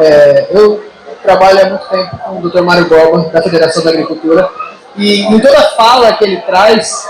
É, 0.00 0.48
eu 0.50 0.84
trabalho 1.22 1.60
há 1.60 1.68
muito 1.68 1.88
tempo 1.88 2.18
com 2.18 2.38
o 2.38 2.50
Dr. 2.50 2.62
Mário 2.62 2.86
Borba, 2.86 3.30
da 3.30 3.42
Federação 3.42 3.82
da 3.82 3.90
Agricultura, 3.90 4.48
e 4.96 5.22
em 5.22 5.40
toda 5.40 5.62
fala 5.70 6.12
que 6.14 6.24
ele 6.24 6.40
traz, 6.42 7.06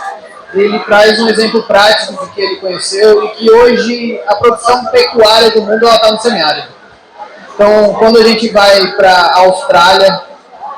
ele 0.55 0.79
traz 0.81 1.19
um 1.21 1.29
exemplo 1.29 1.63
prático 1.63 2.13
do 2.13 2.31
que 2.31 2.41
ele 2.41 2.57
conheceu 2.57 3.25
e 3.25 3.29
que 3.31 3.51
hoje 3.51 4.21
a 4.27 4.35
produção 4.37 4.85
pecuária 4.87 5.51
do 5.51 5.63
mundo 5.63 5.87
está 5.87 6.13
no 6.13 6.21
semiárido. 6.21 6.69
Então, 7.55 7.95
quando 7.95 8.19
a 8.19 8.23
gente 8.23 8.49
vai 8.51 8.93
para 8.93 9.11
a 9.11 9.39
Austrália, 9.39 10.28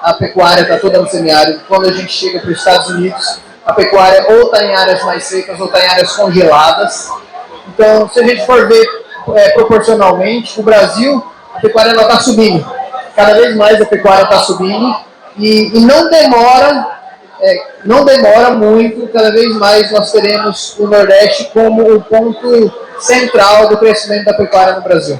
a 0.03 0.15
pecuária 0.15 0.63
está 0.63 0.79
toda 0.79 1.01
no 1.01 1.09
semiárido. 1.09 1.61
Quando 1.69 1.87
a 1.87 1.93
gente 1.93 2.13
chega 2.13 2.41
para 2.41 2.51
os 2.51 2.59
Estados 2.59 2.89
Unidos, 2.91 3.41
a 3.65 3.73
pecuária 3.73 4.27
ou 4.29 4.45
está 4.45 4.65
em 4.65 4.75
áreas 4.75 5.03
mais 5.05 5.25
secas 5.25 5.61
ou 5.61 5.67
está 5.67 5.81
em 5.81 5.89
áreas 5.89 6.13
congeladas. 6.13 7.09
Então, 7.69 8.09
se 8.09 8.21
a 8.21 8.23
gente 8.25 8.45
for 8.47 8.67
ver 8.67 8.87
é, 9.35 9.51
proporcionalmente, 9.51 10.59
o 10.59 10.63
Brasil, 10.63 11.23
a 11.55 11.61
pecuária 11.61 11.93
está 11.93 12.19
subindo. 12.19 12.67
Cada 13.15 13.35
vez 13.35 13.55
mais 13.57 13.81
a 13.81 13.87
pecuária 13.87 14.25
está 14.25 14.39
subindo 14.41 14.97
e, 15.37 15.77
e, 15.77 15.81
não 15.81 16.09
demora, 16.09 16.99
é, 17.41 17.67
não 17.85 18.05
demora 18.05 18.51
muito, 18.51 19.07
cada 19.13 19.31
vez 19.31 19.55
mais 19.57 19.91
nós 19.93 20.11
teremos 20.11 20.77
o 20.79 20.87
Nordeste 20.87 21.51
como 21.53 21.95
o 21.95 22.01
ponto 22.01 22.73
central 22.99 23.69
do 23.69 23.79
crescimento 23.79 24.25
da 24.25 24.35
pecuária 24.35 24.75
no 24.75 24.83
Brasil. 24.83 25.19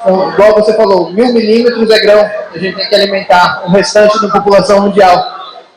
Então, 0.00 0.32
igual 0.32 0.54
você 0.54 0.74
falou, 0.74 1.12
mil 1.12 1.32
milímetros 1.32 1.90
é 1.90 2.00
grão, 2.00 2.30
a 2.54 2.58
gente 2.58 2.76
tem 2.76 2.88
que 2.88 2.94
alimentar 2.94 3.62
o 3.66 3.70
restante 3.70 4.20
da 4.20 4.28
população 4.28 4.80
mundial. 4.80 5.22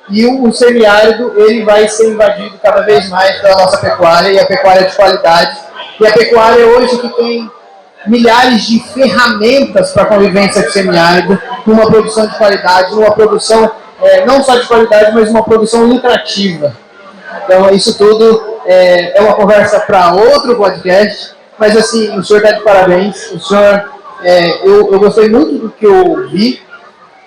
E 0.10 0.26
o, 0.26 0.48
o 0.48 0.54
semiárido, 0.54 1.34
ele 1.38 1.64
vai 1.64 1.88
ser 1.88 2.12
invadido 2.12 2.58
cada 2.62 2.82
vez 2.82 3.10
mais 3.10 3.40
pela 3.42 3.56
nossa 3.56 3.78
pecuária, 3.78 4.30
e 4.30 4.40
a 4.40 4.46
pecuária 4.46 4.88
de 4.88 4.96
qualidade. 4.96 5.58
E 6.00 6.08
a 6.08 6.12
pecuária 6.12 6.66
hoje 6.66 6.98
que 6.98 7.10
tem 7.10 7.52
milhares 8.06 8.64
de 8.64 8.80
ferramentas 8.80 9.92
para 9.92 10.06
convivência 10.06 10.64
com 10.64 10.70
o 10.70 10.72
semiárido, 10.72 11.42
numa 11.66 11.86
produção 11.86 12.28
de 12.28 12.38
qualidade, 12.38 12.96
numa 12.96 13.12
produção 13.12 13.72
é, 14.02 14.26
não 14.26 14.44
só 14.44 14.58
de 14.58 14.68
qualidade, 14.68 15.14
mas 15.14 15.30
uma 15.30 15.44
produção 15.44 15.86
lucrativa. 15.86 16.76
Então, 17.46 17.70
isso 17.72 17.98
tudo 17.98 18.60
é, 18.66 19.18
é 19.18 19.22
uma 19.22 19.34
conversa 19.34 19.80
para 19.80 20.14
outro 20.14 20.56
podcast, 20.56 21.34
mas 21.58 21.76
assim, 21.78 22.18
o 22.18 22.24
senhor 22.24 22.44
está 22.44 22.52
de 22.58 22.64
parabéns, 22.64 23.32
o 23.32 23.40
senhor 23.40 23.93
é, 24.24 24.68
eu, 24.68 24.92
eu 24.92 25.00
gostei 25.00 25.30
muito 25.30 25.58
do 25.58 25.70
que 25.70 25.86
eu 25.86 26.28
vi 26.30 26.62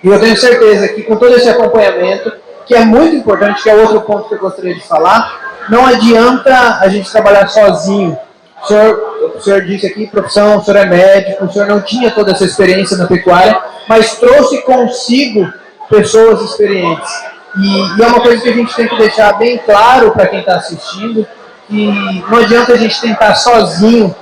e 0.03 0.07
eu 0.07 0.19
tenho 0.19 0.37
certeza 0.37 0.87
que 0.89 1.03
com 1.03 1.15
todo 1.15 1.35
esse 1.35 1.49
acompanhamento, 1.49 2.31
que 2.65 2.75
é 2.75 2.83
muito 2.85 3.15
importante, 3.15 3.63
que 3.63 3.69
é 3.69 3.75
outro 3.75 4.01
ponto 4.01 4.27
que 4.27 4.35
eu 4.35 4.39
gostaria 4.39 4.73
de 4.73 4.87
falar, 4.87 5.65
não 5.69 5.85
adianta 5.85 6.79
a 6.79 6.87
gente 6.87 7.11
trabalhar 7.11 7.47
sozinho. 7.47 8.17
O 8.61 8.67
senhor, 8.67 9.33
o 9.35 9.41
senhor 9.41 9.61
disse 9.61 9.85
aqui, 9.85 10.07
profissão, 10.07 10.57
o 10.57 10.63
senhor 10.63 10.77
é 10.77 10.85
médico, 10.85 11.45
o 11.45 11.51
senhor 11.51 11.67
não 11.67 11.81
tinha 11.81 12.11
toda 12.11 12.31
essa 12.31 12.43
experiência 12.43 12.97
na 12.97 13.05
pecuária, 13.05 13.59
mas 13.87 14.15
trouxe 14.15 14.61
consigo 14.63 15.51
pessoas 15.89 16.41
experientes. 16.41 17.09
E, 17.57 17.99
e 17.99 18.03
é 18.03 18.07
uma 18.07 18.21
coisa 18.21 18.41
que 18.41 18.49
a 18.49 18.53
gente 18.53 18.75
tem 18.75 18.87
que 18.87 18.97
deixar 18.97 19.33
bem 19.33 19.57
claro 19.57 20.11
para 20.11 20.27
quem 20.27 20.39
está 20.39 20.55
assistindo, 20.55 21.25
que 21.67 22.23
não 22.29 22.37
adianta 22.39 22.73
a 22.73 22.77
gente 22.77 22.99
tentar 22.99 23.35
sozinho 23.35 24.15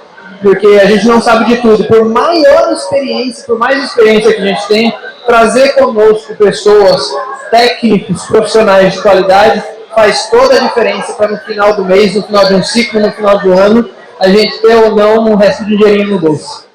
porque 0.45 0.67
a 0.67 0.85
gente 0.85 1.07
não 1.07 1.19
sabe 1.19 1.45
de 1.45 1.57
tudo. 1.59 1.85
Por 1.85 2.05
maior 2.05 2.71
experiência, 2.71 3.43
por 3.47 3.57
mais 3.57 3.83
experiência 3.83 4.31
que 4.31 4.41
a 4.43 4.45
gente 4.45 4.67
tem, 4.67 4.93
trazer 5.25 5.69
conosco 5.69 6.35
pessoas, 6.35 7.03
técnicos, 7.49 8.27
profissionais 8.27 8.93
de 8.93 9.01
qualidade, 9.01 9.63
faz 9.95 10.29
toda 10.29 10.55
a 10.55 10.59
diferença 10.59 11.13
para 11.13 11.29
no 11.29 11.37
final 11.39 11.75
do 11.75 11.83
mês, 11.83 12.13
no 12.13 12.21
final 12.21 12.45
de 12.45 12.53
um 12.53 12.61
ciclo, 12.61 12.99
no 12.99 13.11
final 13.11 13.39
do 13.39 13.53
ano, 13.53 13.89
a 14.19 14.29
gente 14.29 14.61
ter 14.61 14.75
ou 14.75 14.95
não 14.95 15.31
um 15.31 15.35
resto 15.35 15.65
de 15.65 15.77
dinheirinho 15.77 16.11
no 16.11 16.19
bolso. 16.19 16.67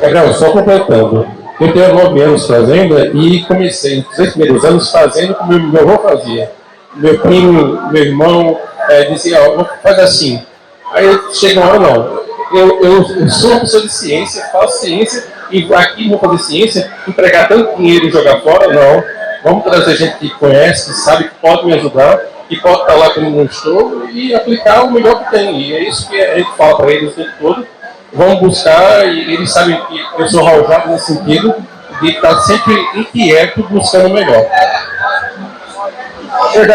Gabriel, 0.00 0.34
só 0.34 0.50
completando. 0.50 1.24
Eu 1.60 1.72
tenho 1.72 1.94
nove 1.94 2.20
anos 2.20 2.48
fazendo 2.48 2.98
e 3.16 3.44
comecei 3.44 3.98
nos 3.98 4.08
três 4.08 4.32
primeiros 4.32 4.64
anos 4.64 4.90
fazendo 4.90 5.36
como 5.36 5.52
meu 5.52 5.88
avô 5.88 6.02
fazia. 6.02 6.50
Meu 6.96 7.16
primo, 7.20 7.92
meu 7.92 8.02
irmão, 8.02 8.58
é, 8.88 9.04
dizia, 9.04 9.38
ó, 9.40 9.64
faz 9.82 10.00
assim, 10.00 10.44
Aí 10.92 11.34
chega 11.34 11.60
uma 11.60 11.70
hora, 11.70 11.78
não. 11.78 12.26
Eu, 12.52 12.80
eu, 12.82 13.30
sou 13.30 13.50
uma 13.50 13.60
pessoa 13.60 13.82
de 13.82 13.92
ciência, 13.92 14.44
faço 14.52 14.80
ciência, 14.80 15.24
e 15.50 15.72
aqui 15.74 16.08
vou 16.08 16.18
fazer 16.18 16.38
ciência, 16.38 16.92
empregar 17.06 17.48
tanto 17.48 17.76
dinheiro 17.76 18.06
e 18.06 18.10
jogar 18.10 18.40
fora, 18.40 18.72
não. 18.72 19.04
Vamos 19.42 19.64
trazer 19.64 19.96
gente 19.96 20.16
que 20.18 20.30
conhece, 20.30 20.86
que 20.86 20.98
sabe 20.98 21.24
que 21.24 21.34
pode 21.36 21.66
me 21.66 21.74
ajudar, 21.74 22.20
que 22.48 22.56
pode 22.60 22.80
estar 22.80 22.94
lá 22.94 23.10
como 23.10 23.30
não 23.30 23.44
estou, 23.44 24.08
e 24.10 24.34
aplicar 24.34 24.84
o 24.84 24.92
melhor 24.92 25.24
que 25.24 25.30
tem. 25.30 25.60
E 25.60 25.74
é 25.74 25.88
isso 25.88 26.08
que 26.08 26.20
a 26.20 26.38
gente 26.38 26.56
fala 26.56 26.76
para 26.76 26.92
eles 26.92 27.12
o 27.12 27.14
tempo 27.14 27.32
todo. 27.40 27.66
Vamos 28.12 28.40
buscar, 28.40 29.06
e 29.06 29.34
eles 29.34 29.50
sabem 29.52 29.80
que 29.86 30.04
eu 30.18 30.28
sou 30.28 30.44
raujado 30.44 30.90
nesse 30.90 31.14
sentido, 31.14 31.54
de 32.00 32.10
estar 32.10 32.36
sempre 32.40 32.74
inquieto 32.94 33.62
buscando 33.64 34.08
o 34.08 34.14
melhor. 34.14 34.44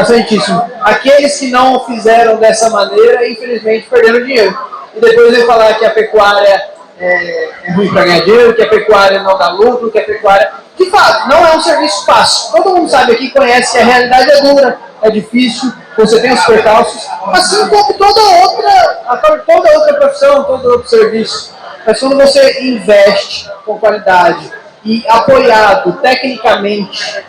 Certíssimo. 0.06 0.72
Aqueles 0.82 1.40
que 1.40 1.52
não 1.52 1.86
fizeram 1.86 2.38
dessa 2.38 2.70
maneira, 2.70 3.28
infelizmente, 3.28 3.88
perderam 3.90 4.24
dinheiro. 4.24 4.58
E 4.96 5.00
depois 5.00 5.34
ele 5.34 5.46
falar 5.46 5.74
que 5.76 5.86
a 5.86 5.90
pecuária 5.90 6.72
é, 7.00 7.50
é 7.66 7.72
ruim 7.72 7.92
para 7.92 8.06
ganhar 8.06 8.24
dinheiro, 8.24 8.54
que 8.54 8.62
a 8.62 8.70
pecuária 8.70 9.24
não 9.24 9.38
dá 9.38 9.50
lucro, 9.50 9.92
que 9.92 10.00
a 10.00 10.04
pecuária. 10.04 10.52
De 10.78 10.90
fato, 10.90 11.30
não 11.30 11.46
é 11.46 11.56
um 11.56 11.62
serviço 11.62 12.06
fácil. 12.06 12.52
Todo 12.52 12.76
mundo 12.76 12.90
sabe 12.90 13.14
aqui, 13.14 13.30
conhece 13.32 13.74
que 13.74 13.78
a 13.80 13.86
realidade 13.86 14.32
é 14.32 14.42
dura, 14.42 14.80
é 15.02 15.10
difícil, 15.10 15.72
você 15.98 16.20
tem 16.22 16.32
os 16.32 16.46
percalços, 16.46 17.08
assim 17.34 17.68
como 17.68 17.94
toda 17.94 18.22
outra, 18.22 19.40
toda 19.46 19.78
outra 19.78 19.94
profissão, 19.96 20.44
todo 20.44 20.70
outro 20.70 20.90
serviço. 20.90 21.54
Mas 21.86 22.00
quando 22.00 22.18
você 22.18 22.62
investe 22.62 23.50
com 23.66 23.78
qualidade 23.80 24.52
e 24.84 25.04
apoiado 25.08 25.94
tecnicamente 26.02 27.24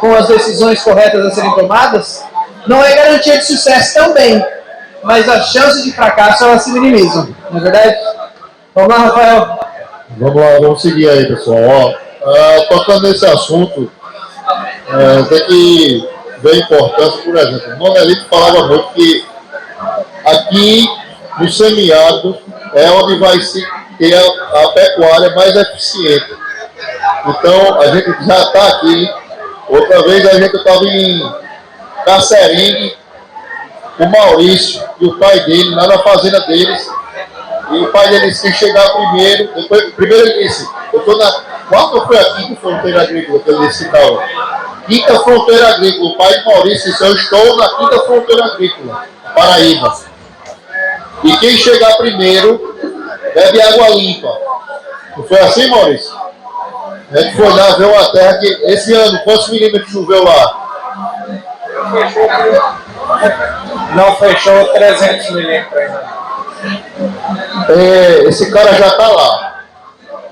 com 0.00 0.14
as 0.14 0.26
decisões 0.28 0.82
corretas 0.82 1.24
a 1.26 1.30
serem 1.30 1.54
tomadas, 1.54 2.24
não 2.66 2.82
é 2.82 2.94
garantia 2.94 3.38
de 3.38 3.46
sucesso 3.46 3.94
também, 3.94 4.44
mas 5.02 5.28
as 5.28 5.50
chances 5.50 5.84
de 5.84 5.92
fracasso 5.92 6.44
elas 6.44 6.62
se 6.62 6.72
minimizam, 6.72 7.28
não 7.50 7.58
é 7.58 7.62
verdade? 7.62 7.96
Vamos 8.74 8.90
lá, 8.90 9.04
Rafael. 9.04 9.60
Vamos 10.16 10.40
lá, 10.40 10.58
vamos 10.60 10.82
seguir 10.82 11.08
aí, 11.08 11.26
pessoal. 11.26 11.60
Ó, 11.62 11.90
uh, 11.90 12.68
tocando 12.68 13.08
nesse 13.08 13.26
assunto, 13.26 13.82
uh, 13.82 15.24
tem 15.28 15.46
que 15.46 16.08
ver 16.38 16.52
a 16.52 16.56
importância, 16.56 17.22
por 17.22 17.36
exemplo, 17.36 17.74
o 17.74 17.78
Monelito 17.78 18.26
falava 18.28 18.66
muito 18.66 18.92
que 18.94 19.24
aqui 20.24 20.86
no 21.38 21.50
semiárido 21.50 22.36
é 22.74 22.90
onde 22.90 23.18
vai 23.18 23.40
se 23.40 23.64
ter 23.98 24.14
a, 24.14 24.62
a 24.62 24.68
pecuária 24.72 25.34
mais 25.34 25.54
eficiente. 25.56 26.34
Então, 27.26 27.80
a 27.80 27.86
gente 27.88 28.26
já 28.26 28.42
está 28.42 28.68
aqui. 28.68 29.23
Outra 29.68 30.02
vez 30.02 30.26
a 30.26 30.34
gente 30.40 30.56
estava 30.56 30.84
em 30.84 31.32
Caceringue, 32.04 32.96
o 33.98 34.06
Maurício 34.06 34.82
e 35.00 35.06
o 35.06 35.18
pai 35.18 35.40
dele, 35.40 35.74
lá 35.74 35.86
na 35.86 35.98
fazenda 36.00 36.40
deles. 36.40 36.90
E 37.70 37.78
o 37.78 37.90
pai 37.90 38.08
dele 38.08 38.28
disse 38.28 38.52
chegar 38.52 38.90
primeiro. 38.90 39.54
Depois, 39.54 39.92
primeiro 39.94 40.26
ele 40.26 40.42
disse, 40.44 40.68
eu 40.92 41.00
estou 41.00 41.16
na. 41.16 41.32
Qual 41.68 42.06
foi 42.06 42.18
a 42.18 42.34
quinta 42.34 42.60
fronteira 42.60 43.02
agrícola 43.02 43.40
que 43.40 43.50
ele 43.50 43.66
disse 43.66 43.90
tal? 43.90 44.22
Quinta 44.86 45.18
fronteira 45.20 45.68
agrícola. 45.68 46.10
O 46.10 46.16
pai 46.16 46.38
de 46.38 46.44
Maurício 46.44 46.90
disse, 46.90 47.04
eu 47.04 47.14
estou 47.14 47.56
na 47.56 47.68
quinta 47.70 48.00
fronteira 48.00 48.44
agrícola, 48.44 49.06
Paraíba. 49.34 49.98
E 51.22 51.36
quem 51.38 51.56
chegar 51.56 51.96
primeiro 51.96 52.76
bebe 53.34 53.62
água 53.62 53.88
limpa. 53.90 54.28
Não 55.16 55.24
foi 55.24 55.38
assim, 55.40 55.68
Maurício? 55.68 56.23
A 57.14 57.20
gente 57.20 57.36
foi 57.36 57.48
lá 57.48 57.70
ver 57.76 57.84
uma 57.84 58.10
terra 58.10 58.38
que 58.38 58.46
esse 58.64 58.92
ano, 58.92 59.20
quantos 59.20 59.48
milímetros 59.48 59.92
choveu 59.92 60.24
lá? 60.24 60.64
Não 63.94 64.16
fechou 64.16 64.64
300 64.72 65.30
milímetros 65.30 65.78
ainda. 65.78 66.14
É, 67.68 68.24
esse 68.24 68.50
cara 68.50 68.74
já 68.74 68.88
está 68.88 69.06
lá. 69.06 69.54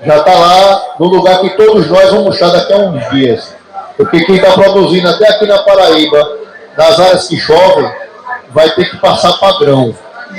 Já 0.05 0.17
está 0.17 0.33
lá 0.33 0.95
no 0.99 1.05
lugar 1.07 1.39
que 1.39 1.51
todos 1.51 1.87
nós 1.89 2.11
vamos 2.11 2.35
estar 2.35 2.49
daqui 2.49 2.73
a 2.73 2.77
uns 2.77 3.09
dias. 3.11 3.55
Porque 3.95 4.25
quem 4.25 4.35
está 4.35 4.51
produzindo 4.51 5.07
até 5.07 5.29
aqui 5.29 5.45
na 5.45 5.59
Paraíba, 5.59 6.37
nas 6.75 6.99
áreas 6.99 7.27
que 7.29 7.37
chovem, 7.37 7.89
vai 8.49 8.69
ter 8.71 8.89
que 8.89 8.97
passar 8.97 9.39
padrão. 9.39 9.95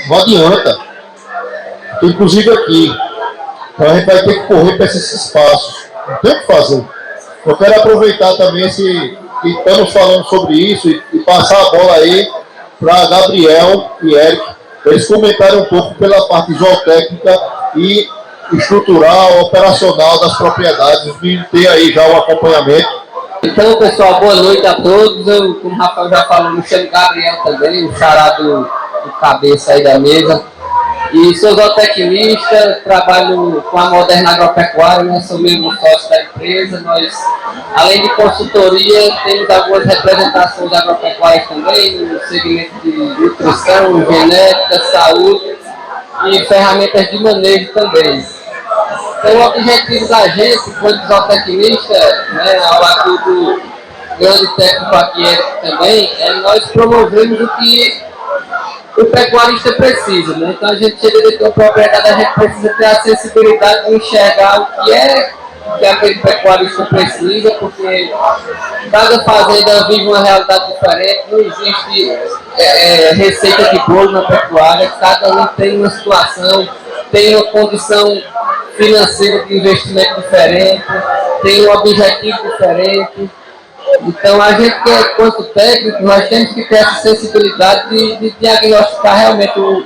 Não 0.09 0.19
adianta. 0.19 0.77
Inclusive 2.03 2.51
aqui. 2.53 2.95
Então 3.73 3.87
a 3.91 3.95
gente 3.95 4.05
vai 4.05 4.23
ter 4.23 4.35
que 4.35 4.47
correr 4.47 4.77
para 4.77 4.85
esses 4.85 5.11
espaços. 5.11 5.94
Tem 6.23 6.33
o 6.33 6.41
que 6.41 6.47
fazer. 6.47 6.85
Eu 7.47 7.57
quero 7.57 7.81
aproveitar 7.81 8.35
também 8.37 8.67
esse 8.67 9.19
que 9.43 9.49
estamos 9.51 9.93
falando 9.93 10.25
sobre 10.25 10.55
isso 10.55 10.89
e, 10.89 11.03
e 11.13 11.19
passar 11.21 11.61
a 11.61 11.71
bola 11.71 11.95
aí 11.95 12.27
para 12.81 13.07
Gabriel 13.07 13.93
e 14.03 14.15
Eric, 14.15 14.43
eles 14.87 15.07
comentarem 15.07 15.61
um 15.61 15.65
pouco 15.65 15.95
pela 15.95 16.27
parte 16.29 16.53
zootécnica 16.55 17.41
e 17.77 18.09
estrutural, 18.53 19.41
operacional 19.43 20.21
das 20.21 20.37
propriedades, 20.37 21.15
e 21.23 21.43
ter 21.51 21.67
aí 21.69 21.93
já 21.93 22.07
o 22.07 22.17
acompanhamento. 22.17 23.05
Então, 23.43 23.77
pessoal, 23.77 24.21
boa 24.21 24.35
noite 24.35 24.67
a 24.67 24.75
todos. 24.75 25.27
Eu, 25.27 25.55
como 25.57 25.75
o 25.75 25.79
Rafael 25.79 26.09
já 26.09 26.25
falou, 26.25 26.53
me 26.53 26.63
chamo 26.63 26.91
Gabriel 26.91 27.43
também, 27.43 27.87
o 27.87 27.97
xará 27.97 28.31
do, 28.31 28.63
do 28.63 29.13
cabeça 29.21 29.73
aí 29.73 29.83
da 29.83 29.99
mesa. 29.99 30.43
E 31.13 31.35
sou 31.37 31.55
zootecnista, 31.55 32.81
trabalho 32.83 33.63
com 33.71 33.79
a 33.79 33.91
Moderna 33.91 34.33
Agropecuária, 34.33 35.05
né? 35.05 35.21
sou 35.21 35.39
mesmo 35.39 35.73
sócio 35.77 36.11
da 36.11 36.23
empresa. 36.23 36.81
Nós, 36.81 37.15
além 37.77 38.03
de 38.03 38.09
consultoria, 38.17 39.17
temos 39.25 39.49
algumas 39.51 39.85
representações 39.85 40.73
agropecuárias 40.73 41.47
também, 41.47 41.99
no 41.99 42.19
segmento 42.21 42.75
de 42.83 42.93
nutrição, 42.93 44.05
genética, 44.11 44.81
saúde 44.91 45.57
e 46.27 46.45
ferramentas 46.47 47.11
de 47.11 47.23
manejo 47.23 47.73
também. 47.73 48.25
Então, 49.19 49.37
o 49.37 49.47
objetivo 49.47 50.09
da 50.09 50.29
gente, 50.29 50.71
quando 50.81 51.07
zootecnista, 51.07 52.27
né, 52.33 52.59
ao 52.59 52.81
lado 52.81 53.19
do 53.25 53.63
grande 54.19 54.57
técnico 54.57 54.97
aqui 54.97 55.39
também, 55.63 56.13
é 56.19 56.33
nós 56.35 56.65
promovermos 56.67 57.41
o 57.41 57.49
que 57.57 58.03
o 58.97 59.05
pecuarista 59.07 59.73
precisa, 59.73 60.37
né? 60.37 60.55
Então 60.57 60.71
a 60.71 60.77
gente 60.77 61.01
chega 61.01 61.31
de 61.31 61.39
ter 61.39 61.51
propriedade, 61.51 62.09
a 62.09 62.13
gente 62.13 62.35
precisa 62.35 62.75
ter 62.75 62.85
a 62.85 63.03
sensibilidade 63.03 63.87
de 63.87 63.97
enxergar 63.97 64.61
o 64.61 64.85
que 64.85 64.93
é 64.93 65.33
que 65.79 65.87
aquele 65.87 66.21
pecuarista 66.21 66.85
precisa, 66.87 67.51
porque 67.53 68.13
cada 68.91 69.25
fazenda 69.25 69.89
vive 69.89 70.07
uma 70.07 70.23
realidade 70.23 70.73
diferente, 70.73 71.25
não 71.31 71.41
existe 71.41 72.11
é, 72.57 73.09
é, 73.09 73.13
receita 73.15 73.71
de 73.71 73.79
bolo 73.87 74.13
na 74.13 74.23
pecuária, 74.23 74.93
cada 75.01 75.33
um 75.33 75.47
tem 75.47 75.79
uma 75.79 75.91
situação, 75.91 76.69
tem 77.11 77.35
uma 77.35 77.47
condição 77.47 78.23
financeira 78.77 79.45
de 79.47 79.59
investimento 79.59 80.21
diferente, 80.21 80.85
tem 81.43 81.67
um 81.67 81.73
objetivo 81.73 82.43
diferente. 82.43 83.31
Então, 84.07 84.41
a 84.41 84.53
gente, 84.53 84.83
que 84.83 84.91
é, 84.91 85.05
quanto 85.15 85.45
técnico, 85.45 86.03
nós 86.03 86.29
temos 86.29 86.53
que 86.53 86.65
ter 86.65 86.77
essa 86.77 87.01
sensibilidade 87.01 87.89
de, 87.91 88.17
de 88.17 88.31
diagnosticar 88.39 89.17
realmente 89.17 89.59
o, 89.59 89.85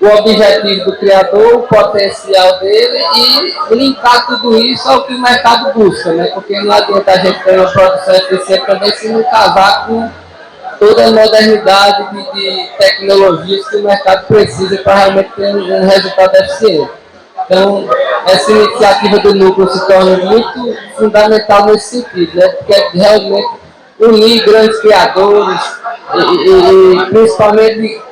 o 0.00 0.06
objetivo 0.18 0.84
do 0.84 0.96
criador, 0.96 1.54
o 1.54 1.62
potencial 1.62 2.58
dele 2.58 2.98
e 3.16 3.74
linkar 3.74 4.26
tudo 4.26 4.56
isso 4.58 4.88
ao 4.88 5.04
que 5.04 5.14
o 5.14 5.20
mercado 5.20 5.72
busca, 5.72 6.12
né? 6.12 6.26
Porque 6.34 6.60
não 6.60 6.74
adianta 6.74 7.12
a 7.12 7.18
gente 7.18 7.42
ter 7.44 7.58
uma 7.58 7.70
produção 7.70 8.14
eficiente 8.14 8.66
também 8.66 8.90
se 8.92 9.08
não 9.08 9.22
casar 9.24 9.86
com 9.86 10.10
toda 10.78 11.06
a 11.06 11.10
modernidade 11.12 12.10
de, 12.10 12.32
de 12.32 12.68
tecnologias 12.78 13.68
que 13.68 13.76
o 13.76 13.84
mercado 13.84 14.26
precisa 14.26 14.76
para 14.82 14.94
realmente 14.96 15.30
ter 15.36 15.54
um 15.54 15.86
resultado 15.86 16.34
eficiente. 16.34 17.01
Então, 17.44 17.88
essa 18.26 18.50
iniciativa 18.50 19.18
do 19.18 19.34
núcleo 19.34 19.68
se 19.68 19.86
torna 19.86 20.16
muito 20.18 20.76
fundamental 20.96 21.66
nesse 21.66 22.02
sentido, 22.02 22.36
né? 22.36 22.48
porque 22.48 22.72
é 22.72 22.88
realmente 22.92 23.62
unir 23.98 24.44
grandes 24.44 24.80
criadores 24.80 25.60
e, 26.14 26.18
e, 26.18 26.96
e 26.96 27.06
principalmente 27.06 28.02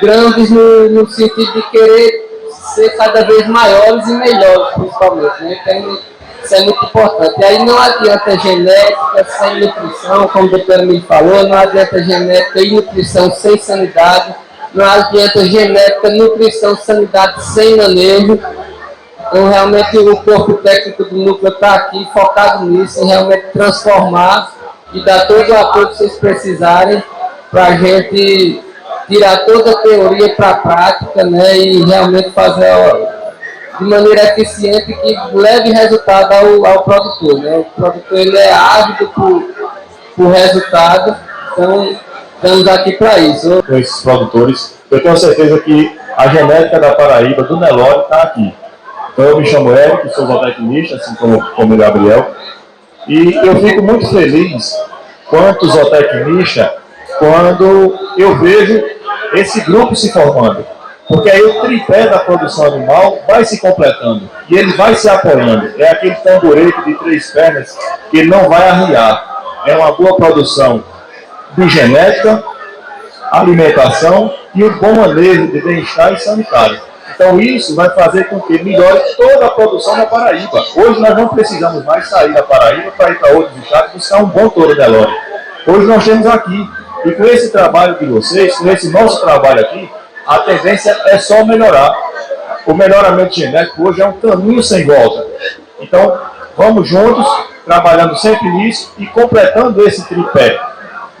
grandes 0.00 0.50
no, 0.50 0.90
no, 0.90 1.10
sentido 1.10 1.52
de 1.52 1.62
querer 1.70 2.26
ser 2.74 2.90
cada 2.96 3.24
vez 3.24 3.46
maiores 3.48 4.06
e 4.08 4.14
melhores, 4.14 4.74
principalmente. 4.74 5.42
Né? 5.42 5.60
Então, 5.64 5.98
isso 6.44 6.54
é 6.54 6.60
muito 6.62 6.84
importante. 6.84 7.40
E 7.40 7.44
aí 7.44 7.64
não 7.64 7.78
adianta 7.78 8.38
genética 8.38 9.26
sem 9.28 9.60
nutrição, 9.60 10.28
como 10.28 10.46
o 10.46 10.50
doutor 10.50 10.82
me 10.86 11.00
falou, 11.02 11.48
não 11.48 11.58
adianta 11.58 12.02
genética 12.02 12.60
e 12.60 12.70
nutrição 12.70 13.30
sem 13.32 13.58
sanidade, 13.58 14.34
não 14.76 14.84
adianta 14.84 15.44
genética, 15.44 16.10
nutrição, 16.10 16.76
sanidade 16.76 17.42
sem 17.44 17.76
manejo, 17.76 18.38
então, 19.28 19.48
realmente, 19.48 19.98
o 19.98 20.16
corpo 20.22 20.54
técnico 20.54 21.04
do 21.04 21.16
núcleo 21.16 21.52
está 21.52 21.74
aqui 21.74 22.08
focado 22.12 22.64
nisso, 22.64 23.04
realmente 23.04 23.46
transformar 23.52 24.52
e 24.92 25.04
dar 25.04 25.26
todo 25.26 25.50
o 25.50 25.56
apoio 25.56 25.88
que 25.88 25.96
vocês 25.96 26.16
precisarem 26.16 27.02
para 27.50 27.66
a 27.66 27.76
gente 27.76 28.62
tirar 29.08 29.44
toda 29.44 29.72
a 29.72 29.82
teoria 29.82 30.34
para 30.34 30.50
a 30.50 30.56
prática 30.56 31.24
né, 31.24 31.58
e 31.58 31.84
realmente 31.84 32.30
fazer 32.30 32.72
de 33.78 33.84
maneira 33.84 34.24
eficiente 34.24 34.92
que 34.92 35.16
leve 35.34 35.70
resultado 35.70 36.32
ao, 36.32 36.64
ao 36.64 36.82
produtor. 36.84 37.38
Né? 37.40 37.58
O 37.58 37.64
produtor 37.64 38.18
ele 38.18 38.38
é 38.38 38.52
ávido 38.52 39.08
por, 39.08 39.42
por 40.16 40.28
resultado, 40.28 41.16
então 41.52 41.96
estamos 42.36 42.68
aqui 42.68 42.92
para 42.92 43.18
isso. 43.18 43.62
Com 43.62 43.76
esses 43.76 44.02
produtores, 44.02 44.78
eu 44.90 45.02
tenho 45.02 45.16
certeza 45.16 45.58
que 45.60 45.98
a 46.16 46.28
genética 46.28 46.78
da 46.78 46.94
Paraíba, 46.94 47.42
do 47.42 47.58
Nelore, 47.58 48.00
está 48.00 48.22
aqui. 48.22 48.54
Então, 49.12 49.24
eu 49.24 49.38
me 49.38 49.46
chamo 49.46 49.72
Eric, 49.72 50.14
sou 50.14 50.26
zootecnista, 50.26 50.96
assim 50.96 51.14
como, 51.14 51.42
como 51.52 51.74
o 51.74 51.76
Gabriel. 51.76 52.34
E 53.08 53.34
eu 53.34 53.56
fico 53.56 53.82
muito 53.82 54.08
feliz, 54.10 54.74
quanto 55.28 55.66
zootecnista, 55.66 56.74
quando 57.18 57.98
eu 58.18 58.36
vejo 58.38 58.82
esse 59.34 59.60
grupo 59.62 59.96
se 59.96 60.12
formando. 60.12 60.66
Porque 61.08 61.30
aí 61.30 61.40
o 61.40 61.60
tripé 61.60 62.08
da 62.08 62.18
produção 62.18 62.66
animal 62.66 63.20
vai 63.28 63.44
se 63.44 63.60
completando 63.60 64.28
e 64.48 64.56
ele 64.56 64.72
vai 64.72 64.94
se 64.96 65.08
apoiando. 65.08 65.70
É 65.78 65.90
aquele 65.90 66.16
tamborete 66.16 66.84
de 66.84 66.94
três 66.94 67.30
pernas 67.30 67.78
que 68.10 68.18
ele 68.18 68.28
não 68.28 68.48
vai 68.48 68.68
arriar. 68.68 69.62
É 69.66 69.76
uma 69.76 69.92
boa 69.92 70.16
produção 70.16 70.82
de 71.56 71.68
genética, 71.68 72.42
alimentação 73.30 74.32
e 74.54 74.64
um 74.64 74.78
bom 74.78 74.94
manejo 74.94 75.48
de 75.48 75.60
bem-estar 75.60 76.12
e 76.12 76.18
sanitário. 76.18 76.80
Então 77.14 77.40
isso 77.40 77.74
vai 77.74 77.88
fazer 77.90 78.28
com 78.28 78.40
que 78.40 78.62
melhore 78.62 79.00
toda 79.16 79.46
a 79.46 79.50
produção 79.50 79.96
na 79.96 80.06
Paraíba. 80.06 80.62
Hoje 80.76 81.00
nós 81.00 81.16
não 81.16 81.28
precisamos 81.28 81.82
mais 81.84 82.08
sair 82.08 82.32
da 82.34 82.42
Paraíba 82.42 82.92
para 82.92 83.10
ir 83.10 83.18
para 83.18 83.32
outros 83.32 83.56
estados 83.62 83.92
buscar 83.92 84.18
um 84.18 84.26
bom 84.26 84.48
touro 84.50 84.74
Nelore. 84.74 85.12
Hoje 85.66 85.86
nós 85.86 86.04
temos 86.04 86.26
aqui. 86.26 86.70
E 87.04 87.12
com 87.12 87.24
esse 87.24 87.50
trabalho 87.50 87.98
de 87.98 88.06
vocês, 88.06 88.56
com 88.56 88.68
esse 88.68 88.90
nosso 88.90 89.20
trabalho 89.20 89.60
aqui, 89.60 89.88
a 90.26 90.40
tendência 90.40 90.96
é 91.06 91.18
só 91.18 91.44
melhorar. 91.44 91.94
O 92.66 92.74
melhoramento 92.74 93.34
genético 93.34 93.88
hoje 93.88 94.02
é 94.02 94.06
um 94.06 94.14
caminho 94.14 94.62
sem 94.62 94.84
volta. 94.84 95.24
Então, 95.78 96.20
vamos 96.56 96.88
juntos, 96.88 97.26
trabalhando 97.64 98.16
sempre 98.16 98.48
nisso 98.50 98.92
e 98.98 99.06
completando 99.06 99.86
esse 99.86 100.04
tripé. 100.08 100.58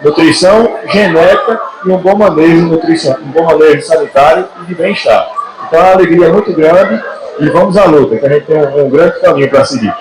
Nutrição, 0.02 0.76
genética 0.88 1.60
e 1.84 1.90
um 1.90 1.98
bom 1.98 2.16
manejo 2.16 2.66
nutricional, 2.66 3.20
um 3.22 3.30
bom 3.30 3.44
manejo 3.44 3.82
sanitário 3.82 4.46
e 4.62 4.66
de 4.66 4.74
bem-estar. 4.74 5.26
Então 5.66 5.80
é 5.80 5.82
uma 5.82 5.92
alegria 5.92 6.28
muito 6.30 6.52
grande 6.52 7.02
e 7.38 7.48
vamos 7.50 7.76
à 7.76 7.84
luta, 7.84 8.16
que 8.16 8.26
a 8.26 8.28
gente 8.28 8.46
tem 8.46 8.56
um, 8.56 8.86
um 8.86 8.90
grande 8.90 9.20
caminho 9.20 9.48
para 9.48 9.64
seguir. 9.64 9.92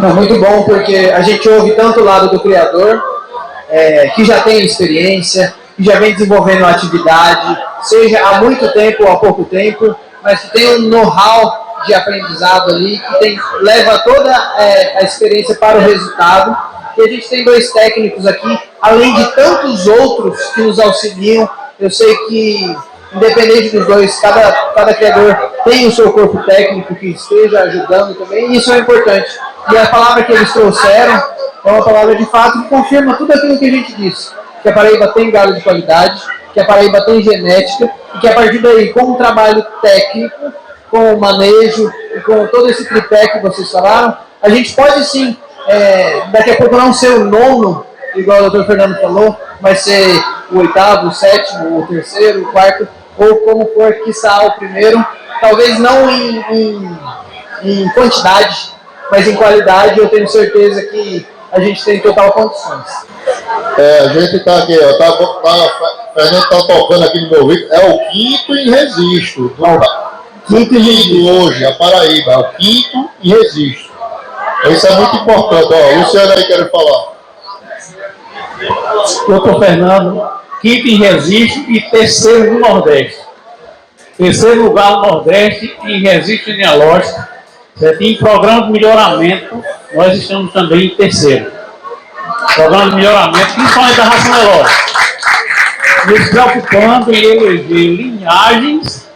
Não, 0.00 0.14
muito 0.14 0.38
bom, 0.38 0.64
porque 0.64 0.96
a 1.14 1.20
gente 1.22 1.48
ouve 1.48 1.72
tanto 1.72 2.00
o 2.00 2.04
lado 2.04 2.30
do 2.30 2.40
criador, 2.40 3.02
é, 3.68 4.08
que 4.08 4.24
já 4.24 4.40
tem 4.40 4.64
experiência, 4.64 5.54
que 5.76 5.84
já 5.84 5.98
vem 5.98 6.12
desenvolvendo 6.12 6.64
a 6.64 6.70
atividade, 6.70 7.58
seja 7.82 8.24
há 8.26 8.40
muito 8.40 8.72
tempo 8.72 9.04
ou 9.04 9.12
há 9.12 9.16
pouco 9.16 9.44
tempo, 9.44 9.94
mas 10.22 10.40
que 10.40 10.52
tem 10.52 10.76
um 10.76 10.88
know-how 10.88 11.82
de 11.86 11.94
aprendizado 11.94 12.74
ali, 12.74 12.98
que 12.98 13.18
tem, 13.18 13.38
leva 13.60 13.98
toda 14.00 14.30
é, 14.58 14.98
a 14.98 15.02
experiência 15.02 15.54
para 15.54 15.78
o 15.78 15.80
resultado. 15.80 16.56
E 16.98 17.02
a 17.02 17.08
gente 17.08 17.28
tem 17.28 17.44
dois 17.44 17.70
técnicos 17.70 18.26
aqui, 18.26 18.58
além 18.80 19.14
de 19.14 19.34
tantos 19.34 19.86
outros 19.86 20.38
que 20.54 20.62
nos 20.62 20.78
auxiliam. 20.78 21.48
Eu 21.78 21.90
sei 21.90 22.14
que, 22.28 22.76
independente 23.14 23.76
dos 23.76 23.86
dois, 23.86 24.18
cada, 24.20 24.52
cada 24.74 24.94
criador 24.94 25.34
tem 25.64 25.86
o 25.86 25.92
seu 25.92 26.12
corpo 26.12 26.42
técnico 26.44 26.94
que 26.94 27.08
esteja 27.10 27.60
ajudando 27.60 28.14
também, 28.16 28.52
e 28.52 28.56
isso 28.56 28.72
é 28.72 28.78
importante. 28.78 29.30
E 29.70 29.76
a 29.76 29.86
palavra 29.86 30.24
que 30.24 30.32
eles 30.32 30.52
trouxeram 30.52 31.22
é 31.64 31.70
uma 31.70 31.84
palavra 31.84 32.14
de 32.16 32.26
fato 32.26 32.62
que 32.62 32.68
confirma 32.68 33.14
tudo 33.14 33.32
aquilo 33.32 33.58
que 33.58 33.66
a 33.66 33.70
gente 33.70 33.94
disse. 33.94 34.30
Que 34.62 34.68
a 34.68 34.72
Paraíba 34.72 35.08
tem 35.08 35.30
gado 35.30 35.54
de 35.54 35.60
qualidade, 35.62 36.22
que 36.52 36.60
a 36.60 36.64
Paraíba 36.64 37.00
tem 37.04 37.22
genética, 37.22 37.90
e 38.14 38.18
que 38.18 38.28
a 38.28 38.34
partir 38.34 38.58
daí, 38.58 38.92
com 38.92 39.02
um 39.02 39.14
trabalho 39.14 39.64
técnico, 39.80 40.52
com 40.90 41.14
o 41.14 41.20
manejo 41.20 41.90
e 42.16 42.20
com 42.20 42.46
todo 42.48 42.68
esse 42.68 42.84
tripé 42.88 43.28
que 43.28 43.38
vocês 43.38 43.70
falaram, 43.70 44.16
a 44.42 44.48
gente 44.48 44.74
pode 44.74 45.04
sim, 45.04 45.36
é, 45.68 46.24
daqui 46.32 46.50
a 46.50 46.56
pouco 46.56 46.76
não 46.76 46.92
ser 46.92 47.10
o 47.10 47.24
nono, 47.24 47.86
igual 48.14 48.38
o 48.38 48.50
doutor 48.50 48.66
Fernando 48.66 49.00
falou, 49.00 49.38
mas 49.60 49.80
ser 49.80 50.22
o 50.50 50.58
oitavo, 50.58 51.08
o 51.08 51.12
sétimo, 51.12 51.80
o 51.80 51.86
terceiro, 51.86 52.42
o 52.42 52.52
quarto, 52.52 52.88
ou 53.16 53.36
como 53.36 53.66
for, 53.74 53.92
quiçá, 54.04 54.46
o 54.46 54.52
primeiro, 54.52 55.04
talvez 55.40 55.78
não 55.78 56.10
em, 56.10 56.44
em, 56.50 56.98
em 57.62 57.88
quantidade, 57.90 58.72
mas 59.10 59.26
em 59.26 59.36
qualidade, 59.36 59.98
eu 59.98 60.08
tenho 60.08 60.28
certeza 60.28 60.82
que 60.82 61.26
a 61.52 61.60
gente 61.60 61.84
tem 61.84 62.00
total 62.00 62.32
condições. 62.32 62.86
É, 63.76 63.98
a 64.00 64.08
gente 64.08 64.36
está 64.36 64.58
aqui, 64.58 64.78
ó, 64.78 64.98
tá, 64.98 65.12
tá, 65.12 66.10
Fernando 66.14 66.42
está 66.44 66.62
tocando 66.62 67.04
aqui 67.04 67.20
no 67.20 67.30
meu 67.30 67.42
ouvido, 67.42 67.72
é 67.72 67.90
o 67.90 68.10
quinto 68.10 68.54
em 68.54 68.70
resisto. 68.70 69.48
Do, 69.48 69.80
quinto 70.46 70.74
em 70.74 70.82
resisto 70.82 71.28
hoje, 71.28 71.64
a 71.64 71.72
Paraíba, 71.72 72.32
é 72.32 72.38
o 72.38 72.44
quinto 72.52 73.10
em 73.22 73.30
resisto. 73.30 73.90
Isso 74.68 74.86
é 74.86 74.94
muito 74.96 75.16
importante. 75.16 75.68
Ó, 75.72 75.98
Luciano 75.98 76.32
aí 76.32 76.44
quer 76.44 76.70
falar. 76.70 77.19
Doutor 79.26 79.58
Fernando, 79.58 80.28
quinto 80.60 80.88
em 80.88 80.96
registro 80.96 81.62
e 81.70 81.80
terceiro 81.90 82.54
no 82.54 82.60
Nordeste. 82.60 83.20
Terceiro 84.16 84.64
lugar 84.64 84.92
no 84.92 85.02
Nordeste 85.02 85.74
em 85.84 86.00
registro 86.00 86.52
genealógico. 86.52 87.24
Em 88.00 88.16
programa 88.16 88.66
de 88.66 88.72
melhoramento, 88.72 89.64
nós 89.94 90.16
estamos 90.18 90.52
também 90.52 90.86
em 90.86 90.94
terceiro. 90.94 91.50
Programa 92.54 92.90
de 92.90 92.96
melhoramento, 92.96 93.54
principalmente 93.54 93.96
da 93.96 94.04
raça 94.04 94.28
melódica. 94.28 94.90
Nos 96.06 96.28
preocupando 96.28 97.12
em 97.12 97.24
eleger 97.24 97.96
linhagens 97.96 99.08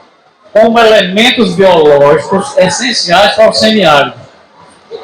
como 0.53 0.79
elementos 0.79 1.55
biológicos 1.57 2.57
essenciais 2.57 3.35
para 3.35 3.51
o 3.51 3.53
semiárido. 3.53 4.15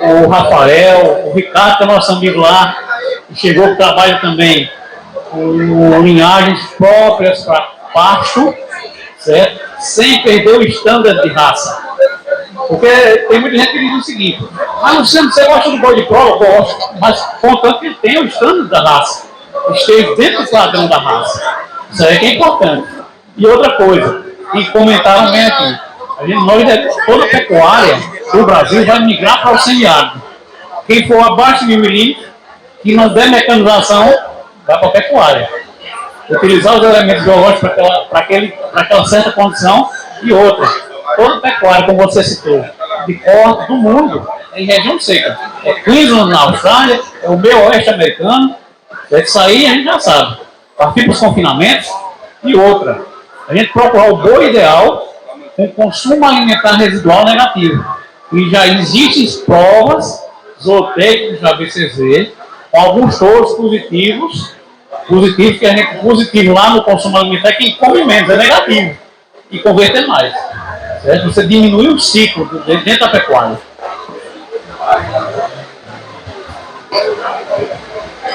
O 0.00 0.28
Rafael, 0.28 1.24
o 1.26 1.34
Ricardo, 1.34 1.78
que 1.78 1.82
é 1.82 1.86
nosso 1.86 2.12
amigo 2.12 2.40
lá, 2.40 2.89
chegou 3.34 3.64
para 3.64 3.72
o 3.72 3.76
trabalho 3.76 4.20
também 4.20 4.70
com 5.30 6.00
linhagens 6.02 6.60
próprias 6.76 7.44
para 7.44 7.60
pasto, 7.92 8.54
certo? 9.18 9.70
sem 9.80 10.22
perder 10.22 10.58
o 10.58 10.62
estándar 10.62 11.20
de 11.22 11.28
raça. 11.28 11.90
Porque 12.68 12.88
tem 13.28 13.40
muita 13.40 13.56
gente 13.56 13.72
que 13.72 13.78
diz 13.78 14.00
o 14.00 14.04
seguinte, 14.04 14.48
ah, 14.82 14.92
Luciano, 14.92 15.32
você 15.32 15.44
gosta 15.46 15.70
do 15.70 15.78
boi 15.78 15.96
de 15.96 16.02
prova? 16.02 16.44
Gosto, 16.44 16.94
mas 17.00 17.20
contanto 17.40 17.80
que 17.80 17.86
ele 17.86 17.96
tenha 17.96 18.20
o 18.20 18.26
estándar 18.26 18.66
da 18.68 18.80
raça, 18.82 19.26
esteja 19.72 20.14
dentro 20.14 20.44
do 20.44 20.50
padrão 20.50 20.86
da 20.86 20.98
raça. 20.98 21.42
Isso 21.90 22.04
aí 22.04 22.14
é 22.14 22.18
que 22.18 22.26
é 22.26 22.34
importante. 22.34 22.88
E 23.36 23.46
outra 23.46 23.76
coisa, 23.76 24.24
e 24.54 24.64
comentaram 24.66 25.32
bem 25.32 25.46
aqui, 25.46 25.80
a 26.18 26.26
gente, 26.26 26.44
nós, 26.44 26.96
toda 27.06 27.24
a 27.24 27.28
pecuária 27.28 27.98
do 28.32 28.44
Brasil 28.44 28.84
vai 28.84 29.00
migrar 29.00 29.42
para 29.42 29.52
o 29.52 29.58
semiárido. 29.58 30.22
Quem 30.86 31.08
for 31.08 31.20
abaixo 31.20 31.66
de 31.66 31.76
mil 31.76 31.80
milímetros, 31.80 32.29
que 32.82 32.94
não 32.94 33.08
der 33.12 33.30
mecanização, 33.30 34.06
vai 34.66 34.78
para 34.78 34.88
a 34.88 34.90
pecuária. 34.90 35.48
Utilizar 36.28 36.76
os 36.76 36.84
elementos 36.84 37.24
biológicos 37.24 37.60
para 37.60 38.20
aquela, 38.20 38.48
para 38.48 38.82
aquela 38.82 39.04
certa 39.04 39.32
condição 39.32 39.90
e 40.22 40.32
outra. 40.32 40.66
Toda 41.16 41.40
pecuária, 41.40 41.86
como 41.86 41.98
você 41.98 42.22
citou, 42.22 42.64
de 43.06 43.14
corte 43.14 43.66
do 43.66 43.74
mundo, 43.74 44.28
é 44.52 44.62
em 44.62 44.66
região 44.66 44.98
seca. 45.00 45.38
É 45.64 45.72
Queensland 45.74 46.30
na 46.30 46.40
Austrália, 46.42 47.00
é 47.22 47.28
o 47.28 47.36
meio 47.36 47.66
oeste 47.66 47.90
americano. 47.90 48.54
É 49.10 49.20
que 49.20 49.30
sair 49.30 49.66
a 49.66 49.70
gente 49.70 49.84
já 49.84 49.98
sabe. 49.98 50.38
Partir 50.76 51.02
para 51.02 51.12
os 51.12 51.18
confinamentos 51.18 51.88
e 52.44 52.54
outra. 52.54 53.02
A 53.48 53.54
gente 53.54 53.72
procurar 53.72 54.12
o 54.12 54.18
boi 54.18 54.50
ideal 54.50 55.12
com 55.56 55.68
consumo 55.72 56.24
alimentar 56.24 56.76
residual 56.76 57.24
negativo. 57.24 57.84
E 58.32 58.48
já 58.48 58.66
existem 58.68 59.44
provas 59.44 60.24
zootécnicas 60.62 61.40
da 61.40 61.54
BCZ 61.54 62.30
com 62.70 62.80
alguns 62.80 63.18
touros 63.18 63.54
positivos, 63.54 64.54
positivos 65.08 65.58
que 65.58 65.66
a 65.66 65.76
gente 65.76 65.98
positivo 65.98 66.54
lá 66.54 66.70
no 66.70 66.84
consumo 66.84 67.18
alimentar, 67.18 67.52
quem 67.52 67.74
come 67.76 68.04
menos, 68.04 68.30
é 68.30 68.36
negativo. 68.36 68.96
E 69.50 69.58
converter 69.58 70.06
mais. 70.06 70.32
Certo? 71.02 71.26
Você 71.26 71.46
diminui 71.46 71.88
o 71.88 71.98
ciclo 71.98 72.46
dentro 72.64 73.00
da 73.00 73.08
pecuária. 73.08 73.58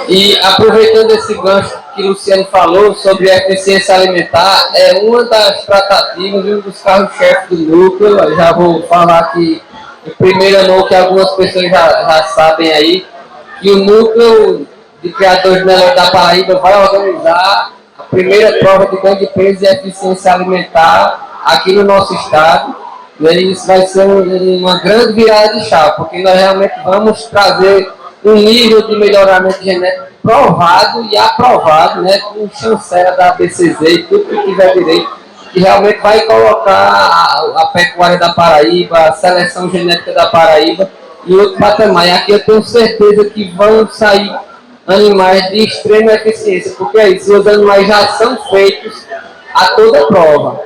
E 0.07 0.38
aproveitando 0.39 1.11
esse 1.11 1.33
gancho 1.36 1.77
que 1.95 2.03
o 2.03 2.07
Luciano 2.09 2.45
falou 2.45 2.93
sobre 2.93 3.29
a 3.31 3.38
eficiência 3.38 3.95
alimentar, 3.95 4.69
é 4.75 4.99
uma 4.99 5.23
das 5.23 5.65
tratativas, 5.65 6.45
um 6.45 6.59
dos 6.59 6.81
carros-chefes 6.81 7.57
do 7.57 7.75
núcleo. 7.75 8.19
Eu 8.19 8.36
já 8.36 8.53
vou 8.53 8.83
falar 8.83 9.19
aqui 9.19 9.61
em 10.05 10.11
primeira 10.11 10.67
mão 10.67 10.86
que 10.86 10.93
algumas 10.93 11.31
pessoas 11.31 11.69
já, 11.69 11.89
já 11.89 12.23
sabem 12.23 12.71
aí, 12.71 13.05
que 13.62 13.72
o 13.72 13.86
núcleo 13.86 14.68
de 15.01 15.12
criadores 15.12 15.60
de 15.60 15.66
melhor 15.66 15.95
da 15.95 16.12
Paraíba 16.12 16.60
vai 16.60 16.82
organizar 16.82 17.72
a 17.97 18.03
primeira 18.03 18.58
prova 18.60 18.88
de 18.88 18.97
ganho 19.01 19.20
de 19.20 19.28
peso 19.28 19.64
e 19.64 19.68
eficiência 19.68 20.34
alimentar 20.34 21.43
aqui 21.45 21.74
no 21.74 21.84
nosso 21.84 22.14
estado. 22.16 22.76
E 23.20 23.51
isso 23.51 23.66
vai 23.66 23.82
ser 23.88 24.06
uma 24.06 24.80
grande 24.80 25.14
virada 25.14 25.53
de 25.53 25.66
chave, 25.66 25.95
porque 25.95 26.22
nós 26.22 26.36
realmente 26.36 26.74
vamos 26.84 27.24
trazer 27.26 27.89
um 28.24 28.34
nível 28.34 28.88
de 28.88 28.95
melhoramento 28.97 29.64
genético 29.64 30.08
provado 30.22 31.08
e 31.12 31.16
aprovado, 31.16 32.01
né, 32.01 32.18
com 32.18 32.49
chancela 32.49 33.12
da 33.12 33.34
BCZ 33.34 33.80
e 33.82 34.03
tudo 34.03 34.26
que 34.26 34.43
tiver 34.43 34.74
direito, 34.74 35.10
que 35.53 35.60
realmente 35.60 36.01
vai 36.01 36.22
colocar 36.22 36.74
a, 36.74 37.62
a 37.62 37.66
pecuária 37.68 38.18
da 38.18 38.34
Paraíba, 38.34 38.97
a 38.97 39.14
seleção 39.14 39.70
genética 39.70 40.12
da 40.12 40.26
Paraíba 40.26 40.89
em 41.26 41.36
outro 41.36 41.57
patamar. 41.59 42.07
E 42.07 42.11
aqui 42.11 42.32
eu 42.32 42.43
tenho 42.43 42.63
certeza 42.63 43.26
que 43.26 43.51
vão 43.51 43.88
sair 43.89 44.34
animais 44.88 45.49
de 45.49 45.65
extrema 45.65 46.13
eficiência, 46.13 46.73
porque 46.78 46.99
é 46.99 47.09
isso, 47.09 47.36
os 47.36 47.47
animais 47.47 47.88
já 47.88 48.07
são 48.09 48.38
feitos 48.49 49.05
a 49.53 49.67
toda 49.67 50.05
prova. 50.07 50.61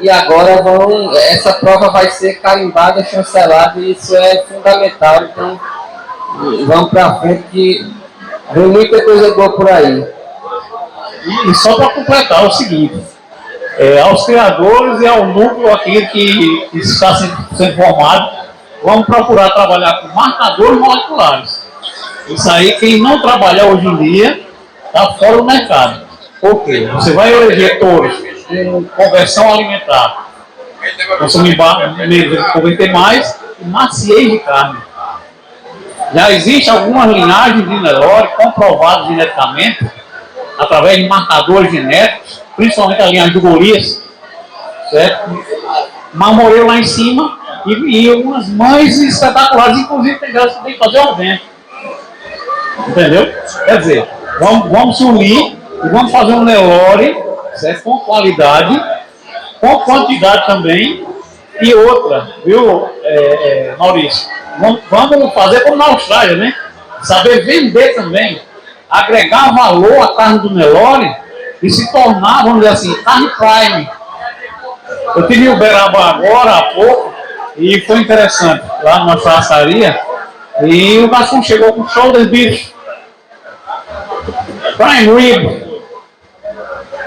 E 0.00 0.10
agora 0.10 0.62
vão, 0.62 1.12
essa 1.12 1.52
prova 1.54 1.90
vai 1.90 2.10
ser 2.10 2.40
carimbada, 2.40 3.04
chancelada, 3.04 3.78
e 3.78 3.92
isso 3.92 4.16
é 4.16 4.42
fundamental. 4.42 5.24
Então, 5.24 5.60
vamos 6.66 6.90
para 6.90 7.20
frente 7.20 7.44
que 7.50 7.94
vem 8.52 8.66
muita 8.66 9.04
coisa 9.04 9.34
boa 9.34 9.52
por 9.52 9.70
aí. 9.70 10.06
E, 11.24 11.50
e 11.50 11.54
só 11.54 11.76
para 11.76 11.90
completar 11.90 12.42
é 12.42 12.46
o 12.46 12.50
seguinte, 12.50 13.00
é, 13.78 14.00
aos 14.00 14.24
criadores 14.24 15.00
e 15.00 15.06
ao 15.06 15.26
núcleo 15.26 15.72
aqui 15.72 16.04
que, 16.06 16.68
que 16.70 16.78
está 16.78 17.14
sendo 17.14 17.76
formado, 17.76 18.41
vamos 18.82 19.06
procurar 19.06 19.50
trabalhar 19.50 20.00
com 20.00 20.08
marcadores 20.08 20.78
moleculares. 20.78 21.66
Isso 22.28 22.50
aí, 22.50 22.72
quem 22.72 23.00
não 23.00 23.20
trabalhar 23.20 23.66
hoje 23.66 23.86
em 23.86 23.96
dia, 23.96 24.46
está 24.86 25.12
fora 25.14 25.36
do 25.38 25.44
mercado. 25.44 26.06
Por 26.40 26.64
quê? 26.64 26.88
Você 26.94 27.12
vai 27.12 27.32
eleger 27.32 27.78
touros 27.78 28.14
com 28.48 28.84
conversão 28.84 29.52
alimentar, 29.52 30.28
consumir 31.18 31.56
converter 32.52 32.92
mais 32.92 33.38
e 33.60 33.64
maciez 33.64 34.30
de 34.30 34.38
carne. 34.40 34.78
Já 36.14 36.30
existem 36.30 36.72
algumas 36.72 37.10
linhagens 37.10 37.66
de 37.66 37.80
Nelore 37.80 38.28
comprovadas 38.36 39.06
geneticamente 39.06 39.86
através 40.58 40.98
de 40.98 41.08
marcadores 41.08 41.72
genéticos, 41.72 42.42
principalmente 42.56 43.02
a 43.02 43.06
linha 43.06 43.30
do 43.30 43.40
Golias, 43.40 44.02
certo? 44.90 45.44
Marmoreio 46.12 46.66
lá 46.66 46.78
em 46.78 46.84
cima 46.84 47.38
e, 47.66 48.06
e 48.06 48.10
umas 48.10 48.48
mães 48.48 48.98
espetaculares, 48.98 49.78
inclusive 49.78 50.18
tem 50.18 50.32
que 50.32 50.62
tem 50.62 50.72
que 50.72 50.78
fazer 50.78 51.00
um 51.00 51.12
evento. 51.12 51.42
Entendeu? 52.88 53.32
Quer 53.64 53.78
dizer, 53.78 54.08
vamos, 54.40 54.70
vamos 54.70 54.98
se 54.98 55.04
unir 55.04 55.56
e 55.84 55.88
vamos 55.88 56.10
fazer 56.10 56.32
um 56.32 56.44
Nelore, 56.44 57.16
certo? 57.54 57.82
Com 57.82 57.98
qualidade, 58.00 58.82
com 59.60 59.78
quantidade 59.80 60.46
também, 60.46 61.06
e 61.60 61.74
outra, 61.74 62.28
viu, 62.44 62.88
é, 63.02 63.70
é, 63.70 63.76
Maurício? 63.78 64.28
Vamos, 64.58 64.80
vamos 64.90 65.34
fazer 65.34 65.60
como 65.60 65.76
na 65.76 65.86
Austrália, 65.86 66.36
né? 66.36 66.54
Saber 67.02 67.44
vender 67.44 67.94
também, 67.94 68.40
agregar 68.90 69.54
valor 69.54 70.02
à 70.02 70.14
carne 70.14 70.40
do 70.40 70.54
Nelore 70.54 71.14
e 71.62 71.70
se 71.70 71.90
tornar, 71.92 72.42
vamos 72.42 72.60
dizer 72.60 72.72
assim, 72.72 73.02
carne 73.02 73.30
prime. 73.30 73.88
Eu 75.14 75.26
tive 75.26 75.48
o 75.48 75.56
Beraba 75.56 75.98
agora 75.98 76.50
há 76.50 76.62
pouco 76.74 77.11
e 77.56 77.80
foi 77.82 77.98
interessante, 77.98 78.64
lá 78.82 79.00
numa 79.00 79.18
churrascaria, 79.18 80.00
e 80.62 80.98
o 80.98 81.08
garçom 81.08 81.42
chegou 81.42 81.72
com 81.72 81.88
shoulder 81.88 82.28
beef, 82.28 82.72
prime 84.76 85.20
rib. 85.20 85.72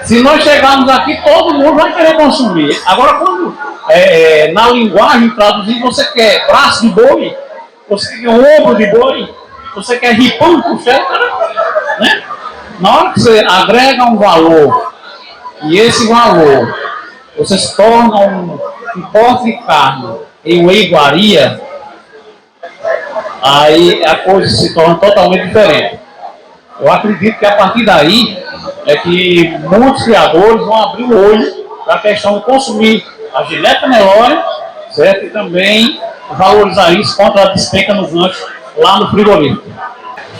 Se 0.04 0.22
nós 0.22 0.42
chegarmos 0.42 0.88
aqui, 0.88 1.20
todo 1.22 1.54
mundo 1.54 1.74
vai 1.74 1.92
querer 1.92 2.16
consumir. 2.16 2.80
Agora, 2.86 3.14
quando 3.14 3.56
é, 3.88 4.48
é, 4.48 4.52
na 4.52 4.70
linguagem 4.70 5.30
traduzir, 5.30 5.80
você 5.80 6.04
quer 6.12 6.46
braço 6.46 6.82
de 6.82 6.88
boi, 6.90 7.36
você 7.88 8.16
quer 8.18 8.28
ombro 8.28 8.76
de 8.76 8.86
boi, 8.86 9.34
você 9.74 9.98
quer 9.98 10.14
ripão 10.14 10.62
com 10.62 10.78
cheddar, 10.78 11.98
né? 11.98 12.22
Na 12.78 12.96
hora 12.96 13.12
que 13.12 13.20
você 13.20 13.44
agrega 13.48 14.04
um 14.04 14.16
valor, 14.16 14.92
e 15.62 15.78
esse 15.78 16.06
valor, 16.06 16.72
você 17.36 17.58
se 17.58 17.76
torna 17.76 18.16
um 18.16 18.58
importe 18.96 19.44
de 19.44 19.56
carne 19.64 20.18
em 20.46 20.62
uma 20.62 20.72
iguaria, 20.72 21.60
aí 23.42 24.04
a 24.04 24.16
coisa 24.16 24.48
se 24.48 24.72
torna 24.72 24.94
totalmente 24.94 25.48
diferente. 25.48 25.98
Eu 26.80 26.92
acredito 26.92 27.38
que 27.38 27.46
a 27.46 27.56
partir 27.56 27.84
daí 27.84 28.42
é 28.86 28.96
que 28.96 29.58
muitos 29.58 30.04
criadores 30.04 30.64
vão 30.64 30.82
abrir 30.82 31.04
o 31.04 31.30
olho 31.30 31.66
para 31.84 31.96
a 31.96 31.98
questão 31.98 32.38
de 32.38 32.44
consumir 32.44 33.04
a 33.34 33.42
Gillette 33.44 33.88
Nelore, 33.88 34.38
certo? 34.90 35.24
E 35.24 35.30
também 35.30 36.00
valorizar 36.30 36.92
isso 36.92 37.16
contra 37.16 37.42
a 37.42 37.52
despenca 37.52 37.94
no 37.94 38.06
gancho 38.06 38.46
lá 38.76 39.00
no 39.00 39.10
frigorífico. 39.10 39.64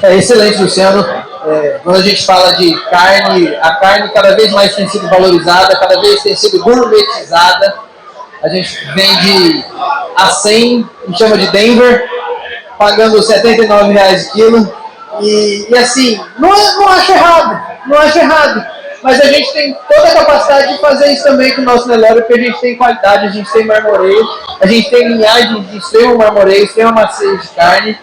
É 0.02 0.14
excelente, 0.14 0.62
Luciano. 0.62 1.04
É, 1.46 1.80
quando 1.82 1.96
a 1.96 2.02
gente 2.02 2.24
fala 2.26 2.52
de 2.56 2.74
carne, 2.90 3.56
a 3.60 3.76
carne 3.76 4.08
cada 4.10 4.34
vez 4.34 4.52
mais 4.52 4.74
tem 4.74 4.88
sido 4.88 5.08
valorizada, 5.08 5.76
cada 5.78 6.00
vez 6.00 6.22
tem 6.22 6.34
sido 6.34 6.62
gourmetizada. 6.62 7.85
A 8.46 8.48
gente 8.48 8.78
vende 8.94 9.64
a 10.16 10.30
100, 10.30 10.88
a 11.02 11.06
gente 11.08 11.18
chama 11.18 11.36
de 11.36 11.50
Denver, 11.50 12.08
pagando 12.78 13.20
79 13.20 13.92
reais 13.92 14.28
o 14.28 14.32
quilo. 14.34 14.76
E, 15.20 15.66
e 15.68 15.76
assim, 15.76 16.20
não, 16.38 16.50
não 16.50 16.88
acho 16.90 17.10
errado, 17.10 17.60
não 17.88 17.98
acho 17.98 18.16
errado. 18.16 18.64
Mas 19.02 19.20
a 19.20 19.26
gente 19.26 19.52
tem 19.52 19.76
toda 19.92 20.08
a 20.08 20.14
capacidade 20.14 20.74
de 20.74 20.80
fazer 20.80 21.12
isso 21.12 21.24
também 21.24 21.56
com 21.56 21.62
o 21.62 21.64
nosso 21.64 21.88
Nelore, 21.88 22.20
porque 22.20 22.34
a 22.34 22.44
gente 22.44 22.60
tem 22.60 22.76
qualidade, 22.76 23.26
a 23.26 23.30
gente 23.30 23.52
tem 23.52 23.66
marmoreio, 23.66 24.24
a 24.60 24.66
gente 24.68 24.90
tem 24.90 25.08
linhagem 25.08 25.62
de 25.62 25.78
extremo 25.78 26.16
marmoreio, 26.16 26.66
extrema 26.66 26.92
macia 26.92 27.36
de 27.38 27.48
carne. 27.48 27.98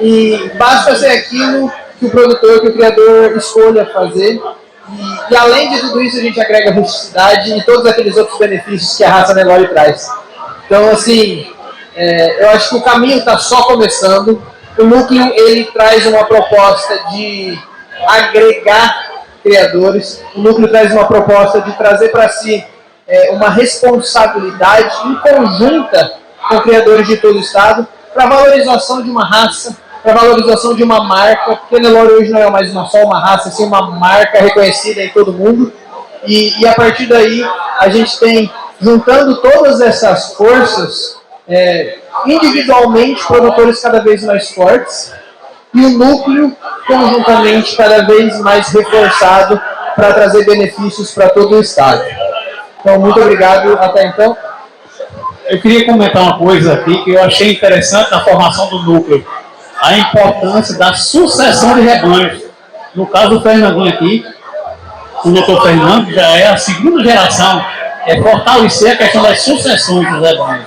E 0.00 0.50
basta 0.58 0.96
ser 0.96 1.06
aquilo 1.06 1.72
que 2.00 2.06
o 2.06 2.10
produtor, 2.10 2.60
que 2.62 2.66
o 2.66 2.72
criador 2.72 3.36
escolha 3.36 3.86
fazer. 3.86 4.42
E, 4.90 5.32
e, 5.32 5.36
além 5.36 5.70
de 5.70 5.80
tudo 5.80 6.00
isso, 6.02 6.18
a 6.18 6.20
gente 6.20 6.40
agrega 6.40 6.72
rusticidade 6.72 7.56
e 7.56 7.64
todos 7.64 7.86
aqueles 7.86 8.16
outros 8.16 8.38
benefícios 8.38 8.96
que 8.96 9.04
a 9.04 9.10
raça 9.10 9.34
Nelore 9.34 9.68
traz. 9.68 10.08
Então, 10.66 10.90
assim, 10.90 11.46
é, 11.96 12.42
eu 12.42 12.50
acho 12.50 12.70
que 12.70 12.76
o 12.76 12.82
caminho 12.82 13.18
está 13.18 13.38
só 13.38 13.62
começando. 13.62 14.42
O 14.78 14.84
núcleo 14.84 15.32
ele 15.34 15.64
traz 15.72 16.04
uma 16.06 16.24
proposta 16.24 16.98
de 17.12 17.58
agregar 18.06 19.12
criadores. 19.42 20.22
O 20.34 20.40
núcleo 20.40 20.68
traz 20.68 20.92
uma 20.92 21.06
proposta 21.06 21.60
de 21.60 21.72
trazer 21.76 22.08
para 22.08 22.28
si 22.28 22.64
é, 23.06 23.30
uma 23.32 23.50
responsabilidade 23.50 24.94
em 25.06 25.14
conjunta 25.16 26.14
com 26.48 26.60
criadores 26.60 27.06
de 27.06 27.16
todo 27.18 27.36
o 27.36 27.40
estado 27.40 27.86
para 28.12 28.26
valorização 28.26 29.02
de 29.02 29.10
uma 29.10 29.24
raça, 29.24 29.76
para 30.04 30.20
valorização 30.20 30.74
de 30.74 30.82
uma 30.82 31.02
marca, 31.02 31.56
porque 31.56 31.80
Nelore 31.80 32.12
hoje 32.12 32.30
não 32.30 32.40
é 32.40 32.50
mais 32.50 32.70
uma, 32.70 32.86
só 32.86 33.02
uma 33.02 33.18
raça, 33.18 33.50
sim 33.50 33.64
uma 33.64 33.90
marca 33.90 34.38
reconhecida 34.38 35.02
em 35.02 35.08
todo 35.08 35.32
mundo. 35.32 35.72
E, 36.26 36.60
e 36.60 36.66
a 36.66 36.74
partir 36.74 37.06
daí 37.06 37.42
a 37.78 37.88
gente 37.88 38.18
tem, 38.20 38.52
juntando 38.78 39.40
todas 39.40 39.80
essas 39.80 40.34
forças, 40.34 41.16
é, 41.48 41.98
individualmente 42.26 43.26
produtores 43.26 43.80
cada 43.80 44.00
vez 44.00 44.22
mais 44.22 44.50
fortes, 44.50 45.10
e 45.72 45.86
o 45.86 45.98
núcleo 45.98 46.54
conjuntamente 46.86 47.74
cada 47.74 48.06
vez 48.06 48.38
mais 48.40 48.68
reforçado 48.68 49.60
para 49.96 50.12
trazer 50.12 50.44
benefícios 50.44 51.12
para 51.12 51.30
todo 51.30 51.56
o 51.56 51.60
Estado. 51.60 52.04
Então, 52.80 53.00
muito 53.00 53.18
obrigado. 53.18 53.72
Até 53.80 54.06
então. 54.06 54.36
Eu 55.46 55.60
queria 55.60 55.84
comentar 55.84 56.22
uma 56.22 56.38
coisa 56.38 56.74
aqui 56.74 57.02
que 57.04 57.10
eu 57.10 57.22
achei 57.22 57.52
interessante 57.52 58.10
na 58.10 58.22
formação 58.22 58.68
do 58.68 58.82
núcleo. 58.82 59.26
A 59.84 59.98
importância 59.98 60.78
da 60.78 60.94
sucessão 60.94 61.74
de 61.74 61.82
rebanhos. 61.82 62.42
No 62.94 63.06
caso 63.06 63.30
do 63.30 63.42
Fernandinho 63.42 63.88
aqui, 63.92 64.24
o 65.22 65.30
doutor 65.30 65.62
Fernando 65.62 66.10
já 66.10 66.26
é 66.38 66.46
a 66.46 66.56
segunda 66.56 67.04
geração, 67.04 67.62
é 68.06 68.18
fortalecer 68.22 68.92
a 68.92 68.96
questão 68.96 69.22
das 69.22 69.42
sucessões 69.42 70.10
dos 70.10 70.20
rebanhos. 70.22 70.66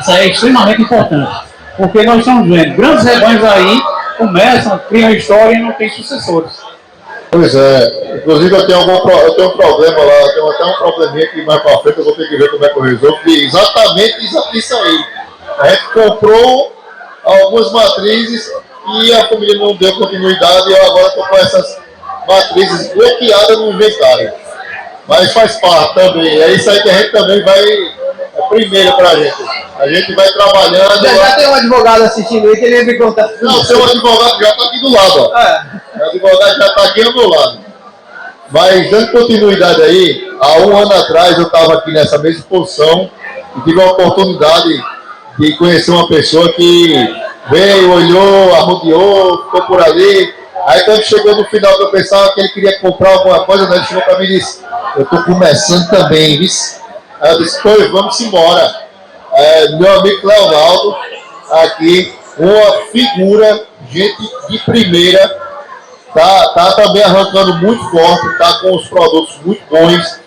Isso 0.00 0.10
é 0.10 0.26
extremamente 0.26 0.82
importante. 0.82 1.30
Porque 1.76 2.02
nós 2.02 2.18
estamos 2.18 2.48
vendo 2.48 2.76
grandes 2.76 3.04
rebanhos 3.04 3.44
aí 3.44 3.80
começam, 4.16 4.76
criam 4.88 5.10
história 5.10 5.54
e 5.54 5.62
não 5.62 5.72
tem 5.74 5.88
sucessores. 5.90 6.50
Pois 7.30 7.54
é, 7.54 8.16
inclusive 8.16 8.56
eu 8.56 8.66
tenho, 8.66 8.80
algum, 8.80 9.08
eu 9.08 9.34
tenho 9.34 9.50
um 9.50 9.56
problema 9.56 9.98
lá, 10.02 10.14
eu 10.14 10.32
tenho 10.32 10.50
até 10.50 10.64
um 10.64 10.74
probleminha 10.78 11.28
que 11.28 11.44
mais 11.44 11.62
para 11.62 11.78
frente 11.78 11.98
eu 11.98 12.04
vou 12.04 12.16
ter 12.16 12.28
que 12.28 12.36
ver 12.36 12.50
como 12.50 12.64
é 12.64 12.68
que 12.70 12.76
eu 12.76 12.82
resolvo, 12.82 13.18
exatamente 13.24 14.16
isso 14.54 14.76
aí. 14.76 15.04
A 15.60 15.68
gente 15.68 15.84
comprou 15.92 16.77
algumas 17.28 17.70
matrizes 17.72 18.50
e 19.02 19.12
a 19.12 19.28
família 19.28 19.58
não 19.58 19.76
deu 19.76 19.94
continuidade 19.96 20.70
e 20.70 20.72
eu 20.72 20.86
agora 20.86 21.08
estou 21.08 21.26
com 21.26 21.36
essas 21.36 21.78
matrizes 22.26 22.92
bloqueadas 22.94 23.58
no 23.58 23.72
inventário. 23.72 24.32
Mas 25.06 25.32
faz 25.32 25.60
parte 25.60 25.94
também, 25.94 26.40
é 26.40 26.50
isso 26.52 26.70
aí 26.70 26.82
que 26.82 26.90
a 26.90 26.92
gente 26.92 27.12
também 27.12 27.42
vai, 27.42 27.60
é 27.60 28.42
primeiro 28.48 28.94
para 28.96 29.10
a 29.10 29.16
gente. 29.16 29.36
A 29.78 29.88
gente 29.88 30.14
vai 30.14 30.28
trabalhando. 30.32 31.02
Já, 31.02 31.14
já 31.14 31.36
tem 31.36 31.46
um 31.46 31.54
advogado 31.54 32.02
assistindo 32.02 32.48
aí 32.48 32.56
que 32.56 32.64
ele 32.64 32.92
em 32.92 32.98
contato. 32.98 33.32
Não, 33.40 33.54
um 33.54 33.84
advogado 33.84 34.42
já 34.42 34.50
está 34.50 34.64
aqui 34.64 34.80
do 34.80 34.92
lado. 34.92 35.20
Ó. 35.20 35.38
É. 35.38 35.80
O 35.98 36.04
advogado 36.04 36.58
já 36.58 36.66
está 36.66 36.82
aqui 36.84 37.02
ao 37.02 37.14
meu 37.14 37.28
lado. 37.28 37.58
Mas 38.50 38.90
dando 38.90 39.12
continuidade 39.12 39.82
aí, 39.82 40.30
há 40.40 40.58
um 40.58 40.76
ano 40.76 40.92
atrás 40.92 41.36
eu 41.38 41.44
estava 41.44 41.74
aqui 41.74 41.92
nessa 41.92 42.18
mesma 42.18 42.44
posição 42.48 43.10
e 43.56 43.60
tive 43.60 43.80
a 43.80 43.86
oportunidade 43.86 44.82
de 45.38 45.56
conhecer 45.56 45.90
uma 45.90 46.08
pessoa 46.08 46.52
que 46.52 46.94
veio, 47.50 47.92
olhou, 47.92 48.54
arrodeou, 48.54 49.44
ficou 49.44 49.62
por 49.62 49.82
ali. 49.82 50.34
Aí 50.66 50.84
quando 50.84 51.02
chegou 51.02 51.36
no 51.36 51.44
final 51.46 51.76
que 51.76 51.82
eu 51.82 51.90
pensava 51.90 52.34
que 52.34 52.40
ele 52.40 52.48
queria 52.50 52.80
comprar 52.80 53.14
alguma 53.14 53.44
coisa, 53.44 53.68
né, 53.68 53.76
ele 53.76 53.86
chegou 53.86 54.02
para 54.02 54.18
mim 54.18 54.24
e 54.24 54.38
disse, 54.38 54.60
eu 54.96 55.02
estou 55.04 55.22
começando 55.22 55.88
também, 55.88 56.38
viu? 56.38 56.48
Aí 57.20 57.32
eu 57.32 57.38
disse, 57.38 57.58
pois, 57.62 57.90
vamos 57.90 58.20
embora 58.20 58.88
é, 59.32 59.68
meu 59.76 60.00
amigo 60.00 60.26
Leonardo, 60.26 60.96
aqui, 61.50 62.12
uma 62.36 62.86
figura, 62.90 63.66
gente 63.90 64.16
de 64.48 64.58
primeira, 64.60 65.28
tá, 66.14 66.48
tá 66.48 66.72
também 66.72 67.02
arrancando 67.02 67.54
muito 67.58 67.82
forte, 67.90 68.38
tá 68.38 68.58
com 68.60 68.76
os 68.76 68.88
produtos 68.88 69.38
muito 69.44 69.62
bons. 69.70 70.20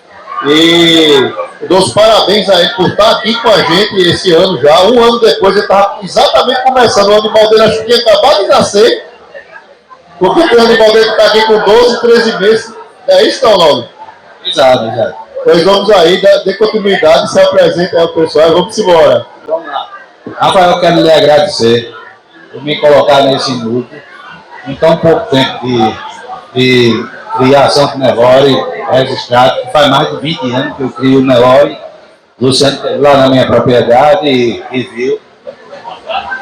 E 0.48 1.34
dou 1.68 1.80
os 1.80 1.94
parabéns 1.94 2.50
a 2.50 2.60
ele 2.60 2.70
por 2.70 2.90
estar 2.90 3.12
aqui 3.12 3.34
com 3.42 3.50
a 3.50 3.62
gente 3.62 4.10
esse 4.10 4.34
ano 4.34 4.60
já. 4.62 4.84
Um 4.84 5.04
ano 5.04 5.20
depois 5.20 5.56
ele 5.56 5.66
estava 5.66 6.00
exatamente 6.04 6.64
começando. 6.64 7.10
O 7.10 7.16
animal 7.16 7.50
dele 7.50 7.64
acho 7.64 7.86
que 7.86 7.94
acabado 7.94 8.42
de 8.42 8.48
nascer. 8.48 9.06
Porque 10.18 10.56
o 10.56 10.62
animal 10.62 10.92
dele 10.92 11.10
está 11.10 11.26
aqui 11.26 11.46
com 11.46 11.60
12, 11.60 12.02
13 12.02 12.40
meses. 12.40 12.74
É 13.08 13.24
isso, 13.24 13.46
Leonardo? 13.46 13.90
Exato, 14.46 14.86
exato. 14.86 15.16
Pois 15.44 15.64
vamos 15.64 15.90
aí, 15.90 16.22
dê 16.46 16.54
continuidade, 16.54 17.32
se 17.32 17.40
apresenta 17.40 18.00
ao 18.00 18.10
pessoal 18.10 18.50
e 18.50 18.54
vamos 18.54 18.78
embora. 18.78 19.26
Vamos 19.48 19.68
lá. 19.68 19.90
Rafael, 20.38 20.72
eu 20.72 20.80
quero 20.80 21.02
lhe 21.02 21.12
agradecer 21.12 21.94
por 22.52 22.64
me 22.64 22.80
colocar 22.80 23.22
nesse 23.24 23.52
núcleo. 23.54 24.02
Em 24.68 24.76
tão 24.76 24.98
pouco 24.98 25.28
tempo 25.32 25.66
de, 25.66 25.96
de 26.54 27.10
criação 27.38 27.88
de 27.88 27.98
Nelore 27.98 28.56
registrado, 28.92 29.62
que 29.62 29.72
faz 29.72 29.90
mais 29.90 30.10
de 30.12 30.18
20 30.18 30.52
anos 30.54 30.78
que 30.78 30.84
eu 30.84 30.90
crio 30.90 31.20
o 31.20 31.26
Nelore. 31.26 31.78
Luciano 32.40 32.80
lá 33.00 33.18
na 33.18 33.30
minha 33.30 33.46
propriedade 33.46 34.28
e, 34.28 34.64
e 34.72 34.82
viu, 34.82 35.20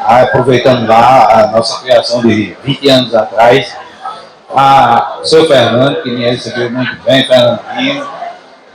aproveitando 0.06 0.88
lá 0.88 1.28
a 1.30 1.48
nossa 1.48 1.82
criação 1.82 2.22
de 2.22 2.56
20 2.64 2.90
anos 2.90 3.16
atrás. 3.16 3.76
a 4.56 5.20
seu 5.24 5.46
Fernando, 5.46 6.02
que 6.02 6.10
me 6.10 6.24
recebeu 6.24 6.72
muito 6.72 6.96
bem, 7.04 7.28
Fernandinho, 7.28 8.08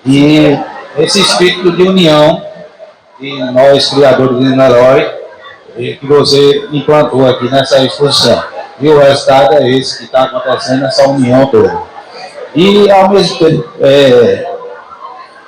e 0.05 0.59
esse 0.99 1.21
espírito 1.21 1.73
de 1.73 1.83
união 1.83 2.45
de 3.19 3.43
nós, 3.53 3.89
criadores 3.89 4.39
de 4.39 4.45
Niterói, 4.45 5.11
que 5.75 6.07
você 6.07 6.69
implantou 6.73 7.27
aqui 7.27 7.51
nessa 7.51 7.83
exposição. 7.83 8.45
E 8.79 8.89
o 8.89 8.99
resultado 8.99 9.55
é 9.55 9.71
esse 9.71 9.99
que 9.99 10.05
está 10.05 10.25
acontecendo, 10.25 10.85
essa 10.85 11.09
união 11.09 11.47
toda. 11.47 11.94
E, 12.55 12.91
ao 12.91 13.11
mesmo 13.11 13.39
tempo, 13.39 13.69
é, 13.81 14.47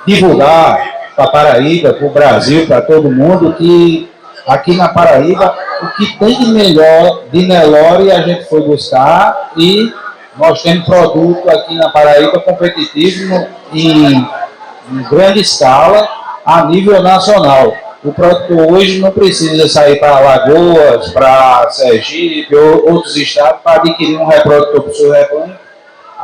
divulgar 0.07 0.97
para 1.15 1.31
Paraíba, 1.31 1.93
para 1.95 2.07
o 2.07 2.11
Brasil, 2.11 2.67
para 2.67 2.83
todo 2.83 3.11
mundo, 3.11 3.55
que 3.55 4.11
aqui 4.47 4.77
na 4.77 4.89
Paraíba, 4.89 5.57
o 5.83 5.89
que 5.97 6.19
tem 6.19 6.39
de 6.39 6.47
melhor 6.47 7.25
de 7.33 7.47
Nelore 7.47 8.11
a 8.11 8.23
gente 8.23 8.49
foi 8.49 8.63
buscar 8.63 9.53
e 9.57 9.93
nós 10.39 10.63
temos 10.63 10.85
produto 10.85 11.49
aqui 11.49 11.75
na 11.75 11.89
Paraíba 11.91 12.41
competitivo 12.41 13.47
em, 13.73 14.17
em 14.91 15.03
grande 15.11 15.41
escala 15.41 16.09
a 16.45 16.65
nível 16.67 17.03
nacional. 17.03 17.75
O 18.05 18.13
produto 18.13 18.73
hoje 18.73 19.01
não 19.01 19.11
precisa 19.11 19.69
sair 19.69 19.99
para 19.99 20.17
Alagoas, 20.17 21.11
para 21.11 21.69
Sergipe 21.71 22.55
ou 22.55 22.93
outros 22.93 23.17
estados 23.17 23.61
para 23.65 23.81
adquirir 23.81 24.17
um 24.17 24.27
reprodutor 24.27 24.83
para 24.83 24.91
o 24.91 24.95
seu 24.95 25.11
rebanho, 25.11 25.59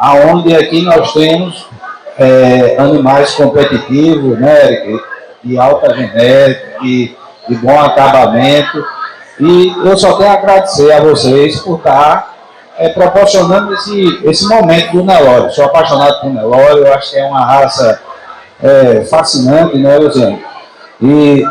aonde 0.02 0.52
aqui 0.56 0.82
nós 0.82 1.12
temos 1.12 1.64
é, 2.18 2.76
animais 2.76 3.36
competitivos, 3.36 4.36
né, 4.36 4.98
de 5.44 5.56
alta 5.56 5.94
genética, 5.94 6.80
de, 6.82 7.16
de 7.48 7.54
bom 7.54 7.80
acabamento. 7.80 8.84
E 9.38 9.72
eu 9.84 9.96
só 9.96 10.20
a 10.20 10.32
agradecer 10.32 10.90
a 10.92 11.00
vocês 11.00 11.60
por 11.60 11.78
estar 11.78 12.34
é, 12.78 12.88
proporcionando 12.88 13.72
esse, 13.74 14.20
esse 14.24 14.48
momento 14.48 14.90
do 14.90 15.04
Nelore. 15.04 15.52
Sou 15.52 15.66
apaixonado 15.66 16.20
por 16.20 16.30
Nelore, 16.30 16.80
eu 16.80 16.92
acho 16.92 17.12
que 17.12 17.18
é 17.18 17.24
uma 17.24 17.44
raça 17.44 18.00
é, 18.60 19.04
fascinante, 19.04 19.78
né, 19.78 19.98
Luciano? 19.98 20.40
E 21.00 21.44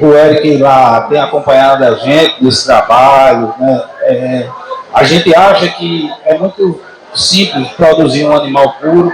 o 0.00 0.14
Eric 0.14 0.56
lá 0.56 1.02
tem 1.02 1.20
acompanhado 1.20 1.84
a 1.84 1.94
gente 1.96 2.42
nesse 2.42 2.64
trabalho. 2.64 3.52
Né? 3.58 3.84
É, 4.04 4.48
a 4.92 5.04
gente 5.04 5.34
acha 5.36 5.68
que 5.68 6.10
é 6.24 6.38
muito 6.38 6.80
simples 7.14 7.68
produzir 7.72 8.24
um 8.26 8.36
animal 8.36 8.74
puro 8.80 9.12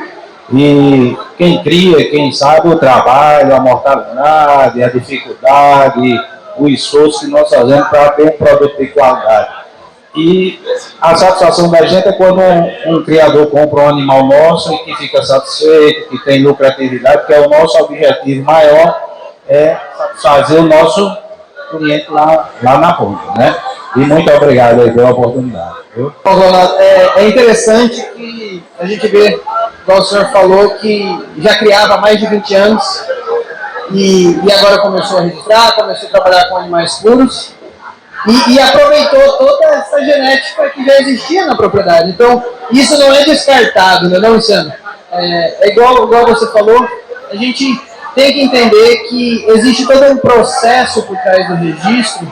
e 0.53 1.16
quem 1.36 1.62
cria, 1.62 2.09
quem 2.09 2.30
sabe 2.32 2.68
o 2.68 2.78
trabalho, 2.78 3.55
a 3.55 3.61
mortalidade, 3.61 4.82
a 4.82 4.88
dificuldade, 4.88 6.20
o 6.57 6.68
esforço 6.68 7.20
que 7.20 7.26
nós 7.26 7.49
fazemos 7.49 7.88
para 7.88 8.11
ter 8.11 8.24
um 8.24 8.36
produto 8.36 8.76
de 8.76 8.86
qualidade. 8.88 9.66
E 10.14 10.59
a 11.01 11.14
satisfação 11.14 11.70
da 11.70 11.84
gente 11.84 12.09
é 12.09 12.12
quando 12.12 12.40
um, 12.40 12.94
um, 12.94 13.05
criador 13.05 13.49
compra 13.49 13.82
um 13.82 13.88
animal 13.88 14.24
nosso 14.24 14.72
e 14.72 14.78
que 14.78 14.94
fica 14.97 15.22
satisfeito, 15.22 16.09
que 16.09 16.24
tem 16.24 16.42
lucratividade, 16.42 17.26
que 17.26 17.34
é 17.34 17.40
o 17.40 17.51
nosso 17.51 17.76
objetivo 17.82 18.42
maior, 18.44 18.99
é 19.47 19.76
fazer 20.22 20.61
o 20.61 20.62
nosso 20.62 21.14
cliente 21.70 22.11
lá, 22.11 22.51
lá 22.62 22.78
na 22.78 22.94
ponta, 22.94 23.38
né? 23.38 23.55
E 23.97 24.01
muito 24.01 24.30
obrigado 24.32 24.82
aí 24.82 24.92
pela 24.92 25.11
oportunidade. 25.11 25.76
É, 26.78 27.20
é 27.22 27.28
interessante 27.28 28.03
que 28.14 28.62
a 28.78 28.86
gente 28.86 29.07
vê, 29.09 29.40
igual 29.82 29.99
o 30.01 30.05
senhor 30.05 30.26
falou, 30.30 30.70
que 30.74 31.26
já 31.38 31.57
criava 31.57 31.94
há 31.94 32.01
mais 32.01 32.18
de 32.18 32.26
20 32.26 32.55
anos 32.55 33.05
e, 33.90 34.38
e 34.44 34.53
agora 34.53 34.78
começou 34.78 35.18
a 35.18 35.22
registrar, 35.22 35.72
começou 35.72 36.09
a 36.09 36.12
trabalhar 36.12 36.49
com 36.49 36.57
animais 36.59 36.97
puros 36.97 37.55
e, 38.26 38.55
e, 38.55 38.61
aproveitou 38.61 39.38
toda 39.38 39.66
essa 39.66 40.05
genética 40.05 40.68
que 40.70 40.84
já 40.84 41.01
existia 41.01 41.47
na 41.47 41.55
propriedade. 41.55 42.11
Então, 42.11 42.44
isso 42.72 42.99
não 42.99 43.14
é 43.14 43.24
descartado, 43.24 44.09
não 44.09 44.16
é, 44.16 44.20
não, 44.20 44.32
Luciano? 44.32 44.72
É, 45.12 45.66
é 45.66 45.68
igual, 45.70 46.05
igual 46.05 46.26
você 46.26 46.51
falou, 46.51 46.88
a 47.30 47.36
gente 47.36 47.64
tem 48.16 48.32
que 48.32 48.42
entender 48.42 49.05
que 49.09 49.44
existe 49.51 49.86
todo 49.86 50.05
um 50.07 50.16
processo 50.16 51.03
por 51.03 51.16
trás 51.18 51.47
do 51.49 51.55
registro, 51.55 52.26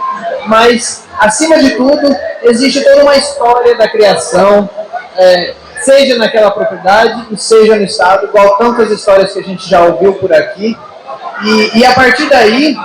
mas, 0.46 1.03
acima 1.18 1.58
de 1.58 1.70
tudo, 1.70 2.14
existe 2.42 2.82
toda 2.82 3.02
uma 3.02 3.16
história 3.16 3.74
da 3.76 3.88
criação, 3.88 4.68
é, 5.16 5.54
seja 5.80 6.16
naquela 6.16 6.50
propriedade 6.50 7.36
seja 7.36 7.76
no 7.76 7.82
estado, 7.82 8.26
igual 8.26 8.56
tantas 8.56 8.90
histórias 8.90 9.32
que 9.32 9.40
a 9.40 9.42
gente 9.42 9.68
já 9.68 9.82
ouviu 9.82 10.14
por 10.14 10.32
aqui. 10.32 10.76
E, 11.42 11.78
e 11.78 11.84
a 11.84 11.92
partir 11.92 12.28
daí, 12.28 12.76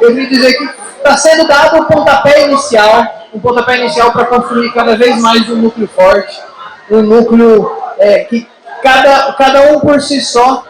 eu 0.00 0.14
vim 0.14 0.28
dizer 0.28 0.54
que 0.54 0.64
está 0.96 1.16
sendo 1.16 1.46
dado 1.46 1.78
um 1.78 1.84
pontapé 1.84 2.44
inicial, 2.44 3.04
um 3.32 3.40
pontapé 3.40 3.78
inicial 3.78 4.12
para 4.12 4.26
construir 4.26 4.72
cada 4.72 4.96
vez 4.96 5.20
mais 5.20 5.48
um 5.48 5.56
núcleo 5.56 5.88
forte, 5.88 6.40
um 6.90 7.02
núcleo 7.02 7.70
é, 7.98 8.20
que 8.20 8.46
cada, 8.82 9.32
cada 9.32 9.72
um 9.72 9.80
por 9.80 10.00
si 10.00 10.20
só 10.20 10.64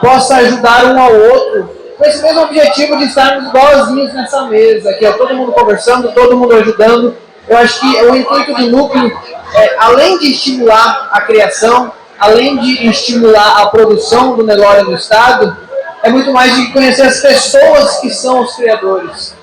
possa 0.00 0.36
ajudar 0.36 0.86
um 0.86 1.00
ao 1.00 1.12
outro, 1.12 1.79
com 2.00 2.06
esse 2.06 2.22
mesmo 2.22 2.40
objetivo 2.40 2.96
de 2.96 3.04
estarmos 3.04 3.50
igualzinhos 3.50 4.14
nessa 4.14 4.44
mesa, 4.44 4.94
que 4.94 5.04
é 5.04 5.12
todo 5.12 5.34
mundo 5.34 5.52
conversando, 5.52 6.10
todo 6.12 6.34
mundo 6.34 6.54
ajudando. 6.54 7.14
Eu 7.46 7.58
acho 7.58 7.78
que 7.78 8.02
o 8.04 8.16
intuito 8.16 8.54
do 8.54 8.70
núcleo, 8.70 9.12
é, 9.54 9.76
além 9.78 10.18
de 10.18 10.30
estimular 10.30 11.10
a 11.12 11.20
criação, 11.20 11.92
além 12.18 12.56
de 12.56 12.88
estimular 12.88 13.60
a 13.60 13.66
produção 13.66 14.34
do 14.34 14.42
negócio 14.42 14.86
no 14.86 14.94
Estado, 14.94 15.54
é 16.02 16.08
muito 16.08 16.32
mais 16.32 16.56
de 16.56 16.72
conhecer 16.72 17.02
as 17.02 17.20
pessoas 17.20 17.98
que 17.98 18.08
são 18.08 18.40
os 18.40 18.56
criadores 18.56 19.38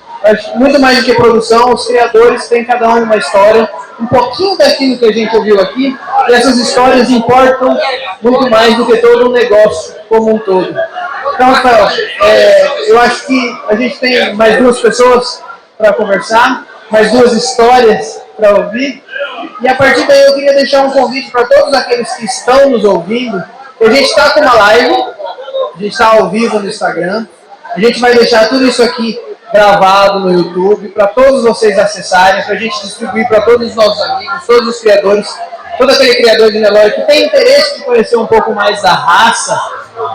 muito 0.56 0.80
mais 0.80 0.98
do 0.98 1.04
que 1.04 1.14
produção, 1.14 1.72
os 1.72 1.86
criadores 1.86 2.48
têm 2.48 2.64
cada 2.64 2.88
um 2.94 3.04
uma 3.04 3.16
história, 3.16 3.68
um 4.00 4.06
pouquinho 4.06 4.56
daquilo 4.56 4.98
que 4.98 5.04
a 5.04 5.12
gente 5.12 5.36
ouviu 5.36 5.60
aqui, 5.60 5.96
e 6.28 6.32
essas 6.32 6.58
histórias 6.58 7.08
importam 7.10 7.78
muito 8.20 8.50
mais 8.50 8.76
do 8.76 8.86
que 8.86 8.96
todo 8.98 9.28
um 9.28 9.32
negócio 9.32 9.94
como 10.08 10.34
um 10.34 10.38
todo. 10.38 10.74
Então, 11.38 11.52
Rafael, 11.52 11.88
é, 12.20 12.90
eu 12.90 12.98
acho 12.98 13.24
que 13.28 13.58
a 13.68 13.76
gente 13.76 13.96
tem 14.00 14.34
mais 14.34 14.56
duas 14.56 14.80
pessoas 14.80 15.40
para 15.78 15.92
conversar, 15.92 16.66
mais 16.90 17.12
duas 17.12 17.32
histórias 17.32 18.20
para 18.36 18.56
ouvir, 18.56 19.04
e 19.60 19.68
a 19.68 19.74
partir 19.76 20.04
daí 20.08 20.20
eu 20.24 20.34
queria 20.34 20.54
deixar 20.54 20.82
um 20.82 20.90
convite 20.90 21.30
para 21.30 21.44
todos 21.44 21.72
aqueles 21.74 22.12
que 22.14 22.24
estão 22.24 22.70
nos 22.70 22.82
ouvindo. 22.82 23.40
A 23.80 23.84
gente 23.84 24.06
está 24.06 24.30
com 24.30 24.40
uma 24.40 24.52
live, 24.52 24.92
a 25.76 25.78
gente 25.78 25.92
está 25.92 26.08
ao 26.08 26.28
vivo 26.28 26.58
no 26.58 26.68
Instagram, 26.68 27.24
a 27.72 27.78
gente 27.78 28.00
vai 28.00 28.14
deixar 28.14 28.48
tudo 28.48 28.66
isso 28.66 28.82
aqui 28.82 29.16
gravado 29.52 30.18
no 30.18 30.32
YouTube 30.32 30.88
para 30.88 31.06
todos 31.06 31.44
vocês 31.44 31.78
acessarem, 31.78 32.42
para 32.42 32.54
a 32.54 32.58
gente 32.58 32.82
distribuir 32.82 33.28
para 33.28 33.42
todos 33.42 33.68
os 33.68 33.76
nossos 33.76 34.02
amigos, 34.10 34.44
todos 34.44 34.74
os 34.74 34.80
criadores, 34.80 35.32
todo 35.78 35.92
aquele 35.92 36.16
criador 36.16 36.50
de 36.50 36.58
Nelore 36.58 36.94
que 36.94 37.02
tem 37.02 37.26
interesse 37.26 37.78
de 37.78 37.84
conhecer 37.84 38.16
um 38.16 38.26
pouco 38.26 38.52
mais 38.52 38.82
da 38.82 38.92
raça. 38.92 39.56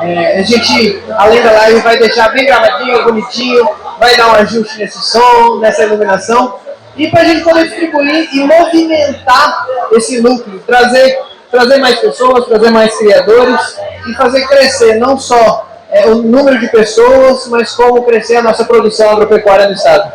É, 0.01 0.39
a 0.39 0.43
gente, 0.43 1.01
além 1.17 1.41
da 1.41 1.51
live, 1.51 1.79
vai 1.81 1.97
deixar 1.97 2.29
bem 2.29 2.45
gravadinho, 2.45 3.03
bonitinho, 3.03 3.69
vai 3.99 4.15
dar 4.15 4.29
um 4.29 4.35
ajuste 4.35 4.77
nesse 4.79 4.99
som, 4.99 5.59
nessa 5.59 5.83
iluminação, 5.83 6.55
e 6.95 7.07
para 7.07 7.21
a 7.21 7.25
gente 7.25 7.43
poder 7.43 7.67
distribuir 7.67 8.29
e 8.33 8.39
movimentar 8.41 9.67
esse 9.93 10.21
núcleo, 10.21 10.59
trazer, 10.65 11.19
trazer 11.51 11.77
mais 11.77 11.99
pessoas, 11.99 12.45
trazer 12.45 12.69
mais 12.69 12.95
criadores 12.97 13.77
e 14.07 14.13
fazer 14.13 14.47
crescer 14.47 14.95
não 14.95 15.17
só 15.17 15.67
é, 15.89 16.07
o 16.07 16.15
número 16.15 16.59
de 16.59 16.67
pessoas, 16.67 17.47
mas 17.47 17.73
como 17.75 18.03
crescer 18.03 18.37
a 18.37 18.41
nossa 18.41 18.65
produção 18.65 19.09
agropecuária 19.09 19.67
no 19.67 19.73
Estado. 19.73 20.11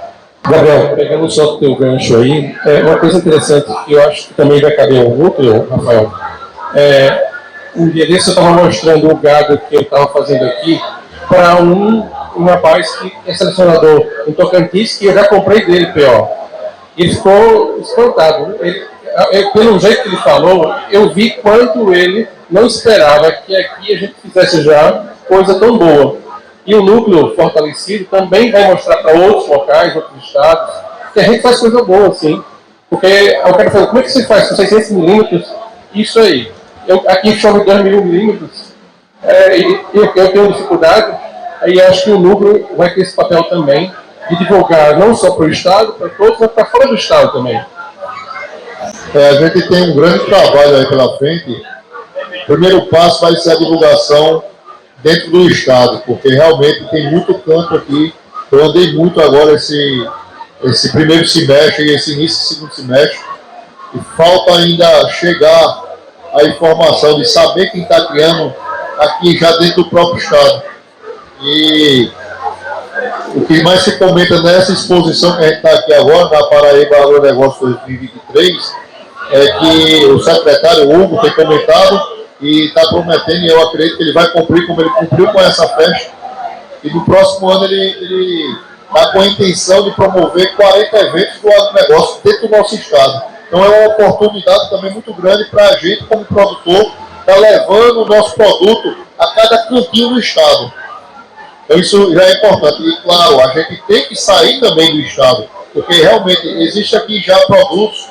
Gabriel, 0.49 0.95
pegando 0.97 1.31
só 1.31 1.55
o 1.55 1.59
teu 1.59 1.75
gancho 1.77 2.17
aí, 2.17 2.55
é 2.65 2.83
uma 2.83 2.99
coisa 2.99 3.19
interessante 3.19 3.67
que 3.85 3.93
eu 3.93 4.03
acho 4.05 4.29
que 4.29 4.35
também 4.35 4.61
vai 4.61 4.71
caber 4.73 5.01
ao 5.01 5.11
núcleo, 5.11 5.69
Rafael. 5.69 6.13
É, 6.75 7.28
um 7.79 7.89
dia 7.89 8.07
desse 8.07 8.29
eu 8.29 8.35
estava 8.35 8.65
mostrando 8.65 9.11
o 9.11 9.17
gado 9.17 9.59
que 9.69 9.77
eu 9.77 9.83
estava 9.83 10.09
fazendo 10.09 10.45
aqui 10.45 10.81
para 11.29 11.57
um, 11.63 12.09
um 12.37 12.45
rapaz 12.45 12.97
que 12.97 13.13
é 13.27 13.35
selecionador 13.35 14.05
em 14.27 14.33
Tocantins, 14.33 14.97
que 14.97 15.07
eu 15.07 15.15
já 15.15 15.29
comprei 15.29 15.65
dele, 15.65 15.87
P.O. 15.93 16.29
Ele 16.97 17.15
ficou 17.15 17.79
espantado. 17.81 18.57
Ele, 18.61 18.89
pelo 19.53 19.79
jeito 19.79 20.03
que 20.03 20.09
ele 20.09 20.17
falou, 20.19 20.75
eu 20.91 21.13
vi 21.13 21.31
quanto 21.31 21.95
ele 21.95 22.27
não 22.51 22.67
esperava 22.67 23.31
que 23.31 23.55
aqui 23.55 23.95
a 23.95 23.99
gente 23.99 24.15
fizesse 24.23 24.63
já 24.63 25.13
coisa 25.29 25.59
tão 25.61 25.79
boa. 25.79 26.17
E 26.67 26.75
o 26.75 26.83
núcleo 26.83 27.35
fortalecido 27.35 28.07
também 28.07 28.51
vai 28.51 28.69
mostrar 28.71 28.99
para 28.99 29.13
outros 29.13 29.49
locais, 29.49 29.95
outros 29.95 30.25
estados, 30.25 30.75
que 31.15 31.21
a 31.21 31.23
gente 31.23 31.41
faz 31.41 31.61
coisa 31.61 31.83
boa, 31.83 32.13
sim. 32.13 32.43
Porque 32.91 33.07
eu 33.07 33.55
quero 33.55 33.71
saber, 33.71 33.87
como 33.87 33.99
é 33.99 34.03
que 34.03 34.11
você 34.11 34.27
faz 34.27 34.49
com 34.49 34.57
600 34.57 34.91
milímetros 34.91 35.55
isso 35.95 36.19
aí? 36.19 36.51
Eu, 36.89 37.05
aqui 37.07 37.39
chove 37.39 37.65
2 37.65 37.85
mil 37.85 38.03
milímetros, 38.03 38.73
é, 39.23 39.59
e 39.59 39.81
eu, 39.93 40.11
eu 40.17 40.33
tenho 40.33 40.53
dificuldade, 40.53 41.15
aí 41.61 41.79
acho 41.83 42.05
que 42.05 42.11
o 42.11 42.19
núcleo 42.19 42.67
vai 42.77 42.95
ter 42.95 43.03
esse 43.03 43.15
papel 43.15 43.45
também, 43.45 43.93
de 44.31 44.39
divulgar 44.39 44.99
não 44.99 45.15
só 45.15 45.33
para 45.33 45.45
o 45.45 45.51
Estado, 45.51 45.93
para 45.93 46.09
todos, 46.09 46.39
mas 46.41 46.51
para 46.51 46.65
fora 46.65 46.89
do 46.89 46.95
Estado 46.95 47.33
também. 47.33 47.63
É, 49.15 49.29
a 49.29 49.35
gente 49.35 49.69
tem 49.69 49.91
um 49.91 49.97
grande 49.97 50.25
trabalho 50.25 50.77
aí 50.77 50.87
pela 50.87 51.17
frente. 51.19 51.63
O 52.43 52.47
primeiro 52.47 52.87
passo 52.87 53.21
vai 53.21 53.37
ser 53.37 53.53
a 53.53 53.59
divulgação 53.59 54.43
dentro 55.03 55.31
do 55.31 55.49
estado, 55.49 56.03
porque 56.07 56.29
realmente 56.29 56.89
tem 56.91 57.11
muito 57.11 57.35
campo 57.35 57.75
aqui. 57.75 58.15
Eu 58.51 58.65
andei 58.65 58.93
muito 58.95 59.21
agora 59.21 59.53
esse, 59.53 60.07
esse 60.65 60.91
primeiro 60.93 61.27
semestre 61.27 61.85
e 61.85 61.95
esse 61.95 62.13
início 62.13 62.39
do 62.39 62.55
segundo 62.55 62.75
semestre, 62.75 63.19
e 63.95 63.99
falta 64.17 64.55
ainda 64.55 65.09
chegar 65.11 65.88
a 66.35 66.45
informação 66.45 67.17
de 67.17 67.25
saber 67.27 67.71
quem 67.71 67.83
está 67.83 68.07
criando 68.07 68.55
aqui 68.99 69.39
já 69.39 69.57
dentro 69.59 69.85
do 69.85 69.91
próprio 69.91 70.19
Estado. 70.19 70.63
E 71.41 72.11
o 73.35 73.43
que 73.43 73.63
mais 73.63 73.83
se 73.83 73.99
comenta 73.99 74.43
nessa 74.43 74.73
exposição 74.73 75.37
que 75.37 75.45
a 75.45 75.49
gente 75.49 75.57
está 75.57 75.71
aqui 75.71 75.95
agora, 75.95 76.29
na 76.31 76.47
Paraíba 76.47 76.97
Agronegócio 76.97 77.67
2023, 77.67 78.75
é 79.31 79.47
que 79.59 80.07
o 80.07 80.19
secretário 80.21 80.91
Hugo 80.91 81.21
tem 81.21 81.33
comentado 81.33 82.19
e 82.41 82.67
está 82.67 82.89
prometendo, 82.89 83.45
e 83.45 83.49
eu 83.49 83.63
acredito 83.63 83.97
que 83.97 84.03
ele 84.03 84.13
vai 84.13 84.29
cumprir 84.31 84.67
como 84.67 84.81
ele 84.81 84.91
cumpriu 84.91 85.29
com 85.29 85.41
essa 85.41 85.69
festa. 85.69 86.13
E 86.83 86.91
no 86.91 87.05
próximo 87.05 87.49
ano 87.51 87.65
ele 87.65 88.57
está 88.87 89.13
com 89.13 89.21
a 89.21 89.27
intenção 89.27 89.85
de 89.85 89.91
promover 89.93 90.55
40 90.57 90.99
eventos 90.99 91.41
do 91.41 91.53
agronegócio 91.53 92.21
dentro 92.25 92.49
do 92.49 92.57
nosso 92.57 92.75
estado. 92.75 93.38
Então 93.49 93.65
é 93.65 93.87
uma 93.87 93.89
oportunidade 93.89 94.69
também 94.69 94.93
muito 94.93 95.13
grande 95.15 95.47
para 95.47 95.71
a 95.71 95.77
gente, 95.77 96.05
como 96.05 96.25
produtor, 96.25 96.93
estar 97.21 97.35
tá 97.35 97.37
levando 97.37 98.03
o 98.03 98.07
nosso 98.07 98.35
produto 98.35 98.97
a 99.19 99.27
cada 99.29 99.59
cantinho 99.67 100.11
do 100.11 100.21
estado. 100.21 100.73
Então 101.65 101.79
isso 101.79 102.15
já 102.15 102.25
é 102.25 102.33
importante. 102.35 102.83
E 102.83 102.97
claro, 103.03 103.41
a 103.41 103.49
gente 103.49 103.83
tem 103.89 104.07
que 104.07 104.15
sair 104.15 104.61
também 104.61 104.93
do 104.93 105.01
estado, 105.01 105.49
porque 105.73 105.95
realmente 105.95 106.47
existe 106.47 106.95
aqui 106.95 107.21
já 107.21 107.39
produtos 107.47 108.07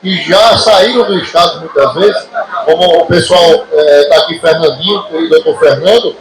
que 0.00 0.22
já 0.22 0.56
saíram 0.56 1.04
do 1.04 1.18
estado 1.18 1.60
muitas 1.60 1.94
vezes, 1.94 2.28
como 2.64 3.02
o 3.02 3.06
pessoal 3.06 3.66
está 3.70 4.14
é, 4.14 4.18
aqui, 4.18 4.38
Fernandinho 4.38 5.04
o 5.12 5.28
doutor 5.28 5.58
Fernando, 5.58 6.16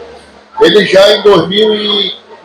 ele 0.62 0.86
já 0.86 1.16
em 1.16 1.24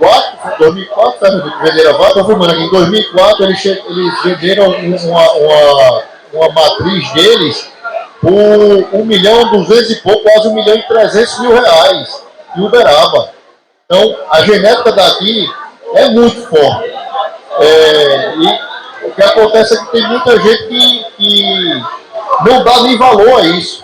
2004, 0.04 0.58
2004, 0.58 1.18
Fernandinho, 1.18 1.58
venderam 1.62 1.90
a 1.90 1.98
vaca, 1.98 2.20
aqui, 2.20 2.62
em 2.62 2.70
2004 2.70 3.44
eles, 3.44 3.64
eles 3.64 4.22
venderam 4.24 4.70
uma, 4.70 5.32
uma, 5.32 6.02
uma 6.32 6.48
matriz 6.50 7.12
deles 7.12 7.72
por 8.20 9.00
1 9.00 9.04
milhão, 9.04 9.50
200 9.50 9.90
e 9.90 9.96
pouco, 9.96 10.22
quase 10.22 10.48
1 10.48 10.54
milhão 10.54 10.76
e 10.76 10.82
300 10.82 11.38
mil 11.40 11.52
reais 11.52 12.22
em 12.56 12.62
Uberaba. 12.62 13.30
Então, 13.84 14.16
a 14.30 14.42
genética 14.42 14.92
daqui 14.92 15.46
é 15.94 16.08
muito 16.08 16.46
forte. 16.48 16.92
É, 17.60 18.34
e 18.36 19.06
o 19.06 19.12
que 19.12 19.22
acontece 19.22 19.74
é 19.74 19.76
que 19.76 19.92
tem 19.92 20.08
muita 20.08 20.40
gente 20.40 20.64
que, 20.64 21.04
que 21.16 21.82
não 22.46 22.64
dá 22.64 22.80
nem 22.82 22.96
valor 22.96 23.40
a 23.40 23.42
isso. 23.42 23.82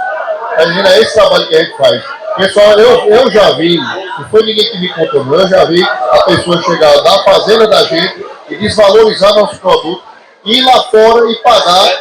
Imagina, 0.54 0.98
esse 0.98 1.14
trabalho 1.14 1.46
que 1.46 1.54
a 1.54 1.62
gente 1.62 1.76
faz. 1.76 2.19
Pessoal, 2.41 2.72
eu, 2.78 3.05
eu 3.07 3.30
já 3.30 3.51
vi, 3.53 3.76
não 3.76 4.28
foi 4.30 4.43
ninguém 4.43 4.64
que 4.70 4.78
me 4.78 4.88
contou, 4.95 5.38
eu 5.38 5.47
já 5.47 5.62
vi 5.66 5.82
a 5.82 6.22
pessoa 6.22 6.62
chegar 6.62 6.97
da 7.03 7.22
fazenda 7.22 7.66
da 7.66 7.84
gente 7.84 8.24
e 8.49 8.57
desvalorizar 8.57 9.34
nosso 9.34 9.59
produto, 9.59 10.03
ir 10.47 10.62
lá 10.62 10.82
fora 10.84 11.30
e 11.30 11.36
pagar 11.43 11.93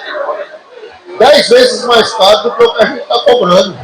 dez 1.20 1.50
vezes 1.50 1.84
mais 1.84 2.14
caro 2.14 2.44
do 2.44 2.52
que 2.52 2.64
o 2.64 2.74
que 2.74 2.84
a 2.84 2.86
gente 2.86 3.02
está 3.02 3.20
cobrando. 3.20 3.78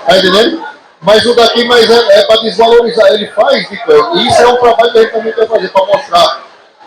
Está 0.00 0.18
entendendo? 0.18 0.66
Mas 1.00 1.24
o 1.24 1.34
daqui 1.36 1.64
mas 1.66 1.88
é, 1.88 2.18
é 2.18 2.22
para 2.24 2.40
desvalorizar, 2.40 3.06
ele 3.12 3.28
faz 3.28 3.68
de 3.68 3.76
coisa. 3.84 4.10
E 4.14 4.26
isso 4.26 4.42
é 4.42 4.48
um 4.48 4.56
trabalho 4.56 4.90
que 4.90 4.98
a 4.98 5.02
gente 5.02 5.12
também 5.12 5.32
quer 5.32 5.46
fazer, 5.46 5.68
para 5.68 5.86
mostrar. 5.86 6.42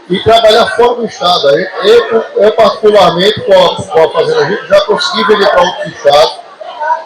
E 0.10 0.20
trabalhar 0.24 0.66
fora 0.76 0.96
do 0.96 1.06
Estado. 1.06 1.48
Eu, 1.86 2.26
eu 2.36 2.52
particularmente, 2.52 3.40
com 3.42 3.54
a, 3.54 3.76
com 3.76 4.04
a 4.04 4.12
Fazenda 4.12 4.44
Rico, 4.44 4.68
já 4.68 4.82
consegui 4.82 5.24
vender 5.26 5.48
para 5.50 5.62
outros 5.62 5.88
estados. 5.88 6.40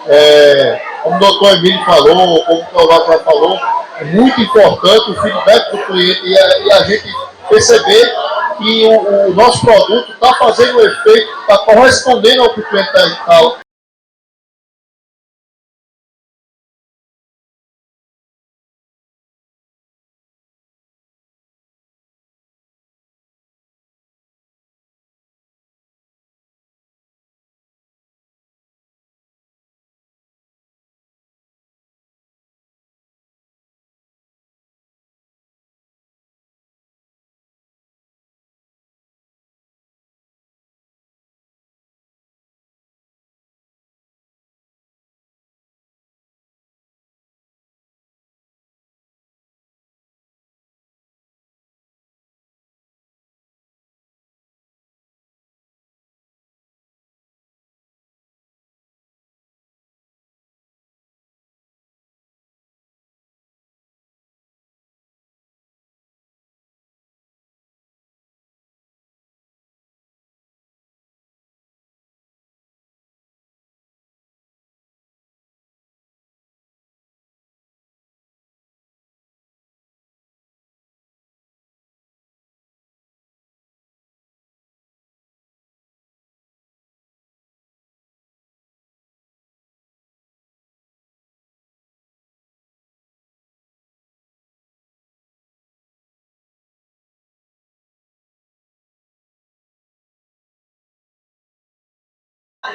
É, 0.08 0.82
como 1.04 1.18
o 1.18 1.20
doutor 1.20 1.58
Emílio 1.58 1.84
falou, 1.86 2.44
como 2.46 2.62
o 2.62 2.66
Cláudio 2.66 3.14
já 3.14 3.20
falou, 3.20 3.60
é 4.00 4.04
muito 4.06 4.42
importante 4.42 5.12
o 5.12 5.22
feedback 5.22 5.72
do 5.72 5.86
cliente 5.86 6.22
e 6.26 6.38
a, 6.38 6.60
e 6.60 6.72
a 6.72 6.84
gente 6.84 7.14
perceber 7.50 8.16
que 8.58 8.86
o, 8.86 9.30
o 9.30 9.34
nosso 9.34 9.62
produto 9.62 10.14
está 10.14 10.34
fazendo 10.36 10.82
efeito, 10.82 11.42
está 11.42 11.58
correspondendo 11.60 12.44
ao 12.44 12.54
que 12.54 12.62
o 12.62 12.70
cliente 12.70 12.90
está 12.90 13.63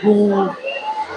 do, 0.02 0.54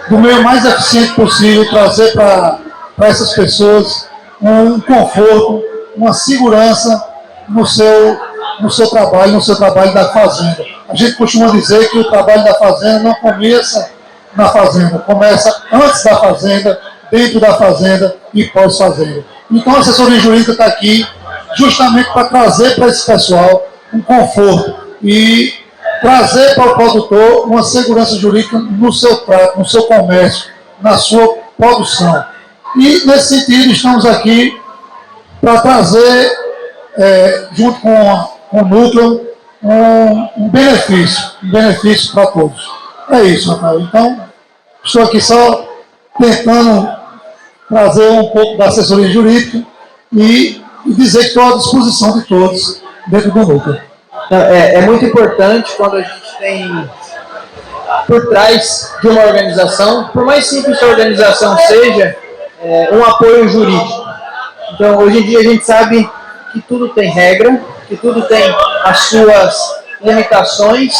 do 0.09 0.17
meio 0.17 0.43
mais 0.43 0.63
eficiente 0.65 1.13
possível, 1.13 1.69
trazer 1.69 2.13
para 2.13 2.59
essas 3.01 3.33
pessoas 3.33 4.07
um 4.41 4.79
conforto, 4.79 5.61
uma 5.95 6.13
segurança 6.13 7.05
no 7.49 7.65
seu, 7.65 8.17
no 8.61 8.71
seu 8.71 8.89
trabalho, 8.89 9.33
no 9.33 9.41
seu 9.41 9.55
trabalho 9.55 9.93
da 9.93 10.09
fazenda. 10.09 10.65
A 10.87 10.95
gente 10.95 11.15
costuma 11.15 11.47
dizer 11.51 11.89
que 11.89 11.99
o 11.99 12.09
trabalho 12.09 12.43
da 12.43 12.53
fazenda 12.55 12.99
não 12.99 13.13
começa 13.15 13.91
na 14.35 14.47
fazenda, 14.47 14.99
começa 14.99 15.63
antes 15.71 16.03
da 16.03 16.15
fazenda, 16.15 16.79
dentro 17.11 17.39
da 17.39 17.53
fazenda 17.55 18.15
e 18.33 18.45
pós-fazenda. 18.45 19.25
Então 19.51 19.75
a 19.75 19.79
assessoria 19.79 20.19
jurídica 20.19 20.53
está 20.53 20.65
aqui 20.65 21.05
justamente 21.57 22.09
para 22.13 22.29
trazer 22.29 22.75
para 22.75 22.87
esse 22.87 23.05
pessoal 23.05 23.67
um 23.93 24.01
conforto 24.01 24.73
e 25.03 25.60
trazer 26.01 26.55
para 26.55 26.71
o 26.71 26.75
produtor 26.75 27.45
uma 27.47 27.61
segurança 27.61 28.15
jurídica 28.15 28.57
no 28.57 28.91
seu 28.91 29.17
trato, 29.17 29.59
no 29.59 29.65
seu 29.65 29.83
comércio, 29.83 30.49
na 30.81 30.97
sua 30.97 31.37
produção. 31.57 32.25
E, 32.75 33.05
nesse 33.05 33.39
sentido, 33.39 33.71
estamos 33.71 34.05
aqui 34.05 34.59
para 35.39 35.61
trazer, 35.61 36.31
é, 36.97 37.47
junto 37.53 37.79
com, 37.81 38.11
a, 38.11 38.29
com, 38.49 38.61
o 38.61 38.65
núcleo, 38.65 39.27
um, 39.61 40.45
um, 40.45 40.49
benefício, 40.49 41.31
um 41.43 41.51
benefício 41.51 42.13
para 42.13 42.27
todos. 42.27 42.67
É 43.09 43.23
isso, 43.23 43.51
Rafael. 43.51 43.81
Então, 43.81 44.21
estou 44.83 45.03
aqui 45.03 45.21
só 45.21 45.67
tentando 46.19 46.89
trazer 47.69 48.09
um 48.09 48.27
pouco 48.29 48.57
da 48.57 48.67
assessoria 48.67 49.09
jurídica 49.09 49.63
e, 50.11 50.61
e 50.85 50.93
dizer 50.93 51.19
que 51.19 51.27
estou 51.27 51.53
à 51.53 51.57
disposição 51.57 52.19
de 52.19 52.25
todos 52.25 52.81
dentro 53.07 53.31
do 53.31 53.45
núcleo. 53.45 53.90
É, 54.31 54.75
é 54.75 54.81
muito 54.81 55.03
importante 55.03 55.73
quando 55.75 55.97
a 55.97 56.01
gente 56.01 56.37
tem 56.39 56.89
por 58.07 58.29
trás 58.29 58.93
de 59.01 59.09
uma 59.09 59.25
organização, 59.25 60.07
por 60.07 60.23
mais 60.23 60.47
simples 60.47 60.79
que 60.79 60.85
a 60.85 60.87
organização 60.87 61.57
seja, 61.57 62.15
é, 62.63 62.89
um 62.93 63.03
apoio 63.03 63.49
jurídico. 63.49 64.05
Então, 64.73 64.97
hoje 64.99 65.19
em 65.19 65.23
dia 65.23 65.39
a 65.39 65.43
gente 65.43 65.65
sabe 65.65 66.09
que 66.53 66.61
tudo 66.61 66.89
tem 66.89 67.11
regra, 67.11 67.61
que 67.89 67.97
tudo 67.97 68.21
tem 68.21 68.55
as 68.85 68.99
suas 69.09 69.81
limitações, 70.01 70.95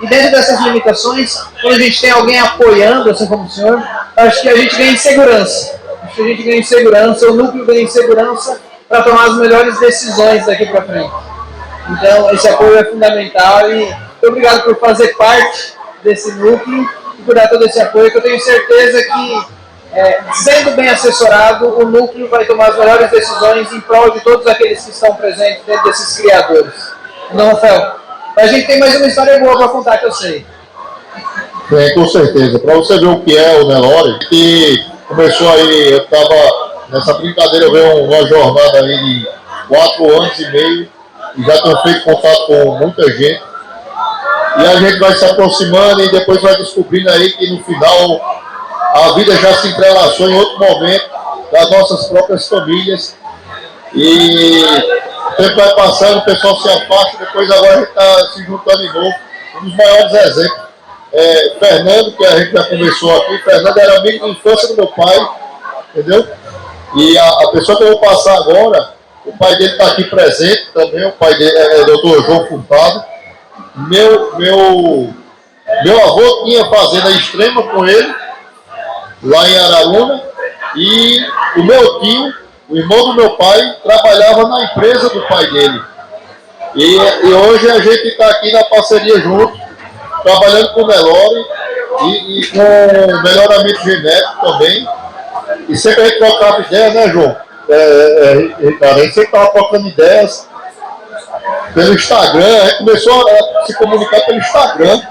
e 0.00 0.06
dentro 0.06 0.30
dessas 0.30 0.60
limitações, 0.60 1.36
quando 1.60 1.74
a 1.74 1.78
gente 1.80 2.00
tem 2.00 2.12
alguém 2.12 2.38
apoiando, 2.38 3.10
assim 3.10 3.26
como 3.26 3.46
o 3.46 3.50
senhor, 3.50 3.82
acho 4.16 4.42
que 4.42 4.48
a 4.48 4.56
gente 4.56 4.76
ganha 4.76 4.92
em 4.92 4.96
segurança. 4.96 5.80
Acho 6.04 6.14
que 6.14 6.22
a 6.22 6.26
gente 6.28 6.42
ganha 6.44 6.58
em 6.58 6.62
segurança, 6.62 7.30
o 7.30 7.34
núcleo 7.34 7.66
ganha 7.66 7.82
em 7.82 7.88
segurança 7.88 8.60
para 8.88 9.02
tomar 9.02 9.26
as 9.26 9.36
melhores 9.38 9.80
decisões 9.80 10.46
daqui 10.46 10.66
para 10.66 10.82
frente. 10.82 11.25
Então, 11.90 12.30
esse 12.32 12.48
apoio 12.48 12.78
é 12.78 12.84
fundamental 12.84 13.70
e 13.70 13.84
muito 13.84 14.28
obrigado 14.28 14.64
por 14.64 14.78
fazer 14.78 15.16
parte 15.16 15.74
desse 16.02 16.32
núcleo 16.32 16.88
e 17.18 17.22
por 17.22 17.34
dar 17.34 17.48
todo 17.48 17.64
esse 17.64 17.80
apoio, 17.80 18.10
que 18.10 18.18
eu 18.18 18.22
tenho 18.22 18.40
certeza 18.40 19.02
que, 19.02 19.46
é, 19.92 20.20
sendo 20.32 20.72
bem 20.72 20.88
assessorado, 20.88 21.78
o 21.78 21.84
núcleo 21.84 22.28
vai 22.28 22.44
tomar 22.44 22.70
as 22.70 22.78
melhores 22.78 23.10
decisões 23.10 23.72
em 23.72 23.80
prol 23.80 24.10
de 24.10 24.20
todos 24.20 24.46
aqueles 24.46 24.84
que 24.84 24.90
estão 24.90 25.14
presentes 25.14 25.62
dentro 25.64 25.84
desses 25.84 26.16
criadores. 26.18 26.74
Não, 27.32 27.48
Rafael? 27.48 27.96
A 28.36 28.46
gente 28.46 28.66
tem 28.66 28.78
mais 28.78 28.96
uma 28.96 29.06
história 29.06 29.38
boa 29.38 29.56
para 29.56 29.68
contar, 29.68 29.98
que 29.98 30.06
eu 30.06 30.12
sei. 30.12 30.46
Tem, 31.68 31.94
com 31.94 32.06
certeza. 32.06 32.58
Para 32.58 32.74
você 32.74 32.98
ver 32.98 33.06
o 33.06 33.20
que 33.20 33.36
é 33.36 33.56
o 33.56 33.66
Nelore, 33.66 34.18
que 34.28 34.86
começou 35.08 35.48
aí, 35.50 35.92
eu 35.92 35.98
estava 35.98 36.34
nessa 36.88 37.14
brincadeira, 37.14 37.66
eu 37.66 37.72
vejo 37.72 38.04
uma 38.04 38.26
jornada 38.26 38.78
aí 38.78 38.96
de 38.96 39.28
quatro 39.68 40.10
anos 40.10 40.38
e 40.38 40.50
meio, 40.50 40.88
já 41.44 41.62
tenho 41.62 41.82
feito 41.82 42.04
contato 42.04 42.46
com 42.46 42.78
muita 42.78 43.02
gente. 43.12 43.42
E 44.58 44.66
a 44.66 44.76
gente 44.76 44.98
vai 44.98 45.14
se 45.14 45.24
aproximando 45.24 46.02
e 46.02 46.10
depois 46.10 46.40
vai 46.40 46.56
descobrindo 46.56 47.10
aí 47.10 47.30
que 47.32 47.50
no 47.50 47.62
final 47.64 48.20
a 48.94 49.12
vida 49.12 49.36
já 49.36 49.54
se 49.54 49.68
entrelaçou 49.68 50.30
em 50.30 50.34
outro 50.34 50.58
momento 50.58 51.10
das 51.52 51.70
nossas 51.70 52.06
próprias 52.06 52.48
famílias. 52.48 53.14
E 53.94 54.64
o 54.64 55.36
tempo 55.36 55.56
vai 55.56 55.74
passando, 55.74 56.18
o 56.18 56.24
pessoal 56.24 56.56
se 56.56 56.68
afasta, 56.68 57.18
depois 57.18 57.50
agora 57.50 57.74
a 57.74 57.78
gente 57.78 57.88
está 57.88 58.28
se 58.32 58.44
juntando 58.44 58.78
de 58.78 58.92
novo. 58.92 59.14
Um 59.56 59.64
dos 59.64 59.76
maiores 59.76 60.12
exemplos. 60.12 60.66
É, 61.12 61.56
Fernando, 61.58 62.16
que 62.16 62.26
a 62.26 62.38
gente 62.38 62.52
já 62.52 62.64
conversou 62.64 63.16
aqui, 63.16 63.38
Fernando 63.38 63.78
era 63.78 63.98
amigo 63.98 64.24
de 64.24 64.32
infância 64.32 64.68
do 64.68 64.76
meu 64.76 64.88
pai, 64.88 65.28
entendeu? 65.90 66.26
E 66.96 67.16
a, 67.16 67.28
a 67.28 67.50
pessoa 67.52 67.78
que 67.78 67.84
eu 67.84 67.88
vou 67.88 68.00
passar 68.00 68.36
agora, 68.36 68.95
o 69.26 69.36
pai 69.36 69.56
dele 69.56 69.72
está 69.72 69.88
aqui 69.88 70.04
presente 70.04 70.68
também, 70.72 71.04
o 71.04 71.12
pai 71.12 71.34
dele 71.34 71.56
é, 71.56 71.80
é 71.80 71.84
doutor 71.84 72.24
João 72.24 72.46
Furtado. 72.46 73.04
Meu, 73.88 74.36
meu, 74.38 75.14
meu 75.84 76.04
avô 76.04 76.44
tinha 76.44 76.64
fazenda 76.66 77.10
extrema 77.10 77.62
com 77.64 77.84
ele, 77.86 78.14
lá 79.22 79.48
em 79.48 79.58
Araruna, 79.58 80.22
e 80.76 81.20
o 81.56 81.64
meu 81.64 82.00
tio, 82.00 82.34
o 82.68 82.76
irmão 82.76 83.08
do 83.08 83.14
meu 83.14 83.30
pai, 83.30 83.76
trabalhava 83.82 84.48
na 84.48 84.64
empresa 84.64 85.08
do 85.08 85.20
pai 85.26 85.46
dele. 85.50 85.82
E, 86.74 86.96
e 87.26 87.32
hoje 87.32 87.70
a 87.70 87.80
gente 87.80 88.08
está 88.08 88.28
aqui 88.30 88.52
na 88.52 88.64
parceria 88.64 89.18
junto, 89.20 89.58
trabalhando 90.22 90.72
com 90.72 90.82
o 90.82 90.86
Nelore 90.86 91.44
e, 92.02 92.40
e 92.40 92.46
com 92.48 93.22
melhoramento 93.22 93.82
genético 93.82 94.40
também. 94.40 94.88
E 95.68 95.76
sempre 95.76 96.02
a 96.02 96.04
gente 96.06 96.18
trocava 96.18 96.60
ideias, 96.60 96.94
né, 96.94 97.08
João? 97.08 97.45
É, 97.68 97.74
é, 97.74 98.66
é 98.66 98.68
Ricardo, 98.68 99.00
a 99.00 99.02
gente 99.02 99.14
sempre 99.14 99.24
estava 99.24 99.48
trocando 99.48 99.88
ideias 99.88 100.48
pelo 101.74 101.94
Instagram, 101.94 102.62
a 102.62 102.66
gente 102.68 102.78
começou 102.78 103.28
a 103.28 103.66
se 103.66 103.76
comunicar 103.76 104.20
pelo 104.20 104.38
Instagram, 104.38 105.02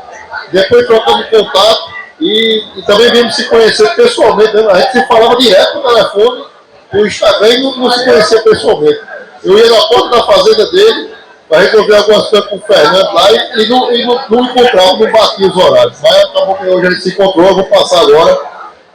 depois 0.51 0.87
trocamos 0.87 1.29
contato 1.29 1.95
e, 2.19 2.63
e 2.77 2.81
também 2.83 3.11
vimos 3.11 3.35
se 3.35 3.45
conhecer 3.45 3.95
pessoalmente. 3.95 4.53
Né? 4.53 4.65
A 4.69 4.77
gente 4.77 4.91
se 4.91 5.07
falava 5.07 5.35
direto 5.35 5.75
no 5.75 5.83
telefone, 5.83 6.45
no 6.93 7.05
Instagram 7.05 7.49
e 7.49 7.61
não, 7.61 7.77
não 7.77 7.91
se 7.91 8.05
conhecia 8.05 8.41
pessoalmente. 8.41 9.01
Eu 9.43 9.57
ia 9.57 9.69
na 9.69 9.81
porta 9.87 10.09
da 10.09 10.23
fazenda 10.23 10.71
dele 10.71 11.15
para 11.47 11.59
resolver 11.59 11.95
algumas 11.95 12.29
coisas 12.29 12.49
com 12.49 12.55
o 12.55 12.61
Fernando 12.61 13.13
lá 13.13 13.31
e, 13.31 13.63
e, 13.63 13.69
não, 13.69 13.91
e 13.91 14.05
não, 14.05 14.21
não 14.29 14.45
encontrava, 14.45 14.97
não 14.97 15.11
batia 15.11 15.47
os 15.47 15.57
horários. 15.57 15.97
Mas 16.01 16.23
acabou 16.23 16.55
que 16.55 16.65
hoje 16.67 16.87
a 16.87 16.89
gente 16.89 17.01
se 17.01 17.09
encontrou, 17.09 17.47
eu 17.47 17.55
vou 17.55 17.65
passar 17.65 18.01
agora 18.01 18.39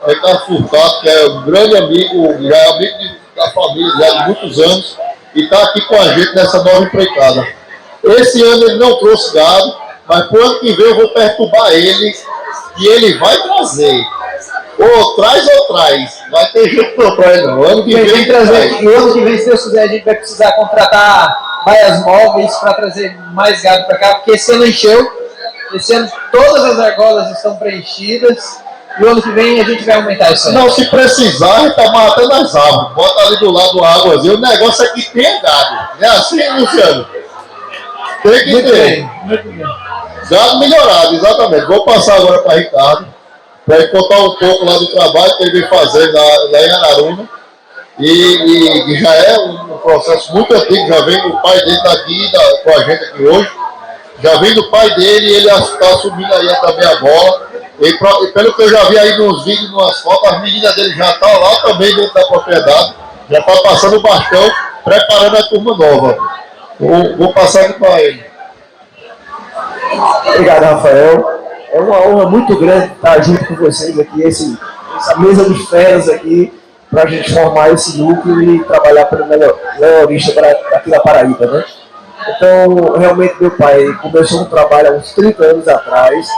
Ricardo 0.06 0.46
Furtado, 0.46 1.00
que 1.00 1.08
é 1.08 1.26
um 1.26 1.42
grande 1.42 1.76
amigo, 1.76 2.48
já 2.48 2.56
é 2.56 2.68
amigo 2.70 2.98
de, 2.98 3.20
da 3.37 3.51
família 3.51 3.93
já 3.99 4.11
de 4.11 4.26
muitos 4.26 4.59
anos, 4.59 4.99
e 5.35 5.45
está 5.45 5.62
aqui 5.62 5.81
com 5.83 5.97
a 5.97 6.09
gente 6.09 6.35
nessa 6.35 6.62
nova 6.62 6.85
empreitada. 6.85 7.47
Esse 8.03 8.43
ano 8.43 8.64
ele 8.64 8.78
não 8.78 8.99
trouxe 8.99 9.35
gado, 9.35 9.76
mas 10.07 10.26
para 10.26 10.39
o 10.39 10.43
ano 10.43 10.61
que 10.61 10.72
vem 10.72 10.87
eu 10.87 10.97
vou 10.97 11.09
perturbar 11.11 11.72
ele 11.72 12.14
e 12.78 12.87
ele 12.89 13.18
vai 13.18 13.37
trazer. 13.43 14.03
Ou 14.78 15.16
traz 15.16 15.47
ou 15.47 15.76
traz. 15.76 16.22
Vai 16.31 16.51
ter 16.53 16.70
jeito 16.70 16.97
para 16.97 17.16
trás 17.16 17.43
não. 17.45 17.62
Ano 17.62 17.85
que 17.85 17.95
vem, 17.95 18.05
vem 18.07 18.26
trazer. 18.26 18.83
E 18.83 18.87
ano 18.87 19.12
que 19.12 19.20
vem, 19.20 19.39
se 19.39 19.47
Deus 19.47 19.62
quiser, 19.62 19.83
a 19.83 19.87
gente 19.89 20.05
vai 20.05 20.14
precisar 20.14 20.53
contratar 20.53 21.62
baias 21.66 22.03
móveis 22.03 22.57
para 22.57 22.74
trazer 22.74 23.14
mais 23.33 23.62
gado 23.62 23.87
para 23.87 23.99
cá, 23.99 24.14
porque 24.14 24.33
esse 24.33 24.51
ano 24.53 24.66
encheu. 24.66 25.20
Esse 25.74 25.93
ano 25.95 26.11
todas 26.33 26.64
as 26.64 26.78
argolas 26.78 27.31
estão 27.37 27.57
preenchidas. 27.57 28.61
E 28.99 29.05
o 29.05 29.09
ano 29.09 29.22
que 29.22 29.30
vem 29.30 29.61
a 29.61 29.64
gente 29.64 29.84
vai 29.84 29.97
aumentar 29.97 30.32
isso 30.32 30.49
aí. 30.49 30.55
Não, 30.55 30.68
se 30.70 30.84
precisar, 30.86 31.70
tá 31.74 31.91
matando 31.91 32.32
as 32.32 32.55
árvores. 32.55 32.95
Bota 32.95 33.22
ali 33.26 33.36
do 33.38 33.51
lado 33.51 33.84
a 33.84 33.95
águazinha. 33.95 34.34
O 34.34 34.41
negócio 34.41 34.84
é 34.84 34.88
que 34.88 35.03
tem 35.11 35.41
gado. 35.41 35.88
Não 36.01 36.09
é 36.09 36.16
assim, 36.16 36.49
Luciano? 36.59 37.07
Tem 38.22 38.45
que 38.45 38.51
muito 38.51 38.70
ter. 38.70 38.72
Bem, 38.72 39.11
muito 39.24 39.49
bem. 39.49 39.66
Gado 40.30 40.59
melhorado, 40.59 41.14
exatamente. 41.14 41.66
Vou 41.66 41.84
passar 41.84 42.16
agora 42.16 42.38
para 42.43 42.57
Ricardo, 42.57 43.07
para 43.66 43.78
ele 43.78 43.88
contar 43.88 44.18
um 44.18 44.36
pouco 44.36 44.64
lá 44.64 44.78
do 44.78 44.86
trabalho 44.88 45.36
que 45.36 45.43
ele 45.45 45.61
vem 45.61 45.68
fazer 45.68 46.12
lá, 46.12 46.22
lá 46.51 46.61
em 46.61 46.70
Araruna. 46.70 47.28
E, 47.99 48.93
e, 48.93 49.01
já 49.01 49.14
é 49.14 49.38
um 49.41 49.78
processo 49.78 50.32
muito 50.32 50.55
antigo, 50.55 50.88
já 50.88 51.01
vem 51.05 51.18
o 51.26 51.43
pai 51.43 51.59
dele 51.59 51.82
tá 51.82 51.93
aqui 51.93 52.32
da, 52.32 52.57
com 52.59 52.70
a 52.70 52.82
gente 52.84 53.05
aqui 53.05 53.22
hoje. 53.24 53.51
Já 54.22 54.36
vem 54.36 54.55
do 54.55 54.70
pai 54.70 54.95
dele 54.95 55.26
e 55.26 55.34
ele 55.36 55.51
está 55.51 55.86
assumindo 55.88 56.32
aí 56.34 56.49
também 56.61 56.86
a 56.86 56.97
bola. 56.97 57.49
E, 57.81 57.89
e, 57.89 58.33
pelo 58.33 58.55
que 58.55 58.62
eu 58.62 58.68
já 58.68 58.85
vi 58.85 58.99
aí 58.99 59.16
nos 59.16 59.45
vídeos, 59.45 59.72
nas 59.72 60.01
fotos, 60.01 60.33
as 60.33 60.43
meninas 60.43 60.74
dele 60.76 60.95
já 60.95 61.11
estão 61.11 61.31
tá 61.31 61.39
lá 61.39 61.57
também 61.62 61.95
dentro 61.95 62.12
da 62.12 62.26
propriedade, 62.26 62.95
já 63.31 63.39
está 63.39 63.57
passando 63.62 63.97
o 63.97 64.03
bastão, 64.03 64.51
preparando 64.85 65.37
a 65.39 65.43
turma 65.45 65.76
nova. 65.76 66.16
Vou, 66.78 67.16
vou 67.16 67.33
passar 67.33 67.62
aqui 67.62 67.78
para 67.78 68.03
ele. 68.03 68.24
Obrigado, 70.28 70.62
Rafael. 70.62 71.41
É 71.72 71.81
uma 71.81 72.07
honra 72.07 72.26
muito 72.28 72.57
grande 72.59 72.93
estar 72.93 73.22
junto 73.22 73.47
com 73.47 73.57
vocês 73.57 73.99
aqui, 73.99 74.22
esse, 74.22 74.59
essa 74.97 75.18
mesa 75.18 75.49
de 75.49 75.66
feras 75.66 76.09
aqui, 76.09 76.53
para 76.91 77.05
a 77.05 77.07
gente 77.07 77.33
formar 77.33 77.72
esse 77.72 77.99
núcleo 77.99 78.43
e 78.43 78.64
trabalhar 78.64 79.07
pelo 79.07 79.26
melhorista 79.26 80.41
aqui 80.72 80.91
da 80.91 81.01
Paraíba, 81.01 81.47
né? 81.47 81.64
Então, 82.28 82.99
realmente, 82.99 83.37
meu 83.41 83.53
pai 83.53 83.87
começou 84.03 84.43
um 84.43 84.45
trabalho 84.45 84.89
há 84.89 84.93
uns 84.93 85.14
30 85.14 85.45
anos 85.45 85.68
atrás, 85.68 86.28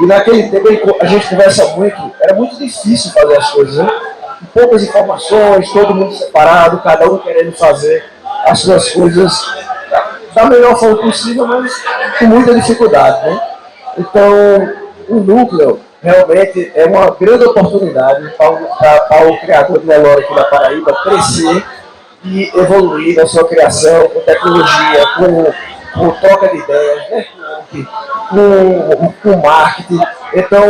e 0.00 0.06
naquele 0.06 0.48
tempo 0.48 0.96
a 1.00 1.06
gente 1.06 1.28
conversa 1.28 1.66
muito, 1.76 2.12
era 2.20 2.34
muito 2.34 2.56
difícil 2.56 3.12
fazer 3.12 3.36
as 3.36 3.50
coisas, 3.50 3.76
né? 3.76 3.88
poucas 4.54 4.82
informações, 4.82 5.70
todo 5.72 5.94
mundo 5.94 6.14
separado, 6.14 6.80
cada 6.82 7.10
um 7.10 7.18
querendo 7.18 7.52
fazer 7.52 8.04
as 8.44 8.60
suas 8.60 8.90
coisas 8.90 9.44
da 10.34 10.44
melhor 10.46 10.78
forma 10.78 10.98
possível, 10.98 11.46
mas 11.46 11.72
com 12.18 12.26
muita 12.26 12.54
dificuldade, 12.54 13.28
né? 13.28 13.40
Então, 13.98 14.72
o 15.08 15.16
núcleo 15.16 15.80
realmente 16.02 16.72
é 16.74 16.86
uma 16.86 17.10
grande 17.10 17.44
oportunidade 17.44 18.30
para, 18.38 18.52
para, 18.52 19.00
para 19.00 19.28
o 19.28 19.40
criador 19.40 19.80
de 19.80 19.86
Nelore 19.86 20.24
aqui 20.24 20.34
da 20.34 20.44
Paraíba 20.44 20.96
crescer 21.02 21.64
e 22.24 22.50
evoluir 22.54 23.16
na 23.16 23.26
sua 23.26 23.46
criação, 23.46 24.08
com 24.08 24.20
tecnologia, 24.20 25.06
com, 25.16 25.52
com 25.94 26.10
troca 26.12 26.48
de 26.48 26.58
ideias, 26.58 27.10
né? 27.10 27.26
com, 29.22 29.36
marketing. 29.42 30.00
Então, 30.34 30.64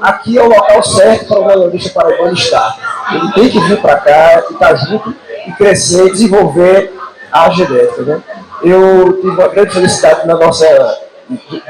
aqui 0.00 0.38
é 0.38 0.42
o 0.42 0.48
local 0.48 0.82
certo 0.82 1.26
para 1.26 1.40
o 1.40 1.46
melhorista 1.46 1.90
paraibano 1.90 2.34
estar. 2.34 2.76
Ele 3.12 3.32
tem 3.32 3.48
que 3.50 3.60
vir 3.60 3.80
para 3.80 3.96
cá 3.96 4.44
estar 4.50 4.68
tá 4.68 4.74
junto 4.74 5.14
e 5.46 5.52
crescer 5.52 6.06
e 6.06 6.12
desenvolver 6.12 6.92
a 7.32 7.50
genética. 7.50 8.02
Né? 8.02 8.22
Eu 8.62 9.14
tive 9.20 9.30
uma 9.30 9.48
grande 9.48 9.72
felicidade 9.72 10.26
na 10.26 10.34
nossa, 10.34 10.98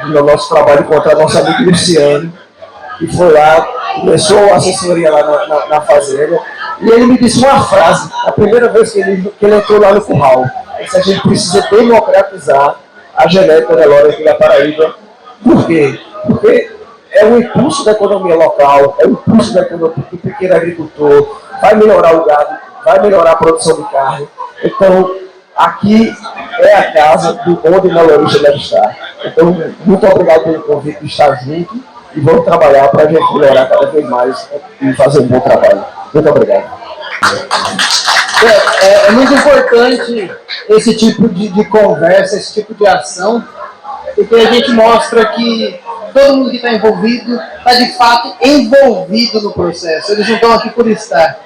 no 0.07 0.23
nosso 0.23 0.49
trabalho 0.49 0.85
contra 0.85 1.13
a 1.13 1.19
nossa 1.19 1.41
amiga 1.41 1.71
Luciane, 1.71 2.33
que 2.99 3.07
foi 3.17 3.33
lá, 3.33 3.63
começou 4.01 4.53
a 4.53 4.57
assessoria 4.57 5.11
lá 5.11 5.23
na, 5.23 5.47
na, 5.47 5.67
na, 5.67 5.81
fazenda, 5.83 6.39
e 6.81 6.91
ele 6.91 7.07
me 7.07 7.19
disse 7.19 7.39
uma 7.39 7.63
frase, 7.63 8.11
a 8.25 8.33
primeira 8.33 8.69
vez 8.69 8.93
que 8.93 9.01
ele, 9.01 9.33
que 9.39 9.47
ele 9.47 9.57
entrou 9.57 9.81
lá 9.81 9.93
no 9.93 10.01
curral, 10.01 10.45
disse, 10.81 10.97
a 10.97 11.01
gente 11.01 11.21
precisa 11.21 11.61
democratizar 11.71 12.77
a 13.19 13.27
genética 13.27 13.75
da 13.75 13.85
Lora 13.85 14.09
aqui 14.11 14.25
da 14.25 14.35
Paraíba. 14.37 14.95
Por 15.43 15.67
quê? 15.67 15.99
Porque 16.25 16.71
é 17.11 17.25
um 17.25 17.39
impulso 17.39 17.85
da 17.85 17.91
economia 17.93 18.37
local, 18.37 18.97
é 19.01 19.07
um 19.07 19.11
impulso 19.11 19.53
da 19.53 19.63
economia 19.63 20.05
do 20.11 20.19
pequeno 20.19 20.55
agricultor, 20.55 21.41
vai 21.61 21.75
melhorar 21.75 22.15
o 22.15 22.25
gado, 22.25 22.57
vai 22.85 23.01
melhorar 23.01 23.33
a 23.33 23.37
produção 23.37 23.77
de 23.77 23.91
carne. 23.91 24.29
Então, 24.63 25.17
aqui 25.57 26.15
é 26.61 26.75
a 26.75 26.93
casa 26.93 27.33
do 27.45 27.59
onde 27.65 27.89
o 27.89 27.93
melhorista 27.95 28.39
deve 28.39 28.59
estar. 28.59 28.97
Então, 29.25 29.57
muito 29.85 30.07
obrigado 30.07 30.45
pelo 30.45 30.63
convite 30.63 31.01
de 31.01 31.07
estar 31.07 31.35
junto 31.45 31.75
e 32.15 32.21
vamos 32.21 32.45
trabalhar 32.45 32.89
para 32.89 33.03
a 33.03 33.09
gente 33.09 33.35
melhorar 33.35 33.67
cada 33.67 33.87
vez 33.87 34.09
mais 34.09 34.49
e 34.81 34.93
fazer 34.93 35.21
um 35.21 35.27
bom 35.27 35.41
trabalho. 35.41 35.85
Muito 36.15 36.29
obrigado. 36.29 36.71
É, 38.41 39.09
é, 39.09 39.11
muito 39.11 39.35
importante 39.35 40.31
esse 40.69 40.97
tipo 40.97 41.29
de, 41.29 41.49
de, 41.49 41.65
conversa, 41.65 42.37
esse 42.37 42.55
tipo 42.55 42.73
de 42.75 42.87
ação, 42.87 43.45
porque 44.15 44.35
a 44.37 44.53
gente 44.53 44.71
mostra 44.73 45.27
que 45.27 45.81
todo 46.13 46.37
mundo 46.37 46.51
que 46.51 46.57
está 46.57 46.73
envolvido 46.73 47.41
está 47.59 47.75
de 47.75 47.97
fato 47.97 48.37
envolvido 48.41 49.41
no 49.41 49.53
processo. 49.53 50.13
Eles 50.13 50.29
não 50.29 50.37
estão 50.37 50.53
aqui 50.53 50.71
por 50.71 50.89
estar. 50.89 51.39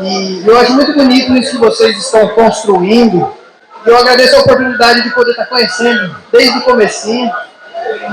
E 0.00 0.42
eu 0.46 0.58
acho 0.58 0.72
muito 0.72 0.94
bonito 0.94 1.36
isso 1.36 1.52
que 1.52 1.58
vocês 1.58 1.96
estão 1.96 2.28
construindo. 2.28 3.32
Eu 3.84 3.96
agradeço 3.98 4.36
a 4.36 4.40
oportunidade 4.40 5.02
de 5.02 5.10
poder 5.10 5.32
estar 5.32 5.46
conhecendo 5.46 6.16
desde 6.32 6.58
o 6.58 6.62
comecinho. 6.62 7.30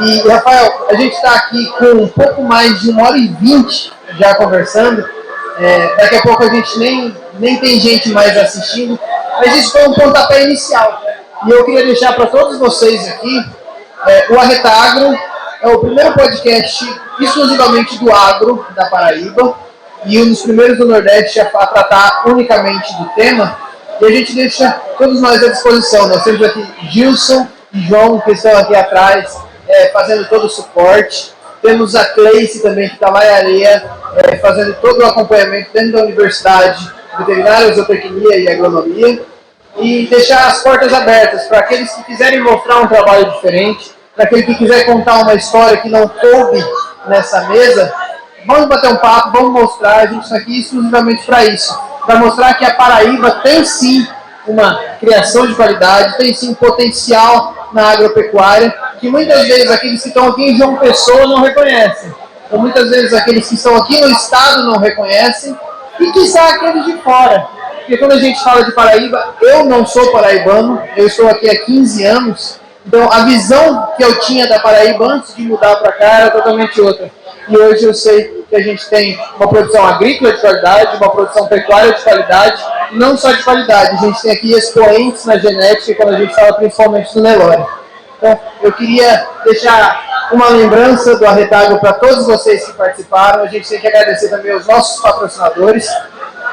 E, 0.02 0.28
Rafael, 0.28 0.88
a 0.90 0.96
gente 0.96 1.14
está 1.14 1.34
aqui 1.36 1.66
com 1.78 2.04
um 2.04 2.08
pouco 2.08 2.44
mais 2.44 2.82
de 2.82 2.90
uma 2.90 3.08
hora 3.08 3.18
e 3.18 3.28
vinte 3.28 3.92
já 4.18 4.36
conversando. 4.36 5.08
É, 5.60 5.96
daqui 5.98 6.16
a 6.18 6.22
pouco 6.22 6.44
a 6.44 6.50
gente 6.54 6.78
nem, 6.78 7.16
nem 7.40 7.60
tem 7.60 7.80
gente 7.80 8.10
mais 8.10 8.38
assistindo, 8.38 9.00
mas 9.40 9.56
isso 9.56 9.72
foi 9.72 9.88
um 9.88 9.94
pontapé 9.94 10.44
inicial. 10.44 11.02
E 11.46 11.52
eu 11.52 11.64
queria 11.66 11.86
deixar 11.86 12.14
para 12.14 12.28
todos 12.28 12.58
vocês 12.58 13.08
aqui, 13.08 13.46
é, 14.08 14.28
o 14.30 14.40
Arreta 14.40 14.70
Agro 14.70 15.18
é 15.62 15.68
o 15.68 15.80
primeiro 15.80 16.14
podcast 16.14 16.86
exclusivamente 17.20 17.98
do 17.98 18.12
agro 18.12 18.66
da 18.76 18.86
Paraíba 18.86 19.56
e 20.06 20.22
um 20.22 20.30
dos 20.30 20.42
primeiros 20.42 20.78
do 20.78 20.86
Nordeste 20.86 21.40
a 21.40 21.46
tratar 21.46 22.24
unicamente 22.28 22.96
do 22.96 23.06
tema. 23.10 23.58
E 24.00 24.06
a 24.06 24.12
gente 24.12 24.34
deixa 24.36 24.72
todos 24.98 25.20
nós 25.20 25.44
à 25.44 25.50
disposição. 25.50 26.08
Nós 26.08 26.24
temos 26.24 26.44
aqui 26.44 26.66
Gilson 26.92 27.48
e 27.74 27.82
João, 27.82 28.20
que 28.20 28.32
estão 28.32 28.56
aqui 28.58 28.76
atrás, 28.76 29.36
é, 29.68 29.88
fazendo 29.88 30.28
todo 30.30 30.46
o 30.46 30.50
suporte. 30.50 31.34
Temos 31.62 31.96
a 31.96 32.06
Cleice 32.06 32.62
também, 32.62 32.88
que 32.88 32.94
está 32.94 33.10
lá 33.10 33.26
em 33.26 33.30
areia, 33.30 33.92
é, 34.16 34.38
fazendo 34.38 34.76
todo 34.76 35.00
o 35.00 35.06
acompanhamento 35.06 35.72
dentro 35.74 35.94
da 35.94 36.04
universidade, 36.04 36.92
veterinária, 37.18 37.74
zootecnia 37.74 38.38
e 38.38 38.50
agronomia. 38.50 39.26
E 39.80 40.08
deixar 40.08 40.48
as 40.48 40.64
portas 40.64 40.92
abertas 40.92 41.44
para 41.46 41.60
aqueles 41.60 41.92
que 41.94 42.04
quiserem 42.06 42.42
mostrar 42.42 42.82
um 42.82 42.88
trabalho 42.88 43.32
diferente, 43.34 43.92
para 44.16 44.26
aquele 44.26 44.44
que 44.44 44.56
quiser 44.56 44.86
contar 44.86 45.20
uma 45.20 45.36
história 45.36 45.78
que 45.78 45.88
não 45.88 46.08
coube 46.08 46.66
nessa 47.08 47.42
mesa, 47.48 47.94
vamos 48.48 48.68
bater 48.68 48.90
um 48.90 48.98
papo, 48.98 49.32
vamos 49.32 49.52
mostrar, 49.52 50.00
a 50.00 50.06
gente 50.08 50.24
está 50.24 50.38
aqui 50.38 50.60
exclusivamente 50.60 51.24
para 51.24 51.46
isso, 51.46 51.80
para 52.06 52.16
mostrar 52.16 52.56
que 52.56 52.66
a 52.66 52.74
Paraíba 52.74 53.30
tem 53.44 53.64
sim 53.64 54.08
uma 54.48 54.80
criação 55.00 55.46
de 55.46 55.54
qualidade, 55.54 56.18
tem 56.18 56.34
sim 56.34 56.54
potencial 56.56 57.70
na 57.74 57.92
agropecuária, 57.92 58.74
que 59.00 59.10
muitas 59.10 59.46
vezes 59.46 59.70
aqueles 59.70 60.02
que 60.02 60.08
estão 60.08 60.30
aqui 60.30 60.52
em 60.52 60.58
João 60.58 60.78
Pessoa 60.78 61.28
não 61.28 61.42
reconhecem, 61.42 62.12
ou 62.50 62.60
muitas 62.60 62.90
vezes 62.90 63.14
aqueles 63.14 63.48
que 63.48 63.56
estão 63.56 63.76
aqui 63.76 64.00
no 64.00 64.10
estado 64.10 64.64
não 64.64 64.80
reconhecem, 64.80 65.56
e 66.00 66.12
quiçá 66.12 66.54
aqueles 66.54 66.86
de 66.86 66.98
fora. 66.98 67.48
Porque 67.80 67.98
quando 67.98 68.14
a 68.14 68.20
gente 68.20 68.44
fala 68.44 68.64
de 68.64 68.72
Paraíba, 68.74 69.36
eu 69.42 69.66
não 69.66 69.86
sou 69.86 70.12
paraibano, 70.12 70.82
eu 70.96 71.08
estou 71.08 71.28
aqui 71.30 71.50
há 71.50 71.66
15 71.66 72.06
anos, 72.06 72.60
então, 72.88 73.12
a 73.12 73.26
visão 73.26 73.90
que 73.98 74.04
eu 74.04 74.18
tinha 74.22 74.48
da 74.48 74.60
Paraíba 74.60 75.06
antes 75.06 75.36
de 75.36 75.42
mudar 75.42 75.76
para 75.76 75.92
cá 75.92 76.20
era 76.20 76.32
totalmente 76.32 76.80
outra. 76.80 77.12
E 77.50 77.58
hoje 77.58 77.84
eu 77.84 77.94
sei 77.94 78.46
que 78.50 78.56
a 78.56 78.62
gente 78.62 78.90
tem 78.90 79.20
uma 79.36 79.48
produção 79.48 79.86
agrícola 79.86 80.32
de 80.32 80.40
qualidade, 80.40 80.96
uma 80.96 81.10
produção 81.10 81.48
pecuária 81.48 81.92
de 81.92 82.02
qualidade, 82.02 82.64
não 82.94 83.18
só 83.18 83.34
de 83.34 83.44
qualidade, 83.44 83.98
a 83.98 84.08
gente 84.08 84.22
tem 84.22 84.32
aqui 84.32 84.54
expoentes 84.54 85.26
na 85.26 85.38
genética, 85.38 85.96
quando 85.96 86.16
a 86.16 86.20
gente 86.20 86.34
fala 86.34 86.54
principalmente 86.54 87.14
do 87.14 87.22
Nelore. 87.22 87.66
Então, 88.18 88.40
eu 88.62 88.72
queria 88.74 89.28
deixar 89.46 90.30
uma 90.32 90.50
lembrança 90.50 91.18
do 91.18 91.26
Arretago 91.26 91.80
para 91.80 91.94
todos 91.94 92.26
vocês 92.26 92.66
que 92.66 92.74
participaram. 92.74 93.44
A 93.44 93.48
gente 93.48 93.68
tem 93.70 93.80
que 93.80 93.88
agradecer 93.88 94.30
também 94.30 94.52
aos 94.52 94.66
nossos 94.68 95.02
patrocinadores. 95.02 95.88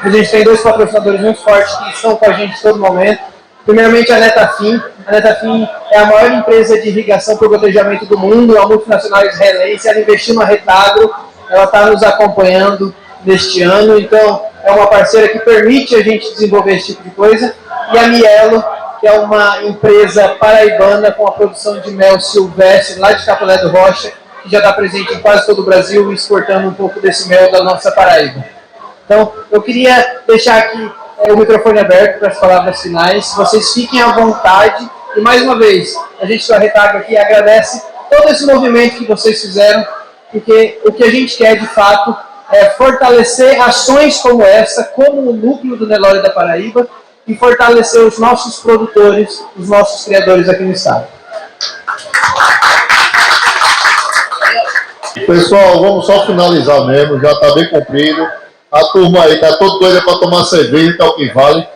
A 0.02 0.08
gente 0.08 0.30
tem 0.30 0.44
dois 0.44 0.60
patrocinadores 0.60 1.20
muito 1.20 1.42
fortes 1.42 1.74
que 1.76 1.90
estão 1.90 2.16
com 2.16 2.30
a 2.30 2.32
gente 2.32 2.60
todo 2.60 2.78
momento. 2.78 3.20
Primeiramente, 3.64 4.12
a 4.12 4.18
Netafim. 4.18 4.80
A 5.06 5.12
Netafim 5.12 5.68
é 5.90 5.98
a 5.98 6.06
maior 6.06 6.32
empresa 6.32 6.80
de 6.80 6.88
irrigação 6.88 7.36
por 7.36 7.48
gotejamento 7.48 8.04
do 8.06 8.18
mundo, 8.18 8.56
é 8.56 8.60
uma 8.60 8.68
multinacional 8.68 9.24
israelense. 9.26 9.88
Ela 9.88 10.00
investiu 10.00 10.34
no 10.34 10.44
Retagro, 10.44 11.12
ela 11.50 11.64
está 11.64 11.86
nos 11.86 12.02
acompanhando 12.02 12.94
neste 13.24 13.62
ano, 13.62 13.98
então 13.98 14.42
é 14.62 14.70
uma 14.70 14.86
parceira 14.86 15.28
que 15.28 15.38
permite 15.40 15.94
a 15.94 16.02
gente 16.02 16.30
desenvolver 16.32 16.76
esse 16.76 16.88
tipo 16.88 17.02
de 17.02 17.10
coisa. 17.10 17.54
E 17.92 17.98
a 17.98 18.06
Mielo, 18.08 18.64
que 19.04 19.08
é 19.08 19.20
uma 19.20 19.62
empresa 19.64 20.30
paraibana 20.40 21.12
com 21.12 21.28
a 21.28 21.32
produção 21.32 21.78
de 21.78 21.90
mel 21.90 22.18
silvestre 22.18 22.98
lá 22.98 23.12
de 23.12 23.22
Capolé 23.26 23.58
do 23.58 23.68
Rocha, 23.68 24.10
que 24.42 24.50
já 24.50 24.60
está 24.60 24.72
presente 24.72 25.12
em 25.12 25.18
quase 25.18 25.44
todo 25.44 25.60
o 25.60 25.62
Brasil, 25.62 26.10
exportando 26.10 26.68
um 26.68 26.72
pouco 26.72 26.98
desse 27.02 27.28
mel 27.28 27.52
da 27.52 27.62
nossa 27.62 27.92
Paraíba. 27.92 28.42
Então, 29.04 29.30
eu 29.50 29.60
queria 29.60 30.22
deixar 30.26 30.56
aqui 30.56 30.90
é, 31.18 31.30
o 31.30 31.36
microfone 31.36 31.80
aberto 31.80 32.18
para 32.18 32.28
as 32.28 32.38
palavras 32.40 32.80
finais. 32.80 33.30
Vocês 33.36 33.74
fiquem 33.74 34.00
à 34.00 34.12
vontade. 34.12 34.88
E 35.14 35.20
mais 35.20 35.42
uma 35.42 35.58
vez, 35.58 35.94
a 36.18 36.24
gente 36.24 36.48
do 36.48 36.54
Retago 36.54 36.96
aqui 36.96 37.14
agradece 37.14 37.84
todo 38.08 38.30
esse 38.30 38.46
movimento 38.46 38.96
que 38.96 39.04
vocês 39.04 39.38
fizeram, 39.38 39.86
porque 40.32 40.80
o 40.82 40.90
que 40.90 41.04
a 41.04 41.10
gente 41.10 41.36
quer 41.36 41.58
de 41.58 41.66
fato 41.66 42.16
é 42.50 42.70
fortalecer 42.70 43.60
ações 43.60 44.16
como 44.22 44.42
essa, 44.42 44.82
como 44.82 45.28
o 45.28 45.34
núcleo 45.34 45.76
do 45.76 45.86
Nelore 45.86 46.22
da 46.22 46.30
Paraíba, 46.30 46.88
e 47.26 47.34
fortalecer 47.34 48.02
os 48.02 48.18
nossos 48.18 48.60
produtores, 48.60 49.42
os 49.56 49.68
nossos 49.68 50.04
criadores 50.04 50.48
aqui 50.48 50.62
no 50.62 50.72
estado. 50.72 51.06
Pessoal, 55.26 55.80
vamos 55.80 56.06
só 56.06 56.26
finalizar 56.26 56.84
mesmo, 56.86 57.20
já 57.20 57.32
está 57.32 57.54
bem 57.54 57.68
cumprido. 57.68 58.26
A 58.70 58.84
turma 58.86 59.22
aí 59.22 59.38
tá 59.38 59.56
todo 59.56 59.78
doida 59.78 60.02
para 60.02 60.18
tomar 60.18 60.44
cerveja, 60.44 60.92
que 60.92 61.02
é 61.02 61.12
que 61.12 61.32
vale. 61.32 61.66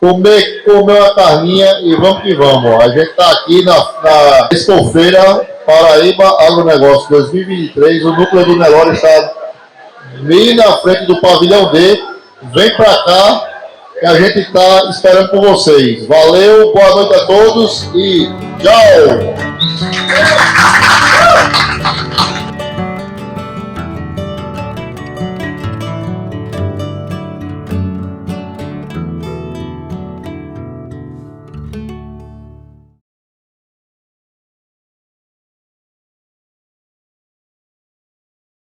Comer, 0.00 0.64
comer 0.64 1.00
uma 1.00 1.14
carninha 1.14 1.78
e 1.80 1.94
vamos 1.94 2.22
que 2.22 2.34
vamos. 2.34 2.82
A 2.82 2.88
gente 2.88 3.14
tá 3.14 3.30
aqui 3.30 3.64
na, 3.64 3.76
na 3.76 4.48
Expofeira 4.50 5.48
Paraíba 5.64 6.44
Agronegócio 6.44 7.08
2023. 7.08 8.04
O 8.04 8.12
núcleo 8.16 8.44
do 8.44 8.56
Nelore 8.56 8.96
está 8.96 9.32
bem 10.22 10.56
na 10.56 10.76
frente 10.78 11.06
do 11.06 11.20
pavilhão 11.20 11.70
D. 11.70 12.02
Vem 12.52 12.76
para 12.76 13.04
cá 13.04 13.48
que 14.02 14.06
a 14.06 14.20
gente 14.20 14.40
está 14.40 14.90
esperando 14.90 15.28
por 15.28 15.40
vocês. 15.42 16.04
Valeu, 16.08 16.72
boa 16.72 16.90
noite 16.90 17.14
a 17.14 17.24
todos 17.24 17.88
e 17.94 18.28
tchau! 18.58 19.32